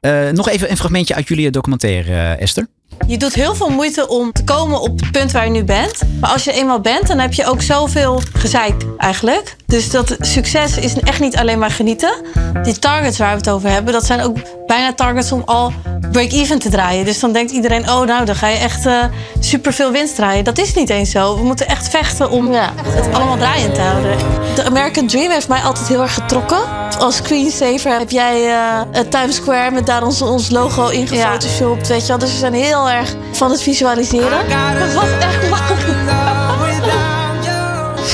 Eh, 0.00 0.28
nog 0.28 0.48
even 0.48 0.70
een 0.70 0.76
fragmentje 0.76 1.14
uit 1.14 1.28
jullie 1.28 1.50
documentaire, 1.50 2.10
eh, 2.10 2.40
Esther. 2.40 2.66
Je 3.06 3.16
doet 3.16 3.34
heel 3.34 3.54
veel 3.54 3.68
moeite 3.68 4.08
om 4.08 4.32
te 4.32 4.44
komen 4.44 4.80
op 4.80 5.00
het 5.00 5.10
punt 5.10 5.32
waar 5.32 5.44
je 5.44 5.50
nu 5.50 5.64
bent. 5.64 6.00
Maar 6.20 6.30
als 6.30 6.44
je 6.44 6.52
eenmaal 6.52 6.80
bent, 6.80 7.06
dan 7.06 7.18
heb 7.18 7.32
je 7.32 7.46
ook 7.46 7.62
zoveel 7.62 8.22
gezeik 8.32 8.74
eigenlijk. 8.98 9.56
Dus 9.66 9.90
dat 9.90 10.16
succes 10.20 10.78
is 10.78 10.94
echt 11.00 11.20
niet 11.20 11.36
alleen 11.36 11.58
maar 11.58 11.70
genieten. 11.70 12.14
Die 12.62 12.78
targets 12.78 13.18
waar 13.18 13.30
we 13.30 13.36
het 13.36 13.50
over 13.50 13.70
hebben, 13.70 13.92
dat 13.92 14.06
zijn 14.06 14.20
ook 14.20 14.36
bijna 14.66 14.94
targets 14.94 15.32
om 15.32 15.42
al 15.44 15.72
break-even 16.12 16.58
te 16.58 16.68
draaien. 16.68 17.04
Dus 17.04 17.20
dan 17.20 17.32
denkt 17.32 17.52
iedereen, 17.52 17.90
oh 17.90 18.06
nou, 18.06 18.24
dan 18.24 18.36
ga 18.36 18.48
je 18.48 18.58
echt 18.58 18.86
eh 18.86 19.04
superveel 19.40 19.92
winst 19.92 20.14
draaien. 20.14 20.44
Dat 20.44 20.58
is 20.58 20.74
niet 20.74 20.90
eens 20.90 21.10
zo. 21.10 21.36
We 21.36 21.44
moeten 21.44 21.68
echt 21.68 21.88
vechten 21.88 22.30
om 22.30 22.52
het 22.52 23.14
allemaal 23.14 23.36
draaiend 23.36 23.74
te 23.74 23.80
houden. 23.80 24.16
De 24.54 24.64
American 24.64 25.06
Dream 25.06 25.30
heeft 25.30 25.48
mij 25.48 25.60
altijd 25.60 25.88
heel 25.88 26.02
erg 26.02 26.14
getrokken. 26.14 26.58
Als 26.98 27.16
screensaver 27.16 27.98
heb 27.98 28.10
jij 28.10 28.50
eh, 28.50 29.00
Times 29.08 29.36
Square 29.36 29.70
met 29.70 29.86
daar 29.86 30.02
ons, 30.02 30.22
ons 30.22 30.50
logo 30.50 30.88
in 30.88 31.06
gefotoshopt, 31.06 31.88
weet 31.88 32.00
je 32.00 32.06
wel. 32.06 32.18
Dus 32.18 32.30
we 32.30 32.38
zijn 32.38 32.54
heel 32.54 32.90
erg 32.90 33.14
van 33.32 33.50
het 33.50 33.62
visualiseren. 33.62 34.48
Dat 34.78 34.92
was 34.92 35.08
echt 35.20 35.42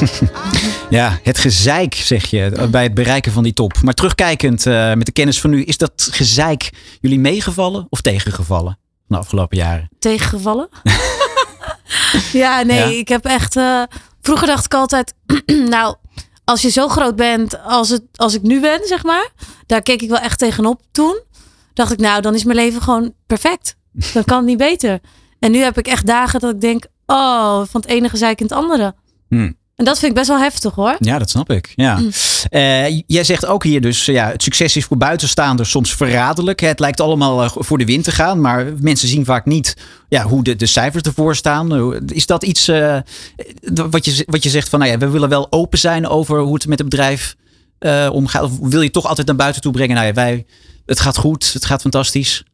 Ja, 0.90 1.18
het 1.22 1.38
gezeik, 1.38 1.94
zeg 1.94 2.26
je, 2.26 2.68
bij 2.70 2.82
het 2.82 2.94
bereiken 2.94 3.32
van 3.32 3.42
die 3.42 3.52
top. 3.52 3.82
Maar 3.82 3.94
terugkijkend 3.94 4.66
eh, 4.66 4.94
met 4.94 5.06
de 5.06 5.12
kennis 5.12 5.40
van 5.40 5.50
nu, 5.50 5.62
is 5.62 5.76
dat 5.78 6.08
gezeik 6.10 6.70
jullie 7.00 7.18
meegevallen 7.18 7.86
of 7.90 8.00
tegengevallen 8.00 8.78
de 9.06 9.16
afgelopen 9.16 9.56
jaren? 9.56 9.88
tegengevallen. 9.98 10.68
ja, 12.32 12.62
nee, 12.62 12.78
Ja? 12.78 12.98
ik 12.98 13.08
heb 13.08 13.24
echt. 13.24 13.56
eh, 13.56 13.82
vroeger 14.20 14.46
dacht 14.46 14.64
ik 14.64 14.74
altijd, 14.74 15.14
nou, 15.68 15.96
als 16.44 16.62
je 16.62 16.68
zo 16.68 16.88
groot 16.88 17.16
bent 17.16 17.62
als, 17.64 17.88
het, 17.88 18.02
als 18.14 18.34
ik 18.34 18.42
nu 18.42 18.60
ben, 18.60 18.80
zeg 18.84 19.04
maar, 19.04 19.28
daar 19.66 19.82
keek 19.82 20.02
ik 20.02 20.08
wel 20.08 20.18
echt 20.18 20.38
tegenop 20.38 20.80
toen. 20.92 21.20
Dacht 21.74 21.92
ik, 21.92 21.98
nou, 21.98 22.20
dan 22.22 22.34
is 22.34 22.44
mijn 22.44 22.56
leven 22.56 22.82
gewoon 22.82 23.14
perfect. 23.26 23.76
Dan 24.12 24.24
kan 24.24 24.36
het 24.36 24.46
niet 24.46 24.58
beter. 24.58 25.00
En 25.38 25.50
nu 25.50 25.58
heb 25.58 25.78
ik 25.78 25.86
echt 25.86 26.06
dagen 26.06 26.40
dat 26.40 26.54
ik 26.54 26.60
denk, 26.60 26.86
oh, 27.06 27.56
van 27.56 27.80
het 27.80 27.86
ene 27.86 28.08
gezeik 28.08 28.40
in 28.40 28.46
het 28.46 28.54
andere. 28.54 28.94
Hm. 29.28 29.52
En 29.80 29.86
dat 29.86 29.98
vind 29.98 30.10
ik 30.10 30.16
best 30.16 30.28
wel 30.28 30.38
heftig 30.38 30.74
hoor. 30.74 30.96
Ja, 30.98 31.18
dat 31.18 31.30
snap 31.30 31.50
ik. 31.50 31.72
Ja. 31.74 31.96
Mm. 31.98 32.10
Eh, 32.50 33.00
jij 33.06 33.24
zegt 33.24 33.46
ook 33.46 33.64
hier 33.64 33.80
dus, 33.80 34.04
ja, 34.04 34.28
het 34.28 34.42
succes 34.42 34.76
is 34.76 34.84
voor 34.84 34.96
buitenstaanders 34.96 35.70
soms 35.70 35.94
verraderlijk. 35.94 36.60
Het 36.60 36.80
lijkt 36.80 37.00
allemaal 37.00 37.42
eh, 37.42 37.50
voor 37.54 37.78
de 37.78 37.84
wind 37.84 38.04
te 38.04 38.10
gaan, 38.10 38.40
maar 38.40 38.66
mensen 38.80 39.08
zien 39.08 39.24
vaak 39.24 39.44
niet 39.46 39.76
ja, 40.08 40.22
hoe 40.22 40.42
de, 40.42 40.56
de 40.56 40.66
cijfers 40.66 41.02
ervoor 41.02 41.36
staan. 41.36 41.94
Is 42.06 42.26
dat 42.26 42.44
iets 42.44 42.68
eh, 42.68 42.98
wat, 43.90 44.04
je, 44.04 44.24
wat 44.26 44.42
je 44.42 44.50
zegt 44.50 44.68
van, 44.68 44.78
nou 44.78 44.90
ja, 44.90 44.98
we 44.98 45.08
willen 45.08 45.28
wel 45.28 45.46
open 45.52 45.78
zijn 45.78 46.06
over 46.08 46.40
hoe 46.40 46.54
het 46.54 46.66
met 46.66 46.78
het 46.78 46.88
bedrijf 46.88 47.36
eh, 47.78 48.08
omgaat? 48.12 48.42
Of 48.42 48.58
wil 48.60 48.80
je 48.82 48.90
toch 48.90 49.06
altijd 49.06 49.26
naar 49.26 49.36
buiten 49.36 49.62
toe 49.62 49.72
brengen, 49.72 49.94
nou 49.94 50.06
ja, 50.06 50.12
wij, 50.12 50.46
het 50.86 51.00
gaat 51.00 51.16
goed, 51.16 51.52
het 51.52 51.64
gaat 51.64 51.80
fantastisch. 51.80 52.44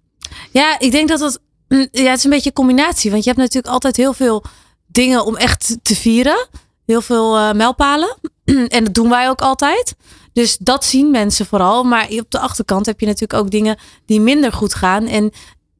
Ja, 0.51 0.79
ik 0.79 0.91
denk 0.91 1.09
dat 1.09 1.21
het. 1.21 1.41
mm, 1.69 1.89
Ja, 1.93 2.09
het 2.11 2.19
is 2.19 2.25
een 2.25 2.31
beetje 2.31 2.49
een 2.49 2.55
combinatie. 2.55 3.11
Want 3.11 3.23
je 3.25 3.31
hebt 3.31 3.43
natuurlijk 3.43 3.73
altijd 3.73 3.97
heel 3.97 4.13
veel 4.13 4.45
dingen 4.87 5.25
om 5.25 5.37
echt 5.37 5.77
te 5.83 5.95
vieren. 5.97 6.47
Heel 6.87 7.01
veel 7.01 7.37
eh 7.37 7.53
mijlpalen. 7.53 8.17
en 8.69 8.85
dat 8.85 8.95
doen 8.95 9.09
wij 9.09 9.29
ook 9.29 9.41
altijd. 9.41 9.97
Dus 10.33 10.57
dat 10.61 10.85
zien 10.85 11.11
mensen 11.11 11.47
vooral. 11.47 11.85
Maar 11.85 12.09
op 12.11 12.31
de 12.31 12.39
achterkant 12.39 12.87
heb 12.87 13.01
je 13.01 13.07
natuurlijk 13.07 13.41
ook 13.41 13.51
dingen 13.51 13.79
die 14.07 14.21
minder 14.21 14.53
goed 14.53 14.75
gaan. 14.75 15.07
En 15.07 15.33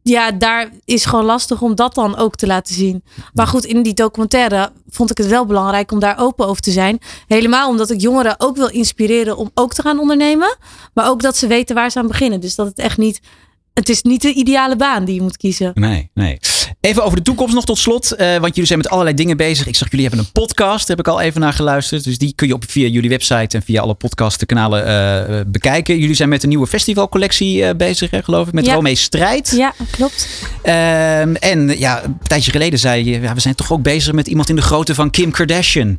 ja, 0.03 0.33
daar 0.33 0.71
is 0.85 1.05
gewoon 1.05 1.25
lastig 1.25 1.63
om 1.63 1.75
dat 1.75 1.95
dan 1.95 2.17
ook 2.17 2.37
te 2.37 2.47
laten 2.47 2.75
zien. 2.75 3.05
Maar 3.35 3.47
goed, 3.47 3.65
in 3.65 3.83
die 3.83 3.95
documentaire 3.95 4.71
vond 4.89 5.11
ik 5.11 5.19
het 5.19 5.27
wel 5.27 5.47
belangrijk 5.47 5.93
om 5.93 5.99
daar 5.99 6.19
open 6.19 6.47
over 6.47 6.63
te 6.63 6.71
zijn. 6.71 6.99
Helemaal 7.27 7.69
omdat 7.69 7.91
ik 7.91 8.01
jongeren 8.01 8.35
ook 8.41 8.57
wil 8.57 8.69
inspireren 8.69 9.37
om 9.37 9.51
ook 9.55 9.75
te 9.75 9.83
gaan 9.83 9.99
ondernemen. 9.99 10.57
Maar 10.95 11.09
ook 11.09 11.23
dat 11.23 11.37
ze 11.37 11.47
weten 11.47 11.75
waar 11.75 11.91
ze 11.91 11.99
aan 11.99 12.07
beginnen. 12.07 12.41
Dus 12.41 12.55
dat 12.55 12.67
het 12.67 12.79
echt 12.79 12.99
niet. 12.99 13.21
Het 13.75 13.89
is 13.89 14.03
niet 14.03 14.23
de 14.23 14.33
ideale 14.33 14.77
baan 14.77 15.05
die 15.05 15.15
je 15.15 15.23
moet 15.23 15.37
kiezen. 15.37 15.71
Nee, 15.75 16.11
nee. 16.15 16.39
Even 16.87 17.05
over 17.05 17.17
de 17.17 17.23
toekomst 17.23 17.55
nog 17.55 17.65
tot 17.65 17.79
slot. 17.79 18.13
eh, 18.13 18.31
want 18.37 18.47
jullie 18.55 18.67
zijn 18.67 18.79
met 18.79 18.89
allerlei 18.89 19.17
dingen 19.17 19.37
bezig. 19.37 19.67
Ik 19.67 19.77
zag 19.77 19.91
jullie 19.91 20.07
hebben 20.07 20.25
een 20.25 20.33
podcast. 20.33 20.87
Daar 20.87 20.97
heb 20.97 21.07
ik 21.07 21.13
al 21.13 21.21
even 21.21 21.41
naar 21.41 21.53
geluisterd. 21.53 22.05
Dus 22.05 22.19
die 22.19 22.33
kun 22.35 22.47
je 22.47 22.55
op, 22.55 22.65
via 22.69 22.89
jullie 22.89 23.11
website 23.11 23.57
en 23.57 23.63
via 23.63 23.81
alle 23.83 23.95
podcastkanalen 23.95 24.87
eh, 24.87 25.41
bekijken. 25.47 25.99
Jullie 25.99 26.15
zijn 26.15 26.29
met 26.29 26.43
een 26.43 26.49
nieuwe 26.49 26.67
festivalcollectie 26.67 27.65
eh, 27.65 27.77
bezig, 27.77 28.11
hè, 28.11 28.23
geloof 28.23 28.47
ik. 28.47 28.53
Met 28.53 28.67
Ja. 28.67 28.75
Romee 28.75 28.95
Strijd. 28.95 29.53
Ja, 29.57 29.75
klopt. 29.91 30.29
Ehm, 30.63 31.35
en 31.35 31.79
ja, 31.79 32.05
een 32.05 32.19
tijdje 32.23 32.51
geleden 32.51 32.79
zei 32.79 33.05
je, 33.11 33.21
ja, 33.21 33.35
we 33.35 33.41
zijn 33.41 33.55
toch 33.55 33.73
ook 33.73 33.83
bezig 33.83 34.13
met 34.13 34.27
iemand 34.27 34.49
in 34.49 34.57
de 34.57 34.63
grootte 34.63 34.95
van 34.95 35.11
Kim 35.11 35.31
Kardashian. 35.31 35.97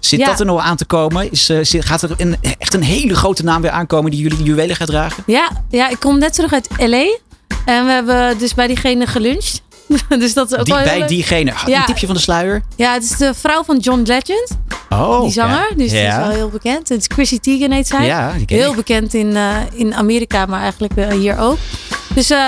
Zit 0.00 0.20
Ja. 0.20 0.26
dat 0.26 0.40
er 0.40 0.46
nog 0.46 0.60
aan 0.60 0.76
te 0.76 0.84
komen? 0.84 1.30
Is, 1.30 1.50
gaat 1.78 2.02
er 2.02 2.10
een, 2.16 2.36
echt 2.58 2.74
een 2.74 2.82
hele 2.82 3.14
grote 3.14 3.44
naam 3.44 3.62
weer 3.62 3.70
aankomen 3.70 4.10
die 4.10 4.20
jullie 4.20 4.42
juwelen 4.42 4.76
gaat 4.76 4.88
dragen? 4.88 5.22
Ja, 5.26 5.50
ja, 5.70 5.88
ik 5.88 6.00
kom 6.00 6.18
net 6.18 6.32
terug 6.32 6.52
uit 6.52 6.68
LA. 6.78 7.06
En 7.64 7.84
we 7.86 7.92
hebben 7.92 8.38
dus 8.38 8.54
bij 8.54 8.66
diegene 8.66 9.06
geluncht. 9.06 9.62
dus 10.18 10.34
dat 10.34 10.52
is 10.52 10.58
ook 10.58 10.64
Die, 10.64 10.74
wel 10.74 10.84
bij 10.84 11.06
diegene. 11.06 11.52
Ja. 11.66 11.78
Een 11.80 11.84
tipje 11.86 12.06
van 12.06 12.14
de 12.14 12.20
sluier. 12.20 12.62
Ja, 12.76 12.92
het 12.92 13.02
is 13.02 13.16
de 13.16 13.34
vrouw 13.34 13.64
van 13.64 13.78
John 13.78 14.02
Legend. 14.04 14.48
Oh, 14.90 15.20
die 15.22 15.30
zanger. 15.32 15.66
ja. 15.70 15.76
Dus 15.76 15.90
die 15.90 16.00
is 16.00 16.16
wel 16.16 16.28
heel 16.30 16.48
bekend. 16.48 16.88
Het 16.88 17.00
is 17.00 17.06
Chrissy 17.08 17.38
Teigen 17.38 17.72
heet 17.72 17.86
zij. 17.86 18.06
Ja, 18.06 18.32
heel 18.46 18.70
ik. 18.70 18.76
bekend 18.76 19.14
in, 19.14 19.36
eh, 19.36 19.56
in 19.74 19.94
Amerika, 19.94 20.46
maar 20.46 20.60
eigenlijk 20.60 20.96
eh, 20.96 21.08
hier 21.08 21.38
ook. 21.38 21.56
Dus 22.14 22.30
eh, 22.30 22.38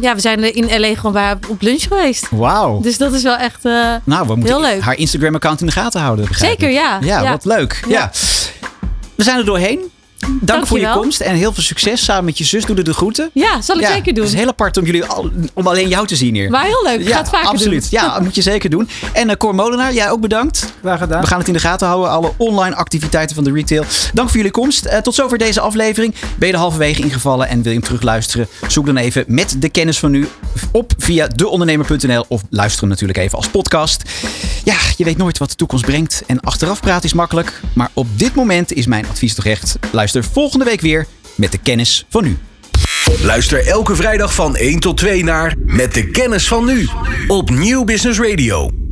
ja, 0.00 0.14
we 0.14 0.20
zijn 0.20 0.54
in 0.54 0.80
LA 0.80 0.94
gewoon 0.94 1.12
bij 1.12 1.36
op 1.48 1.60
lunch 1.62 1.82
geweest. 1.82 2.26
Wauw. 2.30 2.80
Dus 2.80 2.98
dat 2.98 3.12
is 3.12 3.22
wel 3.22 3.36
echt 3.36 3.64
eh, 3.64 3.94
Nou, 4.04 4.26
we 4.26 4.34
moeten 4.34 4.54
heel 4.54 4.60
leuk. 4.70 4.80
haar 4.80 4.96
Instagram-account 4.96 5.60
in 5.60 5.66
de 5.66 5.72
gaten 5.72 6.00
houden. 6.00 6.26
Zeker, 6.30 6.70
ja. 6.70 6.98
Ja, 7.00 7.22
Ja. 7.22 7.30
wat 7.30 7.44
leuk. 7.44 7.84
Ja. 7.88 8.10
We 9.14 9.22
zijn 9.22 9.38
er 9.38 9.44
doorheen. 9.44 9.80
Dank 10.40 10.66
voor 10.66 10.78
je 10.78 10.90
komst 10.92 11.20
en 11.20 11.34
heel 11.34 11.52
veel 11.52 11.62
succes 11.62 12.04
samen 12.04 12.24
met 12.24 12.38
je 12.38 12.44
zus. 12.44 12.64
Doe 12.64 12.76
er 12.76 12.84
de 12.84 12.92
groeten. 12.94 13.30
Ja, 13.32 13.60
zal 13.60 13.76
ik 13.76 13.82
Ja, 13.82 13.92
zeker 13.92 14.14
doen. 14.14 14.24
Het 14.24 14.32
is 14.32 14.38
heel 14.38 14.48
apart 14.48 14.76
om, 14.76 14.84
jullie 14.84 15.04
al, 15.04 15.30
om 15.54 15.66
alleen 15.66 15.88
jou 15.88 16.06
te 16.06 16.16
zien 16.16 16.34
hier. 16.34 16.50
Maar 16.50 16.64
heel 16.64 16.82
leuk. 16.84 17.02
Ja, 17.02 17.12
ga 17.12 17.18
het 17.18 17.28
vaker 17.28 17.48
absoluut. 17.48 17.80
doen. 17.90 18.00
Ja, 18.00 18.14
dat 18.14 18.22
moet 18.26 18.34
je 18.34 18.42
zeker 18.42 18.70
doen. 18.70 18.88
En 19.12 19.28
uh, 19.28 19.34
Cor 19.34 19.54
Molenaar, 19.54 19.94
jij 19.94 20.10
ook 20.10 20.20
bedankt. 20.20 20.72
Graag 20.80 20.98
gedaan. 20.98 21.20
We 21.20 21.26
gaan 21.26 21.38
het 21.38 21.46
in 21.46 21.52
de 21.52 21.58
gaten 21.60 21.86
houden. 21.86 22.10
Alle 22.10 22.32
online 22.36 22.74
activiteiten 22.74 23.34
van 23.34 23.44
de 23.44 23.52
retail. 23.52 23.84
Dank 24.12 24.28
voor 24.28 24.36
jullie 24.36 24.52
komst. 24.52 24.84
Eh, 24.84 24.98
tot 24.98 25.14
zover 25.14 25.38
deze 25.38 25.60
aflevering. 25.60 26.14
Ben 26.38 26.48
je 26.48 26.54
er 26.54 26.60
halverwege 26.60 27.02
ingevallen 27.02 27.48
en 27.48 27.62
wil 27.62 27.72
je 27.72 27.78
hem 27.78 27.86
terugluisteren? 27.86 28.48
Zoek 28.68 28.86
dan 28.86 28.96
even 28.96 29.24
met 29.26 29.56
de 29.58 29.68
kennis 29.68 29.98
van 29.98 30.10
nu 30.10 30.28
op 30.72 30.92
via 30.98 31.26
deondernemer.nl 31.26 32.24
of 32.28 32.42
luister 32.50 32.80
hem 32.80 32.88
natuurlijk 32.88 33.18
even 33.18 33.36
als 33.36 33.48
podcast. 33.48 34.02
Ja, 34.64 34.76
je 34.96 35.04
weet 35.04 35.16
nooit 35.16 35.38
wat 35.38 35.50
de 35.50 35.56
toekomst 35.56 35.84
brengt. 35.84 36.22
En 36.26 36.40
achteraf 36.40 36.80
praten 36.80 37.04
is 37.04 37.12
makkelijk. 37.12 37.60
Maar 37.72 37.90
op 37.92 38.06
dit 38.18 38.34
moment 38.34 38.72
is 38.72 38.86
mijn 38.86 39.06
advies 39.10 39.34
toch 39.34 39.44
echt. 39.44 39.76
Luister 40.14 40.32
volgende 40.32 40.64
week 40.64 40.80
weer 40.80 41.06
met 41.34 41.52
de 41.52 41.58
kennis 41.58 42.06
van 42.08 42.24
nu. 42.24 42.38
Luister 43.22 43.66
elke 43.66 43.96
vrijdag 43.96 44.34
van 44.34 44.56
1 44.56 44.80
tot 44.80 44.96
2 44.96 45.24
naar 45.24 45.54
Met 45.64 45.94
de 45.94 46.10
kennis 46.10 46.48
van 46.48 46.64
nu 46.64 46.88
op 47.26 47.50
Nieuw 47.50 47.84
Business 47.84 48.20
Radio. 48.20 48.87